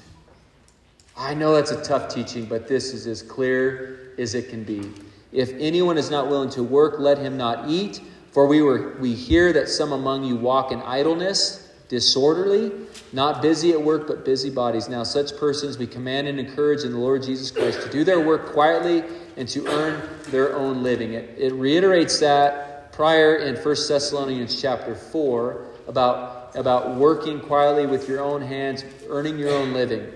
I 1.17 1.35
know 1.35 1.55
that's 1.55 1.71
a 1.71 1.83
tough 1.83 2.13
teaching, 2.13 2.45
but 2.47 2.69
this 2.69 2.93
is 2.93 3.07
as 3.07 3.23
clear 3.23 4.13
as 4.19 4.35
it 4.35 4.49
can 4.51 4.65
be. 4.65 4.91
If 5.33 5.53
anyone 5.59 5.97
is 5.97 6.11
not 6.11 6.29
willing 6.29 6.51
to 6.51 6.63
work, 6.63 6.99
let 6.99 7.19
him 7.19 7.37
not 7.37 7.69
eat. 7.69 8.01
For 8.31 8.47
we, 8.47 8.63
were, 8.63 8.97
we 8.99 9.15
hear 9.15 9.53
that 9.53 9.69
some 9.69 9.93
among 9.93 10.25
you 10.25 10.37
walk 10.37 10.73
in 10.73 10.81
idleness, 10.83 11.62
disorderly, 11.93 12.73
not 13.13 13.43
busy 13.43 13.73
at 13.73 13.83
work, 13.83 14.07
but 14.07 14.25
busybodies. 14.25 14.89
Now, 14.89 15.03
such 15.03 15.37
persons 15.37 15.77
we 15.77 15.87
command 15.87 16.27
and 16.27 16.41
encourage 16.41 16.85
in 16.85 16.93
the 16.93 16.99
Lord 16.99 17.23
Jesus 17.23 17.51
Christ 17.51 17.83
to 17.83 17.91
do 17.91 18.03
their 18.03 18.19
work 18.19 18.47
quietly 18.47 19.05
and 19.37 19.47
to 19.51 19.67
earn 19.67 20.09
their 20.31 20.57
own 20.57 20.83
living. 20.83 21.13
It, 21.13 21.35
it 21.37 21.53
reiterates 21.53 22.19
that 22.21 22.93
prior 22.93 23.37
in 23.37 23.57
1 23.57 23.63
Thessalonians 23.63 24.59
chapter 24.59 24.95
4 24.95 25.67
about, 25.87 26.57
about 26.57 26.95
working 26.95 27.39
quietly 27.41 27.85
with 27.85 28.09
your 28.09 28.23
own 28.23 28.41
hands, 28.41 28.87
earning 29.11 29.39
your 29.39 29.51
own 29.51 29.75
living. 29.75 30.11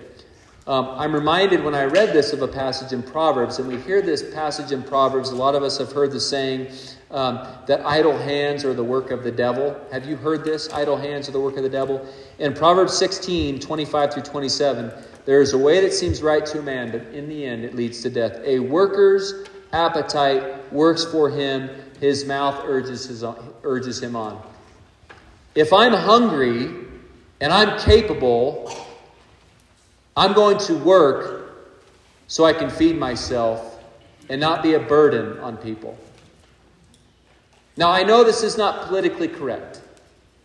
Um, 0.67 0.89
I'm 0.97 1.13
reminded 1.13 1.63
when 1.63 1.75
I 1.75 1.85
read 1.85 2.15
this 2.15 2.33
of 2.33 2.41
a 2.41 2.49
passage 2.49 2.95
in 2.95 3.03
Proverbs, 3.03 3.59
and 3.59 3.69
we 3.69 3.77
hear 3.83 4.01
this 4.01 4.35
passage 4.35 4.73
in 4.73 4.83
Proverbs. 4.83 5.29
A 5.29 5.37
lot 5.37 5.55
of 5.55 5.63
us 5.63 5.77
have 5.77 5.93
heard 5.93 6.11
the 6.11 6.21
saying 6.21 6.69
um, 7.11 7.47
that 7.67 7.85
idle 7.87 8.17
hands 8.17 8.65
are 8.65 8.75
the 8.75 8.83
work 8.83 9.11
of 9.11 9.23
the 9.23 9.31
devil. 9.31 9.79
Have 9.93 10.07
you 10.07 10.17
heard 10.17 10.45
this? 10.45 10.73
Idle 10.73 10.97
hands 10.97 11.29
are 11.29 11.33
the 11.33 11.41
work 11.41 11.57
of 11.57 11.63
the 11.63 11.69
devil. 11.69 12.05
In 12.39 12.53
Proverbs 12.53 12.97
16, 12.97 13.61
25 13.61 14.15
through 14.15 14.23
27, 14.23 14.93
there 15.25 15.41
is 15.41 15.53
a 15.53 15.59
way 15.59 15.81
that 15.81 15.93
seems 15.93 16.23
right 16.23 16.45
to 16.47 16.59
a 16.59 16.63
man, 16.63 16.91
but 16.91 17.03
in 17.15 17.29
the 17.29 17.45
end 17.45 17.65
it 17.65 17.75
leads 17.75 18.03
to 18.03 18.11
death. 18.11 18.41
A 18.45 18.59
worker's 18.59 19.49
appetite 19.73 20.73
works 20.73 21.05
for 21.05 21.31
him, 21.31 21.71
his 22.01 22.25
mouth 22.25 22.63
urges, 22.65 23.07
his, 23.07 23.25
urges 23.63 24.03
him 24.03 24.17
on. 24.17 24.43
If 25.55 25.73
I'm 25.73 25.93
hungry 25.93 26.87
and 27.41 27.53
I'm 27.53 27.79
capable, 27.81 28.71
I'm 30.17 30.33
going 30.33 30.59
to 30.59 30.75
work 30.77 31.55
so 32.27 32.45
I 32.45 32.53
can 32.53 32.71
feed 32.71 32.99
myself 32.99 33.83
and 34.29 34.41
not 34.41 34.63
be 34.63 34.75
a 34.75 34.81
burden 34.81 35.39
on 35.41 35.57
people. 35.57 35.97
Now, 37.77 37.91
I 37.91 38.03
know 38.03 38.25
this 38.25 38.43
is 38.43 38.57
not 38.57 38.87
politically 38.87 39.29
correct. 39.29 39.83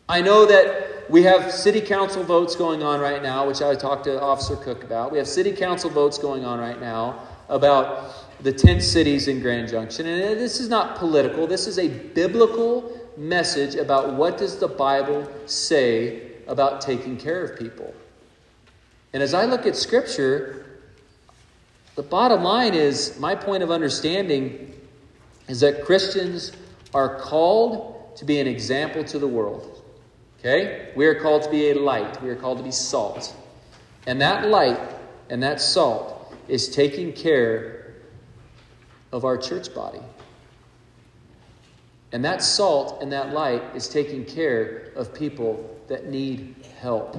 I 0.10 0.22
know 0.22 0.46
that 0.46 1.10
we 1.10 1.24
have 1.24 1.52
city 1.52 1.80
council 1.80 2.24
votes 2.24 2.56
going 2.56 2.84
on 2.84 3.00
right 3.00 3.24
now, 3.24 3.48
which 3.48 3.62
I 3.62 3.74
talked 3.76 4.04
to 4.06 4.22
Officer 4.22 4.56
Cook 4.58 4.84
about. 4.84 5.12
We 5.12 5.18
have 5.18 5.28
city 5.28 5.52
council 5.52 5.90
votes 5.90 6.18
going 6.18 6.44
on 6.44 6.60
right 6.60 6.80
now 6.80 7.28
about 7.48 8.44
the 8.44 8.52
10 8.52 8.82
cities 8.82 9.28
in 9.28 9.40
Grand 9.40 9.70
Junction. 9.70 10.08
And 10.08 10.24
uh, 10.24 10.40
this 10.40 10.60
is 10.60 10.68
not 10.68 10.98
political. 10.98 11.48
This 11.48 11.68
is 11.68 11.80
a 11.80 11.88
biblical 11.88 13.00
message 13.18 13.76
about 13.76 14.14
what 14.14 14.38
does 14.38 14.58
the 14.58 14.68
Bible 14.68 15.30
say 15.46 16.32
about 16.48 16.82
taking 16.82 17.18
care 17.18 17.44
of 17.44 17.58
people. 17.58 17.94
And 19.14 19.22
as 19.22 19.34
I 19.34 19.46
look 19.46 19.66
at 19.66 19.76
Scripture, 19.76 20.66
the 21.96 22.04
bottom 22.04 22.44
line 22.44 22.74
is 22.74 23.20
my 23.20 23.36
point 23.36 23.64
of 23.64 23.72
understanding 23.72 24.74
is 25.48 25.60
that 25.60 25.84
Christians 25.86 26.54
are 26.94 27.20
called 27.20 28.16
to 28.18 28.26
be 28.26 28.40
an 28.40 28.48
example 28.48 29.04
to 29.06 29.20
the 29.20 29.28
world. 29.28 29.84
Okay? 30.40 30.92
We 30.96 31.06
are 31.06 31.16
called 31.16 31.44
to 31.44 31.50
be 31.50 31.70
a 31.70 31.76
light, 31.76 32.22
we 32.22 32.30
are 32.30 32.36
called 32.36 32.58
to 32.58 32.64
be 32.64 32.72
salt. 32.72 33.36
And 34.08 34.20
that 34.22 34.48
light 34.48 34.80
and 35.30 35.42
that 35.44 35.62
salt 35.62 36.36
is 36.48 36.70
taking 36.70 37.14
care 37.14 37.94
of 39.12 39.26
our 39.26 39.38
church 39.38 39.74
body. 39.74 40.02
And 42.12 42.26
that 42.26 42.42
salt 42.42 43.02
and 43.02 43.12
that 43.12 43.34
light 43.34 43.64
is 43.74 43.88
taking 43.88 44.26
care 44.26 44.92
of 44.96 45.14
people 45.14 45.80
that 45.88 46.08
need 46.08 46.56
help. 46.80 47.16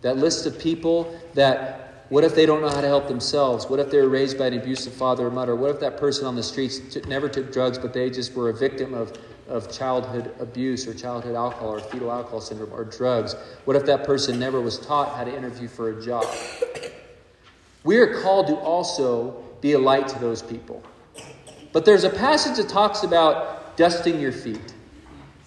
That 0.00 0.16
list 0.16 0.46
of 0.46 0.58
people 0.58 1.16
that, 1.34 1.81
what 2.12 2.24
if 2.24 2.34
they 2.34 2.44
don't 2.44 2.60
know 2.60 2.68
how 2.68 2.82
to 2.82 2.86
help 2.86 3.08
themselves? 3.08 3.70
What 3.70 3.80
if 3.80 3.90
they 3.90 3.96
were 3.96 4.10
raised 4.10 4.36
by 4.36 4.48
an 4.48 4.52
abusive 4.52 4.92
father 4.92 5.28
or 5.28 5.30
mother? 5.30 5.56
What 5.56 5.70
if 5.70 5.80
that 5.80 5.96
person 5.96 6.26
on 6.26 6.36
the 6.36 6.42
streets 6.42 6.78
t- 6.78 7.00
never 7.08 7.26
took 7.26 7.50
drugs, 7.50 7.78
but 7.78 7.94
they 7.94 8.10
just 8.10 8.34
were 8.34 8.50
a 8.50 8.52
victim 8.52 8.92
of, 8.92 9.16
of 9.48 9.72
childhood 9.72 10.30
abuse 10.38 10.86
or 10.86 10.92
childhood 10.92 11.34
alcohol 11.34 11.70
or 11.70 11.80
fetal 11.80 12.12
alcohol 12.12 12.42
syndrome 12.42 12.70
or 12.70 12.84
drugs? 12.84 13.34
What 13.64 13.76
if 13.76 13.86
that 13.86 14.04
person 14.04 14.38
never 14.38 14.60
was 14.60 14.78
taught 14.78 15.16
how 15.16 15.24
to 15.24 15.34
interview 15.34 15.68
for 15.68 15.88
a 15.88 16.04
job? 16.04 16.26
We 17.82 17.96
are 17.96 18.20
called 18.20 18.48
to 18.48 18.56
also 18.56 19.42
be 19.62 19.72
a 19.72 19.78
light 19.78 20.06
to 20.08 20.18
those 20.18 20.42
people. 20.42 20.82
But 21.72 21.86
there's 21.86 22.04
a 22.04 22.10
passage 22.10 22.58
that 22.58 22.68
talks 22.68 23.04
about 23.04 23.78
dusting 23.78 24.20
your 24.20 24.32
feet 24.32 24.74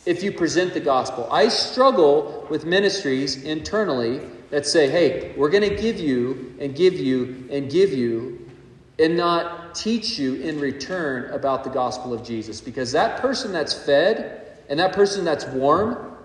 if 0.07 0.23
you 0.23 0.31
present 0.31 0.73
the 0.73 0.79
gospel. 0.79 1.29
I 1.31 1.47
struggle 1.49 2.47
with 2.49 2.65
ministries 2.65 3.43
internally 3.43 4.21
that 4.49 4.65
say, 4.65 4.89
hey, 4.89 5.33
we're 5.37 5.49
going 5.49 5.67
to 5.67 5.75
give 5.75 5.99
you 5.99 6.55
and 6.59 6.75
give 6.75 6.93
you 6.93 7.47
and 7.51 7.69
give 7.69 7.91
you 7.91 8.49
and 8.99 9.17
not 9.17 9.75
teach 9.75 10.17
you 10.17 10.35
in 10.35 10.59
return 10.59 11.31
about 11.31 11.63
the 11.63 11.69
gospel 11.69 12.13
of 12.13 12.23
Jesus. 12.23 12.61
Because 12.61 12.91
that 12.93 13.19
person 13.21 13.51
that's 13.51 13.73
fed 13.73 14.59
and 14.69 14.79
that 14.79 14.93
person 14.93 15.25
that's 15.25 15.45
warm 15.47 16.17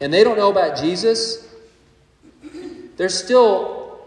and 0.00 0.12
they 0.12 0.24
don't 0.24 0.38
know 0.38 0.50
about 0.50 0.78
Jesus, 0.78 1.48
they're 2.96 3.08
still 3.08 4.00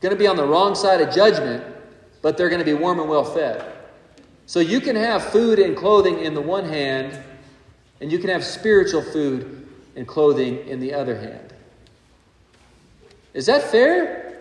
going 0.00 0.14
to 0.14 0.18
be 0.18 0.26
on 0.26 0.36
the 0.36 0.46
wrong 0.46 0.74
side 0.74 1.00
of 1.00 1.12
judgment, 1.12 1.64
but 2.22 2.36
they're 2.36 2.48
going 2.48 2.60
to 2.60 2.64
be 2.64 2.74
warm 2.74 3.00
and 3.00 3.08
well 3.08 3.24
fed. 3.24 3.72
So 4.46 4.60
you 4.60 4.80
can 4.80 4.94
have 4.94 5.24
food 5.24 5.58
and 5.58 5.76
clothing 5.76 6.20
in 6.20 6.34
the 6.34 6.40
one 6.40 6.64
hand, 6.64 7.18
and 8.00 8.12
you 8.12 8.18
can 8.18 8.30
have 8.30 8.44
spiritual 8.44 9.02
food 9.02 9.68
and 9.96 10.06
clothing 10.06 10.66
in 10.68 10.78
the 10.78 10.94
other 10.94 11.18
hand. 11.18 11.52
Is 13.36 13.44
that 13.46 13.64
fair? 13.64 14.38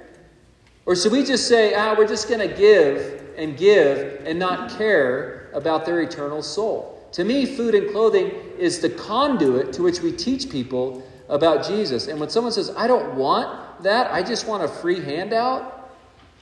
Or 0.86 0.96
should 0.96 1.12
we 1.12 1.26
just 1.26 1.50
say, 1.50 1.74
ah, 1.74 1.96
we're 1.98 2.08
just 2.08 2.30
going 2.30 2.40
to 2.48 2.56
give 2.56 3.34
and 3.38 3.58
give 3.58 4.22
and 4.26 4.40
not 4.40 4.78
care 4.78 5.52
about 5.54 5.86
their 5.86 6.00
eternal 6.00 6.42
soul? 6.42 7.06
To 7.12 7.26
me, 7.26 7.46
food 7.46 7.76
and 7.76 7.92
clothing 7.92 8.32
is 8.58 8.80
the 8.80 8.90
conduit 8.90 9.74
to 9.74 9.84
which 9.84 10.00
we 10.00 10.14
teach 10.14 10.50
people 10.50 11.06
about 11.28 11.68
Jesus. 11.68 12.08
And 12.08 12.22
when 12.22 12.30
someone 12.30 12.54
says, 12.54 12.74
I 12.78 12.88
don't 12.88 13.16
want 13.16 13.84
that, 13.84 14.14
I 14.14 14.24
just 14.24 14.48
want 14.48 14.64
a 14.64 14.68
free 14.70 15.02
handout, 15.02 15.92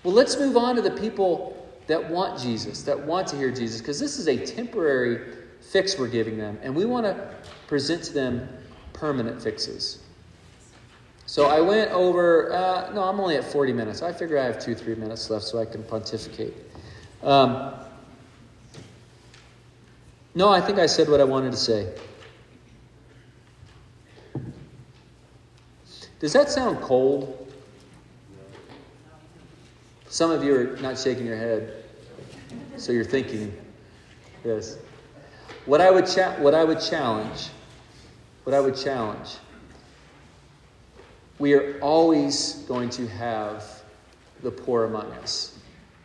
well, 0.04 0.14
let's 0.14 0.38
move 0.38 0.56
on 0.56 0.76
to 0.76 0.82
the 0.84 0.92
people 0.92 1.58
that 1.88 2.08
want 2.08 2.40
Jesus, 2.40 2.84
that 2.84 3.00
want 3.04 3.26
to 3.30 3.36
hear 3.36 3.50
Jesus, 3.50 3.82
because 3.82 4.00
this 4.00 4.20
is 4.20 4.28
a 4.28 4.46
temporary 4.46 5.38
fix 5.60 5.98
we're 5.98 6.08
giving 6.08 6.38
them, 6.38 6.60
and 6.62 6.76
we 6.76 6.86
want 6.86 7.08
to 7.08 7.34
present 7.66 8.04
to 8.04 8.14
them 8.14 8.48
permanent 8.94 9.42
fixes. 9.42 10.03
So 11.34 11.48
I 11.48 11.62
went 11.62 11.90
over, 11.90 12.54
uh, 12.54 12.92
no, 12.94 13.06
I'm 13.06 13.20
only 13.20 13.38
at 13.38 13.44
40 13.44 13.74
minutes. 13.74 14.04
I 14.04 14.14
figure 14.14 14.38
I 14.38 14.44
have 14.44 14.60
two, 14.60 14.76
three 14.76 14.94
minutes 14.94 15.32
left 15.32 15.46
so 15.46 15.58
I 15.58 15.66
can 15.66 15.82
pontificate. 15.84 16.54
Um, 17.24 17.74
no, 20.36 20.50
I 20.50 20.62
think 20.62 20.78
I 20.78 20.86
said 20.86 21.10
what 21.10 21.20
I 21.20 21.24
wanted 21.24 21.50
to 21.50 21.58
say. 21.58 21.92
Does 26.20 26.34
that 26.34 26.52
sound 26.52 26.80
cold? 26.82 27.52
Some 30.10 30.30
of 30.30 30.44
you 30.44 30.56
are 30.56 30.78
not 30.82 31.00
shaking 31.00 31.26
your 31.26 31.38
head, 31.38 31.84
so 32.78 32.92
you're 32.92 33.04
thinking 33.04 33.60
this. 34.44 34.78
What 35.66 35.82
I 35.82 35.90
would 35.90 36.06
cha- 36.06 36.36
what 36.36 36.54
I 36.54 36.64
would 36.64 36.80
challenge, 36.80 37.50
what 38.44 38.54
I 38.54 38.60
would 38.60 38.78
challenge. 38.78 39.30
We 41.40 41.54
are 41.54 41.80
always 41.80 42.64
going 42.68 42.90
to 42.92 43.08
have 43.08 43.84
the 44.42 44.52
poor 44.52 44.86
among 44.86 45.12
us. 45.14 45.58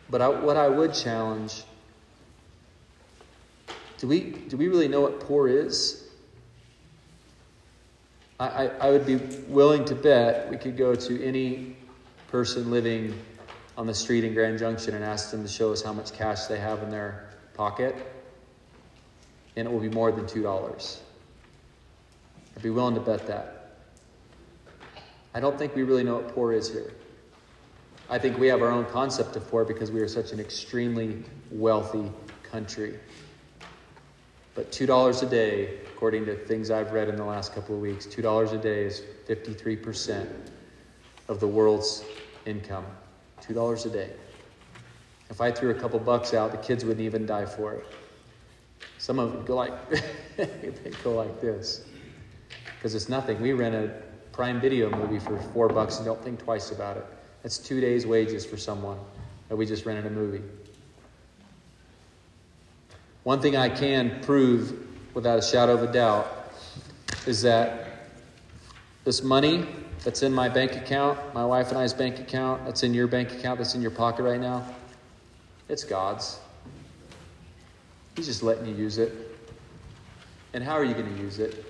But 0.09 0.21
I, 0.21 0.29
what 0.29 0.57
I 0.57 0.67
would 0.67 0.93
challenge 0.93 1.63
do 3.99 4.07
we, 4.07 4.21
do 4.21 4.55
we 4.55 4.69
really 4.69 4.87
know 4.87 5.01
what 5.01 5.19
poor 5.19 5.49
is? 5.49 6.07
I, 8.39 8.47
I, 8.47 8.65
I 8.87 8.89
would 8.91 9.05
be 9.05 9.17
willing 9.49 9.83
to 9.85 9.95
bet 9.95 10.49
we 10.49 10.55
could 10.55 10.77
go 10.77 10.95
to 10.95 11.23
any 11.23 11.75
person 12.29 12.71
living 12.71 13.19
on 13.77 13.87
the 13.87 13.93
street 13.93 14.23
in 14.23 14.33
Grand 14.33 14.57
Junction 14.57 14.95
and 14.95 15.03
ask 15.03 15.31
them 15.31 15.43
to 15.43 15.49
show 15.49 15.73
us 15.73 15.81
how 15.81 15.91
much 15.91 16.13
cash 16.13 16.45
they 16.45 16.59
have 16.59 16.81
in 16.81 16.89
their 16.89 17.29
pocket, 17.53 17.93
and 19.57 19.67
it 19.67 19.71
will 19.71 19.81
be 19.81 19.89
more 19.89 20.13
than 20.13 20.25
$2. 20.25 20.97
I'd 22.55 22.63
be 22.63 22.69
willing 22.69 22.95
to 22.95 23.01
bet 23.01 23.27
that. 23.27 23.58
I 25.33 25.39
don't 25.39 25.57
think 25.57 25.75
we 25.75 25.83
really 25.83 26.03
know 26.03 26.15
what 26.15 26.33
poor 26.33 26.53
is 26.53 26.71
here. 26.71 26.93
I 28.09 28.17
think 28.17 28.39
we 28.39 28.47
have 28.47 28.61
our 28.61 28.71
own 28.71 28.85
concept 28.85 29.35
of 29.35 29.47
poor 29.49 29.63
because 29.63 29.91
we 29.91 30.01
are 30.01 30.07
such 30.07 30.31
an 30.31 30.39
extremely 30.39 31.23
wealthy 31.51 32.11
country. 32.41 32.97
But 34.55 34.71
$2 34.71 35.23
a 35.23 35.25
day, 35.27 35.77
according 35.93 36.25
to 36.25 36.35
things 36.35 36.71
I've 36.71 36.91
read 36.91 37.07
in 37.07 37.15
the 37.15 37.23
last 37.23 37.53
couple 37.53 37.75
of 37.75 37.81
weeks, 37.81 38.07
$2 38.07 38.53
a 38.53 38.57
day 38.57 38.85
is 38.85 39.03
53% 39.27 40.27
of 41.27 41.39
the 41.39 41.47
world's 41.47 42.03
income. 42.45 42.85
$2 43.41 43.85
a 43.85 43.89
day. 43.89 44.11
If 45.29 45.39
I 45.39 45.51
threw 45.51 45.69
a 45.69 45.75
couple 45.75 45.99
bucks 45.99 46.33
out, 46.33 46.51
the 46.51 46.57
kids 46.57 46.83
wouldn't 46.83 47.05
even 47.05 47.27
die 47.27 47.45
for 47.45 47.73
it. 47.73 47.85
Some 48.97 49.19
of 49.19 49.31
them 49.31 49.45
go 49.45 49.55
like 49.55 49.89
they 50.37 50.91
go 51.03 51.13
like 51.13 51.39
this 51.39 51.85
because 52.75 52.95
it's 52.95 53.07
nothing. 53.07 53.39
We 53.39 53.53
rent 53.53 53.75
a 53.75 54.08
Prime 54.39 54.61
Video 54.61 54.89
movie 54.89 55.19
for 55.19 55.37
four 55.51 55.67
bucks 55.67 55.97
and 55.97 56.05
don't 56.05 56.23
think 56.23 56.41
twice 56.41 56.71
about 56.71 56.95
it. 56.95 57.05
That's 57.43 57.57
two 57.57 57.81
days' 57.81 58.07
wages 58.07 58.45
for 58.45 58.55
someone 58.55 58.97
that 59.49 59.57
we 59.57 59.65
just 59.65 59.85
rented 59.85 60.05
a 60.05 60.09
movie. 60.09 60.41
One 63.23 63.41
thing 63.41 63.57
I 63.57 63.67
can 63.67 64.21
prove 64.21 64.87
without 65.13 65.39
a 65.39 65.41
shadow 65.41 65.73
of 65.73 65.83
a 65.83 65.91
doubt 65.91 66.53
is 67.27 67.41
that 67.41 68.07
this 69.03 69.21
money 69.21 69.65
that's 70.05 70.23
in 70.23 70.33
my 70.33 70.47
bank 70.47 70.77
account, 70.77 71.19
my 71.33 71.43
wife 71.43 71.67
and 71.67 71.77
I's 71.77 71.91
bank 71.91 72.19
account, 72.19 72.63
that's 72.63 72.83
in 72.83 72.93
your 72.93 73.07
bank 73.07 73.33
account, 73.33 73.57
that's 73.57 73.75
in 73.75 73.81
your 73.81 73.91
pocket 73.91 74.23
right 74.23 74.39
now, 74.39 74.65
it's 75.67 75.83
God's. 75.83 76.39
He's 78.15 78.27
just 78.27 78.41
letting 78.41 78.67
you 78.67 78.73
use 78.73 78.99
it. 78.99 79.11
And 80.53 80.63
how 80.63 80.75
are 80.75 80.85
you 80.85 80.93
going 80.93 81.13
to 81.13 81.21
use 81.21 81.39
it? 81.39 81.68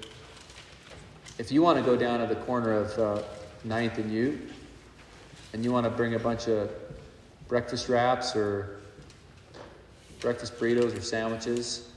If 1.40 1.54
you 1.54 1.62
want 1.62 1.78
to 1.78 1.84
go 1.86 1.96
down 1.96 2.20
to 2.20 2.28
the 2.28 2.40
corner 2.42 2.74
of 2.74 3.00
uh, 3.00 3.24
9th 3.66 3.98
and 3.98 4.12
Ute 4.12 4.52
and 5.54 5.64
you 5.64 5.72
want 5.72 5.86
to 5.86 5.90
bring 5.90 6.14
a 6.14 6.20
bunch 6.20 6.50
of 6.50 6.70
breakfast 7.48 7.88
wraps 7.88 8.36
or 8.36 8.82
breakfast 10.20 10.60
burritos 10.60 10.98
or 10.98 11.00
sandwiches 11.00 11.92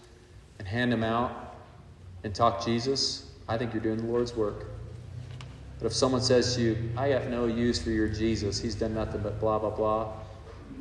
and 0.61 0.69
hand 0.69 0.93
them 0.93 1.03
out 1.03 1.57
and 2.23 2.33
talk 2.33 2.65
Jesus, 2.65 3.33
I 3.49 3.59
think 3.59 3.75
you're 3.75 3.83
doing 3.83 3.97
the 3.97 4.05
Lord's 4.05 4.37
work. 4.37 4.67
But 5.81 5.87
if 5.87 5.93
someone 5.93 6.23
says 6.23 6.55
to 6.55 6.63
you, 6.63 6.91
I 6.97 7.09
have 7.09 7.29
no 7.29 7.47
use 7.47 7.83
for 7.83 7.91
your 7.91 8.07
Jesus, 8.07 8.61
he's 8.61 8.77
done 8.77 8.95
nothing 8.95 9.23
but 9.23 9.41
blah, 9.41 9.59
blah, 9.59 9.71
blah, 9.71 10.13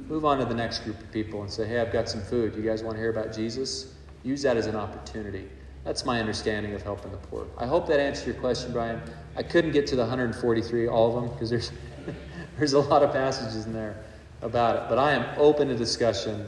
move 0.08 0.24
on 0.24 0.38
to 0.38 0.46
the 0.46 0.54
next 0.54 0.84
group 0.84 1.00
of 1.00 1.12
people 1.12 1.42
and 1.42 1.50
say, 1.50 1.68
hey, 1.68 1.80
I've 1.80 1.92
got 1.92 2.08
some 2.08 2.22
food. 2.22 2.56
You 2.56 2.62
guys 2.62 2.84
want 2.84 2.98
to 2.98 3.02
hear 3.02 3.10
about 3.10 3.34
Jesus? 3.36 3.96
Use 4.24 4.44
that 4.44 4.56
as 4.56 4.68
an 4.68 4.76
opportunity. 4.76 5.50
That's 5.84 6.06
my 6.06 6.20
understanding 6.20 6.74
of 6.74 6.84
helping 6.84 7.12
the 7.12 7.18
poor. 7.18 7.48
I 7.58 7.66
hope 7.66 7.88
that 7.88 8.00
answered 8.00 8.28
your 8.28 8.36
question, 8.36 8.72
Brian. 8.72 9.02
I 9.36 9.44
couldn't 9.44 9.72
get 9.72 9.88
to 9.88 9.96
the 9.96 10.04
143, 10.04 10.88
all 10.88 11.08
of 11.08 11.16
them, 11.24 11.34
because 11.34 11.50
there's, 11.50 11.72
there's 12.58 12.74
a 12.74 12.80
lot 12.80 13.02
of 13.02 13.12
passages 13.12 13.66
in 13.66 13.74
there 13.74 14.04
about 14.42 14.76
it. 14.76 14.84
But 14.90 15.00
I 15.00 15.14
am 15.14 15.26
open 15.40 15.70
to 15.70 15.76
discussion 15.76 16.46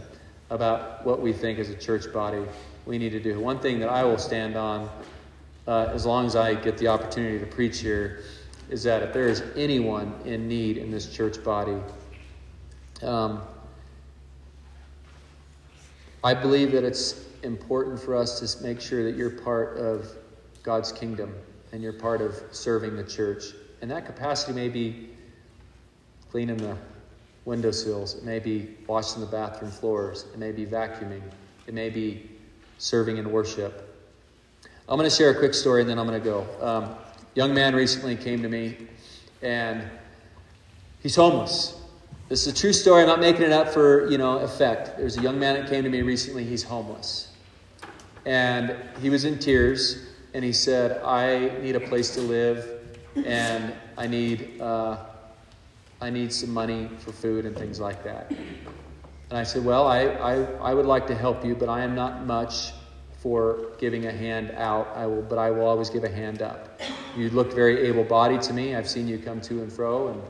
about 0.50 1.04
what 1.06 1.20
we 1.20 1.34
think 1.34 1.58
as 1.58 1.70
a 1.70 1.76
church 1.76 2.14
body 2.14 2.44
we 2.86 2.98
need 3.00 3.12
to 3.12 3.20
do. 3.20 3.40
One 3.40 3.60
thing 3.60 3.80
that 3.80 3.90
I 3.90 4.04
will 4.04 4.20
stand 4.20 4.56
on, 4.56 4.90
uh, 5.68 5.90
as 5.94 6.06
long 6.06 6.28
as 6.28 6.36
I 6.36 6.54
get 6.54 6.78
the 6.78 6.88
opportunity 6.88 7.40
to 7.40 7.46
preach 7.46 7.80
here, 7.80 8.24
is 8.70 8.84
that 8.84 9.02
if 9.02 9.14
there 9.14 9.28
is 9.28 9.42
anyone 9.56 10.14
in 10.26 10.48
need 10.48 10.78
in 10.78 10.92
this 10.92 11.12
church 11.12 11.44
body, 11.44 11.78
um, 13.02 13.42
I 16.24 16.34
believe 16.34 16.72
that 16.74 16.84
it's 16.84 17.23
important 17.44 18.00
for 18.00 18.16
us 18.16 18.40
to 18.40 18.64
make 18.64 18.82
sure 18.82 19.04
that 19.04 19.18
you're 19.18 19.30
part 19.30 19.78
of 19.78 20.10
God's 20.64 20.92
kingdom 20.92 21.34
and 21.72 21.82
you're 21.82 21.94
part 21.94 22.22
of 22.22 22.42
serving 22.52 22.96
the 22.96 23.04
church. 23.04 23.46
And 23.82 23.92
that 23.92 24.06
capacity 24.06 24.54
may 24.54 24.70
be 24.70 25.10
cleaning 26.32 26.58
the 26.58 26.78
windowsills, 27.46 28.16
it 28.16 28.24
may 28.24 28.40
be 28.40 28.76
washing 28.88 29.22
the 29.22 29.28
bathroom 29.28 29.70
floors, 29.70 30.26
it 30.34 30.40
may 30.40 30.52
be 30.52 30.66
vacuuming, 30.66 31.22
it 31.68 31.74
may 31.74 31.90
be 31.90 32.30
serving 32.78 33.18
in 33.18 33.32
worship. 33.32 33.90
I'm 34.88 34.98
going 34.98 35.10
to 35.10 35.16
share 35.16 35.32
a 35.32 35.38
quick 35.38 35.54
story 35.54 35.82
and 35.82 35.90
then 35.90 36.00
I'm 36.00 36.08
going 36.08 36.22
to 36.22 36.26
go. 36.26 36.48
Um, 36.62 36.96
young 37.36 37.54
man 37.54 37.76
recently 37.76 38.16
came 38.16 38.42
to 38.42 38.50
me 38.50 38.78
and 39.42 39.84
he's 41.02 41.16
homeless. 41.16 41.80
This 42.30 42.48
is 42.48 42.54
a 42.54 42.56
true 42.56 42.74
story. 42.74 43.02
I'm 43.02 43.08
not 43.08 43.20
making 43.20 43.44
it 43.44 43.52
up 43.52 43.70
for, 43.70 44.10
you 44.10 44.18
know, 44.18 44.40
effect. 44.40 44.98
There's 44.98 45.18
a 45.18 45.22
young 45.22 45.38
man 45.40 45.56
that 45.56 45.70
came 45.70 45.84
to 45.84 45.90
me 45.90 46.02
recently. 46.02 46.44
He's 46.44 46.64
homeless. 46.64 47.33
And 48.26 48.76
he 49.02 49.10
was 49.10 49.26
in 49.26 49.40
tears 49.40 50.08
and 50.34 50.44
he 50.44 50.54
said, 50.54 51.02
I 51.04 51.60
need 51.62 51.76
a 51.76 51.80
place 51.80 52.14
to 52.16 52.22
live 52.22 52.82
and 53.26 53.74
I 53.98 54.08
need, 54.08 54.60
uh, 54.62 54.98
I 56.02 56.10
need 56.10 56.34
some 56.34 56.52
money 56.52 56.90
for 57.00 57.12
food 57.12 57.46
and 57.46 57.56
things 57.56 57.80
like 57.80 58.04
that. 58.04 58.32
And 58.32 59.40
I 59.40 59.44
said, 59.44 59.66
Well, 59.66 59.88
I, 59.88 60.02
I, 60.02 60.44
I 60.62 60.74
would 60.74 60.86
like 60.86 61.08
to 61.08 61.16
help 61.16 61.44
you, 61.44 61.56
but 61.56 61.70
I 61.70 61.82
am 61.82 61.96
not 61.96 62.26
much 62.26 62.72
for 63.18 63.72
giving 63.80 64.06
a 64.06 64.12
hand 64.12 64.52
out. 64.52 64.88
I 64.96 65.08
will, 65.08 65.22
but 65.22 65.38
I 65.38 65.50
will 65.50 65.66
always 65.66 65.90
give 65.90 66.04
a 66.04 66.10
hand 66.10 66.42
up. 66.42 66.80
You 67.16 67.30
looked 67.30 67.54
very 67.54 67.88
able 67.88 68.04
bodied 68.04 68.42
to 68.44 68.54
me. 68.54 68.76
I've 68.76 68.88
seen 68.88 69.08
you 69.08 69.18
come 69.18 69.42
to 69.42 69.62
and 69.62 69.72
fro, 69.72 70.10
and 70.10 70.22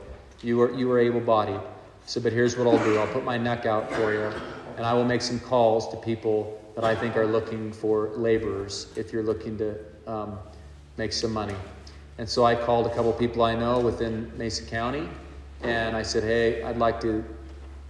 you 0.41 0.57
were, 0.57 0.73
you 0.73 0.87
were 0.87 0.99
able 0.99 1.19
bodied. 1.19 1.59
So, 2.05 2.21
but 2.21 2.33
here's 2.33 2.57
what 2.57 2.67
I'll 2.67 2.83
do 2.83 2.97
I'll 2.97 3.11
put 3.11 3.23
my 3.23 3.37
neck 3.37 3.65
out 3.65 3.91
for 3.93 4.13
you, 4.13 4.31
and 4.77 4.85
I 4.85 4.93
will 4.93 5.05
make 5.05 5.21
some 5.21 5.39
calls 5.39 5.89
to 5.89 5.97
people 5.97 6.62
that 6.75 6.83
I 6.83 6.95
think 6.95 7.15
are 7.15 7.27
looking 7.27 7.71
for 7.71 8.09
laborers 8.15 8.87
if 8.95 9.13
you're 9.13 9.23
looking 9.23 9.57
to 9.57 9.77
um, 10.07 10.39
make 10.97 11.13
some 11.13 11.31
money. 11.31 11.55
And 12.17 12.27
so 12.29 12.45
I 12.45 12.55
called 12.55 12.87
a 12.87 12.93
couple 12.93 13.11
people 13.13 13.43
I 13.43 13.55
know 13.55 13.79
within 13.79 14.31
Mesa 14.37 14.63
County, 14.63 15.07
and 15.61 15.95
I 15.95 16.03
said, 16.03 16.23
Hey, 16.23 16.63
I'd 16.63 16.77
like 16.77 17.01
to 17.01 17.23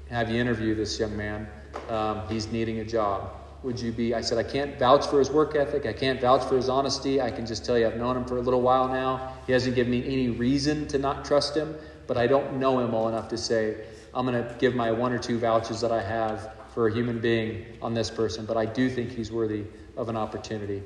have 0.10 0.30
you 0.30 0.40
interview 0.40 0.76
this 0.76 1.00
young 1.00 1.16
man. 1.18 1.48
Um, 1.90 2.22
he's 2.30 2.52
needing 2.52 2.80
a 2.80 2.86
job. 2.86 3.32
Would 3.64 3.80
you 3.80 3.92
be? 3.92 4.14
I 4.14 4.22
said, 4.22 4.38
I 4.38 4.44
can't 4.44 4.78
vouch 4.78 5.08
for 5.08 5.20
his 5.20 5.32
work 5.32 5.56
ethic. 5.56 5.86
I 5.86 5.94
can't 5.94 6.20
vouch 6.20 6.44
for 6.44 6.56
his 6.56 6.68
honesty. 6.70 7.22
I 7.22 7.32
can 7.32 7.46
just 7.46 7.66
tell 7.66 7.78
you 7.78 7.88
I've 7.88 7.98
known 7.98 8.18
him 8.18 8.26
for 8.26 8.38
a 8.38 8.42
little 8.42 8.62
while 8.62 8.88
now. 8.90 9.34
He 9.48 9.54
hasn't 9.54 9.76
given 9.76 9.92
me 9.92 10.06
any 10.06 10.30
reason 10.30 10.88
to 10.90 10.98
not 10.98 11.24
trust 11.24 11.56
him, 11.56 11.76
but 12.06 12.18
I 12.18 12.28
don't 12.28 12.60
know 12.60 12.80
him 12.80 12.92
well 12.92 13.08
enough 13.08 13.30
to 13.30 13.38
say, 13.38 13.86
I'm 14.14 14.26
going 14.26 14.42
to 14.42 14.56
give 14.60 14.76
my 14.76 14.92
one 14.92 15.14
or 15.14 15.18
two 15.18 15.40
vouchers 15.40 15.80
that 15.82 15.92
I 15.92 16.04
have 16.04 16.52
for 16.74 16.88
a 16.88 16.94
human 16.94 17.20
being 17.20 17.66
on 17.82 17.94
this 17.94 18.10
person, 18.10 18.46
but 18.46 18.58
I 18.58 18.66
do 18.66 18.90
think 18.90 19.12
he's 19.12 19.32
worthy 19.32 19.64
of 19.96 20.10
an 20.10 20.18
opportunity. 20.18 20.82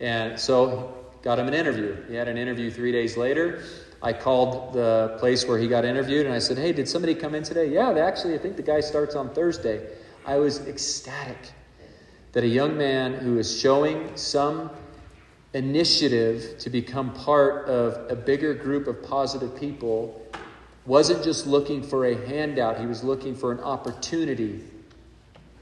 And 0.00 0.38
so 0.38 0.94
got 1.22 1.38
him 1.38 1.48
an 1.48 1.54
interview. 1.54 1.96
He 2.08 2.14
had 2.14 2.28
an 2.28 2.36
interview 2.38 2.70
three 2.70 2.92
days 2.92 3.16
later. 3.16 3.62
I 4.02 4.12
called 4.12 4.72
the 4.72 5.16
place 5.18 5.46
where 5.46 5.58
he 5.58 5.68
got 5.68 5.84
interviewed 5.84 6.26
and 6.26 6.34
I 6.34 6.38
said, 6.38 6.58
Hey, 6.58 6.72
did 6.72 6.88
somebody 6.88 7.14
come 7.14 7.34
in 7.34 7.42
today? 7.42 7.66
Yeah, 7.72 7.90
actually, 7.92 8.34
I 8.34 8.38
think 8.38 8.56
the 8.56 8.62
guy 8.62 8.80
starts 8.80 9.14
on 9.14 9.30
Thursday. 9.30 9.86
I 10.26 10.36
was 10.38 10.66
ecstatic 10.66 11.52
that 12.32 12.44
a 12.44 12.48
young 12.48 12.76
man 12.76 13.14
who 13.14 13.38
is 13.38 13.60
showing 13.60 14.16
some 14.16 14.70
initiative 15.54 16.58
to 16.58 16.70
become 16.70 17.12
part 17.12 17.68
of 17.68 18.10
a 18.10 18.16
bigger 18.16 18.54
group 18.54 18.86
of 18.86 19.02
positive 19.02 19.54
people 19.54 20.26
wasn't 20.86 21.22
just 21.22 21.46
looking 21.46 21.82
for 21.82 22.06
a 22.06 22.26
handout, 22.26 22.80
he 22.80 22.86
was 22.86 23.04
looking 23.04 23.34
for 23.34 23.52
an 23.52 23.60
opportunity. 23.60 24.64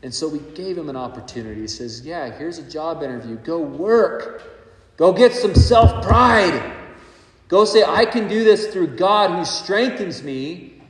And 0.03 0.15
so 0.15 0.29
we 0.29 0.39
gave 0.55 0.79
him 0.79 0.89
an 0.89 0.97
opportunity. 0.97 1.61
He 1.61 1.69
says, 1.69 2.05
Yeah, 2.05 2.31
here's 2.37 2.59
a 2.59 2.69
job 2.71 3.03
interview. 3.03 3.37
Go 3.37 3.61
work. 3.61 4.43
Go 4.97 5.13
get 5.13 5.33
some 5.33 5.55
self 5.55 6.03
pride. 6.05 6.77
Go 7.49 7.65
say, 7.65 7.83
I 7.83 8.05
can 8.05 8.29
do 8.29 8.45
this 8.45 8.69
through 8.69 8.97
God 8.97 9.37
who 9.37 9.45
strengthens 9.45 10.23
me 10.23 10.81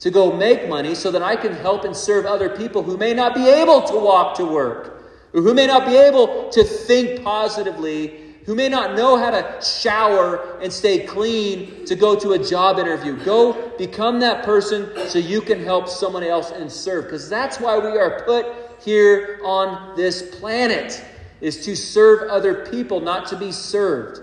to 0.00 0.10
go 0.10 0.32
make 0.32 0.68
money 0.68 0.94
so 0.94 1.10
that 1.10 1.22
I 1.22 1.36
can 1.36 1.52
help 1.52 1.84
and 1.84 1.94
serve 1.94 2.24
other 2.24 2.48
people 2.56 2.82
who 2.82 2.96
may 2.96 3.12
not 3.12 3.34
be 3.34 3.48
able 3.48 3.82
to 3.82 3.96
walk 3.96 4.36
to 4.36 4.44
work, 4.44 5.04
or 5.34 5.42
who 5.42 5.54
may 5.54 5.66
not 5.66 5.86
be 5.86 5.96
able 5.96 6.48
to 6.50 6.64
think 6.64 7.22
positively 7.22 8.27
who 8.48 8.54
may 8.54 8.66
not 8.66 8.96
know 8.96 9.18
how 9.18 9.30
to 9.30 9.60
shower 9.62 10.58
and 10.62 10.72
stay 10.72 11.04
clean 11.04 11.84
to 11.84 11.94
go 11.94 12.18
to 12.18 12.32
a 12.32 12.38
job 12.42 12.78
interview. 12.78 13.14
Go 13.22 13.76
become 13.76 14.20
that 14.20 14.42
person 14.42 14.90
so 15.06 15.18
you 15.18 15.42
can 15.42 15.62
help 15.62 15.86
someone 15.86 16.22
else 16.22 16.50
and 16.50 16.72
serve. 16.72 17.04
Because 17.04 17.28
that's 17.28 17.60
why 17.60 17.76
we 17.76 17.98
are 17.98 18.22
put 18.24 18.46
here 18.82 19.38
on 19.44 19.94
this 19.98 20.34
planet, 20.40 21.04
is 21.42 21.62
to 21.66 21.76
serve 21.76 22.30
other 22.30 22.64
people, 22.64 23.02
not 23.02 23.26
to 23.26 23.36
be 23.36 23.52
served. 23.52 24.20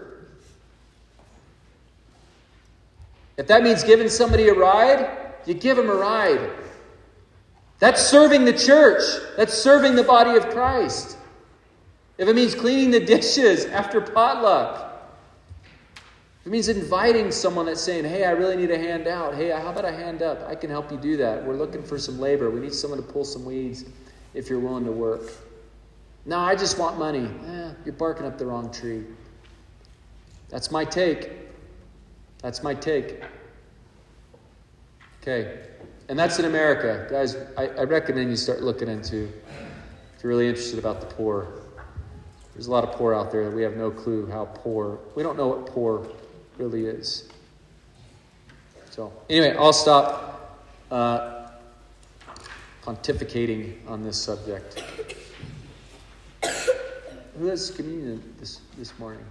If 3.37 3.45
that 3.45 3.61
means 3.61 3.83
giving 3.83 4.09
somebody 4.09 4.47
a 4.47 4.55
ride, 4.55 5.35
you 5.45 5.53
give 5.53 5.77
them 5.77 5.87
a 5.87 5.93
ride. 5.93 6.49
That's 7.77 8.01
serving 8.01 8.45
the 8.45 8.53
church. 8.53 9.03
That's 9.37 9.53
serving 9.53 9.95
the 9.95 10.03
body 10.03 10.35
of 10.35 10.49
Christ. 10.49 11.15
If 12.17 12.27
it 12.27 12.35
means 12.35 12.55
cleaning 12.55 12.91
the 12.91 12.99
dishes 12.99 13.65
after 13.65 13.99
potluck, 13.99 14.85
it 16.45 16.51
means 16.51 16.69
inviting 16.69 17.31
someone 17.31 17.65
that's 17.65 17.81
saying, 17.81 18.05
hey, 18.05 18.23
I 18.23 18.31
really 18.31 18.55
need 18.55 18.69
a 18.69 18.77
hand 18.77 19.07
out. 19.07 19.33
Hey, 19.33 19.49
how 19.49 19.71
about 19.71 19.83
a 19.83 19.91
hand 19.91 20.21
up? 20.21 20.47
I 20.47 20.53
can 20.53 20.69
help 20.69 20.91
you 20.91 20.97
do 20.97 21.17
that. 21.17 21.43
We're 21.43 21.55
looking 21.55 21.81
for 21.81 21.97
some 21.97 22.19
labor. 22.19 22.51
We 22.51 22.59
need 22.59 22.73
someone 22.73 23.01
to 23.01 23.05
pull 23.05 23.25
some 23.25 23.45
weeds 23.45 23.85
if 24.35 24.49
you're 24.49 24.59
willing 24.59 24.85
to 24.85 24.91
work. 24.91 25.31
No, 26.25 26.37
I 26.37 26.55
just 26.55 26.77
want 26.77 26.99
money. 26.99 27.27
Eh, 27.47 27.71
you're 27.83 27.93
barking 27.93 28.27
up 28.27 28.37
the 28.37 28.45
wrong 28.45 28.71
tree. 28.71 29.03
That's 30.49 30.71
my 30.71 30.85
take. 30.85 31.31
That's 32.41 32.61
my 32.61 32.75
take. 32.75 33.23
Okay. 35.21 35.65
And 36.09 36.17
that's 36.17 36.37
in 36.37 36.45
America. 36.45 37.07
Guys, 37.09 37.35
I, 37.57 37.69
I 37.69 37.83
recommend 37.85 38.29
you 38.29 38.35
start 38.35 38.61
looking 38.61 38.87
into 38.87 39.23
if 40.15 40.23
you're 40.23 40.29
really 40.29 40.47
interested 40.47 40.77
about 40.77 41.01
the 41.01 41.07
poor. 41.07 41.64
There's 42.55 42.67
a 42.67 42.71
lot 42.71 42.85
of 42.85 42.93
poor 42.93 43.13
out 43.13 43.33
there 43.33 43.43
that 43.43 43.53
we 43.53 43.63
have 43.63 43.75
no 43.75 43.91
clue 43.91 44.27
how 44.27 44.45
poor. 44.45 44.97
We 45.13 45.23
don't 45.23 45.35
know 45.35 45.47
what 45.47 45.65
poor 45.65 46.07
really 46.57 46.85
is. 46.85 47.27
So, 48.91 49.11
anyway, 49.29 49.57
I'll 49.59 49.73
stop 49.73 50.57
uh, 50.89 51.49
pontificating 52.81 53.75
on 53.89 54.03
this 54.03 54.17
subject. 54.17 54.81
who 57.37 57.47
has 57.47 57.71
communion 57.71 58.23
this, 58.39 58.61
this 58.77 58.97
morning? 58.97 59.25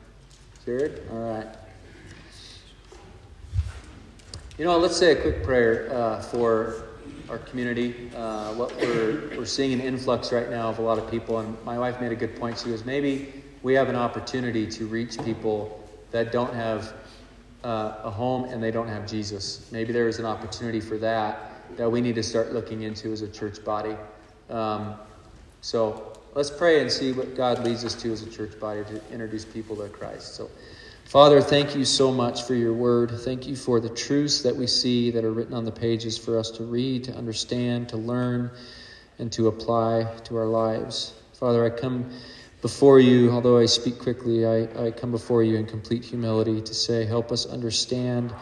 Jared? 0.66 1.08
All 1.10 1.32
right. 1.32 1.46
You 4.58 4.66
know, 4.66 4.76
let's 4.76 4.98
say 4.98 5.12
a 5.12 5.16
quick 5.16 5.42
prayer 5.42 5.90
uh, 5.94 6.20
for 6.20 6.88
our 7.28 7.38
community. 7.38 8.10
Uh, 8.14 8.52
what 8.54 8.74
we're, 8.76 9.30
we're 9.36 9.44
seeing 9.46 9.72
an 9.72 9.80
influx 9.80 10.32
right 10.32 10.50
now 10.50 10.68
of 10.68 10.78
a 10.78 10.82
lot 10.82 10.98
of 10.98 11.10
people, 11.10 11.38
and 11.38 11.56
my 11.64 11.78
wife 11.78 12.00
made 12.00 12.12
a 12.12 12.16
good 12.16 12.38
point. 12.38 12.58
She 12.58 12.70
goes, 12.70 12.84
maybe 12.84 13.32
we 13.62 13.74
have 13.74 13.88
an 13.88 13.96
opportunity 13.96 14.66
to 14.66 14.86
reach 14.86 15.18
people 15.24 15.88
that 16.10 16.32
don't 16.32 16.52
have 16.54 16.92
uh, 17.64 17.94
a 18.04 18.10
home 18.10 18.44
and 18.44 18.62
they 18.62 18.70
don't 18.70 18.88
have 18.88 19.06
Jesus. 19.06 19.68
Maybe 19.72 19.92
there 19.92 20.06
is 20.06 20.18
an 20.18 20.26
opportunity 20.26 20.80
for 20.80 20.98
that 20.98 21.50
that 21.76 21.90
we 21.90 22.00
need 22.00 22.14
to 22.14 22.22
start 22.22 22.52
looking 22.52 22.82
into 22.82 23.10
as 23.12 23.22
a 23.22 23.28
church 23.28 23.64
body. 23.64 23.96
Um, 24.50 24.94
so 25.60 26.12
let's 26.34 26.50
pray 26.50 26.80
and 26.80 26.90
see 26.90 27.12
what 27.12 27.36
God 27.36 27.64
leads 27.64 27.84
us 27.84 27.94
to 28.02 28.12
as 28.12 28.22
a 28.22 28.30
church 28.30 28.58
body 28.60 28.84
to 28.84 29.00
introduce 29.10 29.44
people 29.44 29.76
to 29.76 29.88
Christ. 29.88 30.34
So, 30.34 30.50
Father, 31.04 31.40
thank 31.40 31.76
you 31.76 31.84
so 31.84 32.10
much 32.10 32.42
for 32.42 32.54
your 32.54 32.72
word. 32.72 33.10
Thank 33.10 33.46
you 33.46 33.54
for 33.54 33.78
the 33.78 33.90
truths 33.90 34.42
that 34.42 34.56
we 34.56 34.66
see 34.66 35.10
that 35.12 35.24
are 35.24 35.32
written 35.32 35.54
on 35.54 35.64
the 35.64 35.70
pages 35.70 36.18
for 36.18 36.38
us 36.38 36.50
to 36.52 36.64
read, 36.64 37.04
to 37.04 37.14
understand, 37.14 37.88
to 37.90 37.96
learn, 37.96 38.50
and 39.18 39.30
to 39.32 39.46
apply 39.46 40.12
to 40.24 40.36
our 40.36 40.46
lives. 40.46 41.12
Father, 41.34 41.64
I 41.64 41.70
come 41.70 42.10
before 42.62 42.98
you, 42.98 43.30
although 43.30 43.58
I 43.58 43.66
speak 43.66 43.98
quickly, 43.98 44.46
I, 44.46 44.86
I 44.86 44.90
come 44.90 45.12
before 45.12 45.44
you 45.44 45.56
in 45.56 45.66
complete 45.66 46.04
humility 46.04 46.60
to 46.62 46.74
say, 46.74 47.04
help 47.04 47.30
us 47.30 47.46
understand 47.46 48.34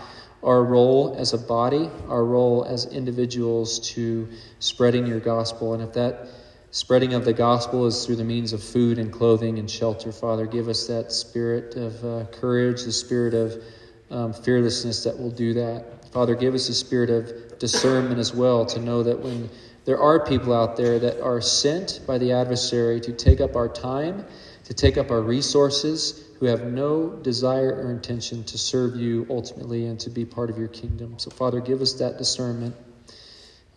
our 0.43 0.65
role 0.65 1.15
as 1.19 1.35
a 1.35 1.39
body, 1.39 1.91
our 2.09 2.25
role 2.25 2.65
as 2.65 2.87
individuals 2.87 3.81
to 3.91 4.29
spreading 4.61 5.05
your 5.05 5.21
gospel. 5.21 5.75
And 5.75 5.83
if 5.83 5.93
that 5.95 6.29
spreading 6.73 7.12
of 7.12 7.25
the 7.27 7.33
gospel 7.35 7.87
is 7.87 8.05
through 8.05 8.16
the 8.16 8.25
means 8.25 8.55
of 8.55 8.62
food 8.62 8.99
and 8.99 9.12
clothing 9.12 9.59
and 9.59 9.70
shelter, 9.70 10.11
Father, 10.11 10.47
give 10.47 10.68
us 10.68 10.87
that 10.87 11.12
spirit 11.12 11.77
of 11.77 12.05
uh, 12.05 12.25
courage, 12.33 12.85
the 12.85 12.93
spirit 12.93 13.35
of 13.35 13.62
um, 14.11 14.33
fearlessness 14.33 15.05
that 15.05 15.18
will 15.18 15.31
do 15.31 15.53
that. 15.53 16.11
Father, 16.12 16.35
give 16.35 16.55
us 16.55 16.70
a 16.70 16.75
spirit 16.75 17.11
of 17.11 17.59
discernment 17.59 18.18
as 18.18 18.35
well 18.35 18.64
to 18.66 18.81
know 18.81 19.03
that 19.03 19.18
when 19.18 19.51
there 19.85 20.01
are 20.01 20.25
people 20.25 20.55
out 20.55 20.77
there 20.77 20.99
that 20.99 21.23
are 21.23 21.43
sent 21.43 22.01
by 22.07 22.16
the 22.16 22.33
adversary 22.33 23.01
to 23.03 23.12
take 23.12 23.41
up 23.43 23.55
our 23.55 23.68
time, 23.68 24.25
to 24.64 24.73
take 24.73 24.97
up 24.97 25.11
our 25.11 25.20
resources, 25.20 26.25
who 26.41 26.47
have 26.47 26.64
no 26.64 27.11
desire 27.11 27.75
or 27.75 27.91
intention 27.91 28.45
to 28.45 28.57
serve 28.57 28.97
you 28.97 29.27
ultimately 29.29 29.87
and 29.87 30.01
to 30.01 30.09
be 30.09 30.25
part 30.25 30.49
of 30.49 30.59
your 30.59 30.68
kingdom. 30.68 31.18
So, 31.18 31.31
Father, 31.31 31.61
give 31.61 31.83
us 31.83 31.93
that 31.95 32.16
discernment 32.16 32.75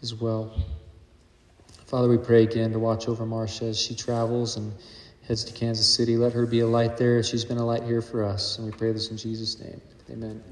as 0.01 0.13
well. 0.13 0.53
Father, 1.87 2.09
we 2.09 2.17
pray 2.17 2.43
again 2.43 2.71
to 2.71 2.79
watch 2.79 3.07
over 3.07 3.25
Marcia 3.25 3.65
as 3.65 3.79
she 3.79 3.95
travels 3.95 4.57
and 4.57 4.73
heads 5.27 5.43
to 5.45 5.53
Kansas 5.53 5.87
City. 5.87 6.17
Let 6.17 6.33
her 6.33 6.45
be 6.45 6.61
a 6.61 6.67
light 6.67 6.97
there. 6.97 7.21
She's 7.21 7.45
been 7.45 7.57
a 7.57 7.65
light 7.65 7.83
here 7.83 8.01
for 8.01 8.23
us. 8.23 8.57
And 8.57 8.65
we 8.65 8.71
pray 8.71 8.91
this 8.91 9.11
in 9.11 9.17
Jesus' 9.17 9.59
name. 9.59 9.81
Amen. 10.09 10.43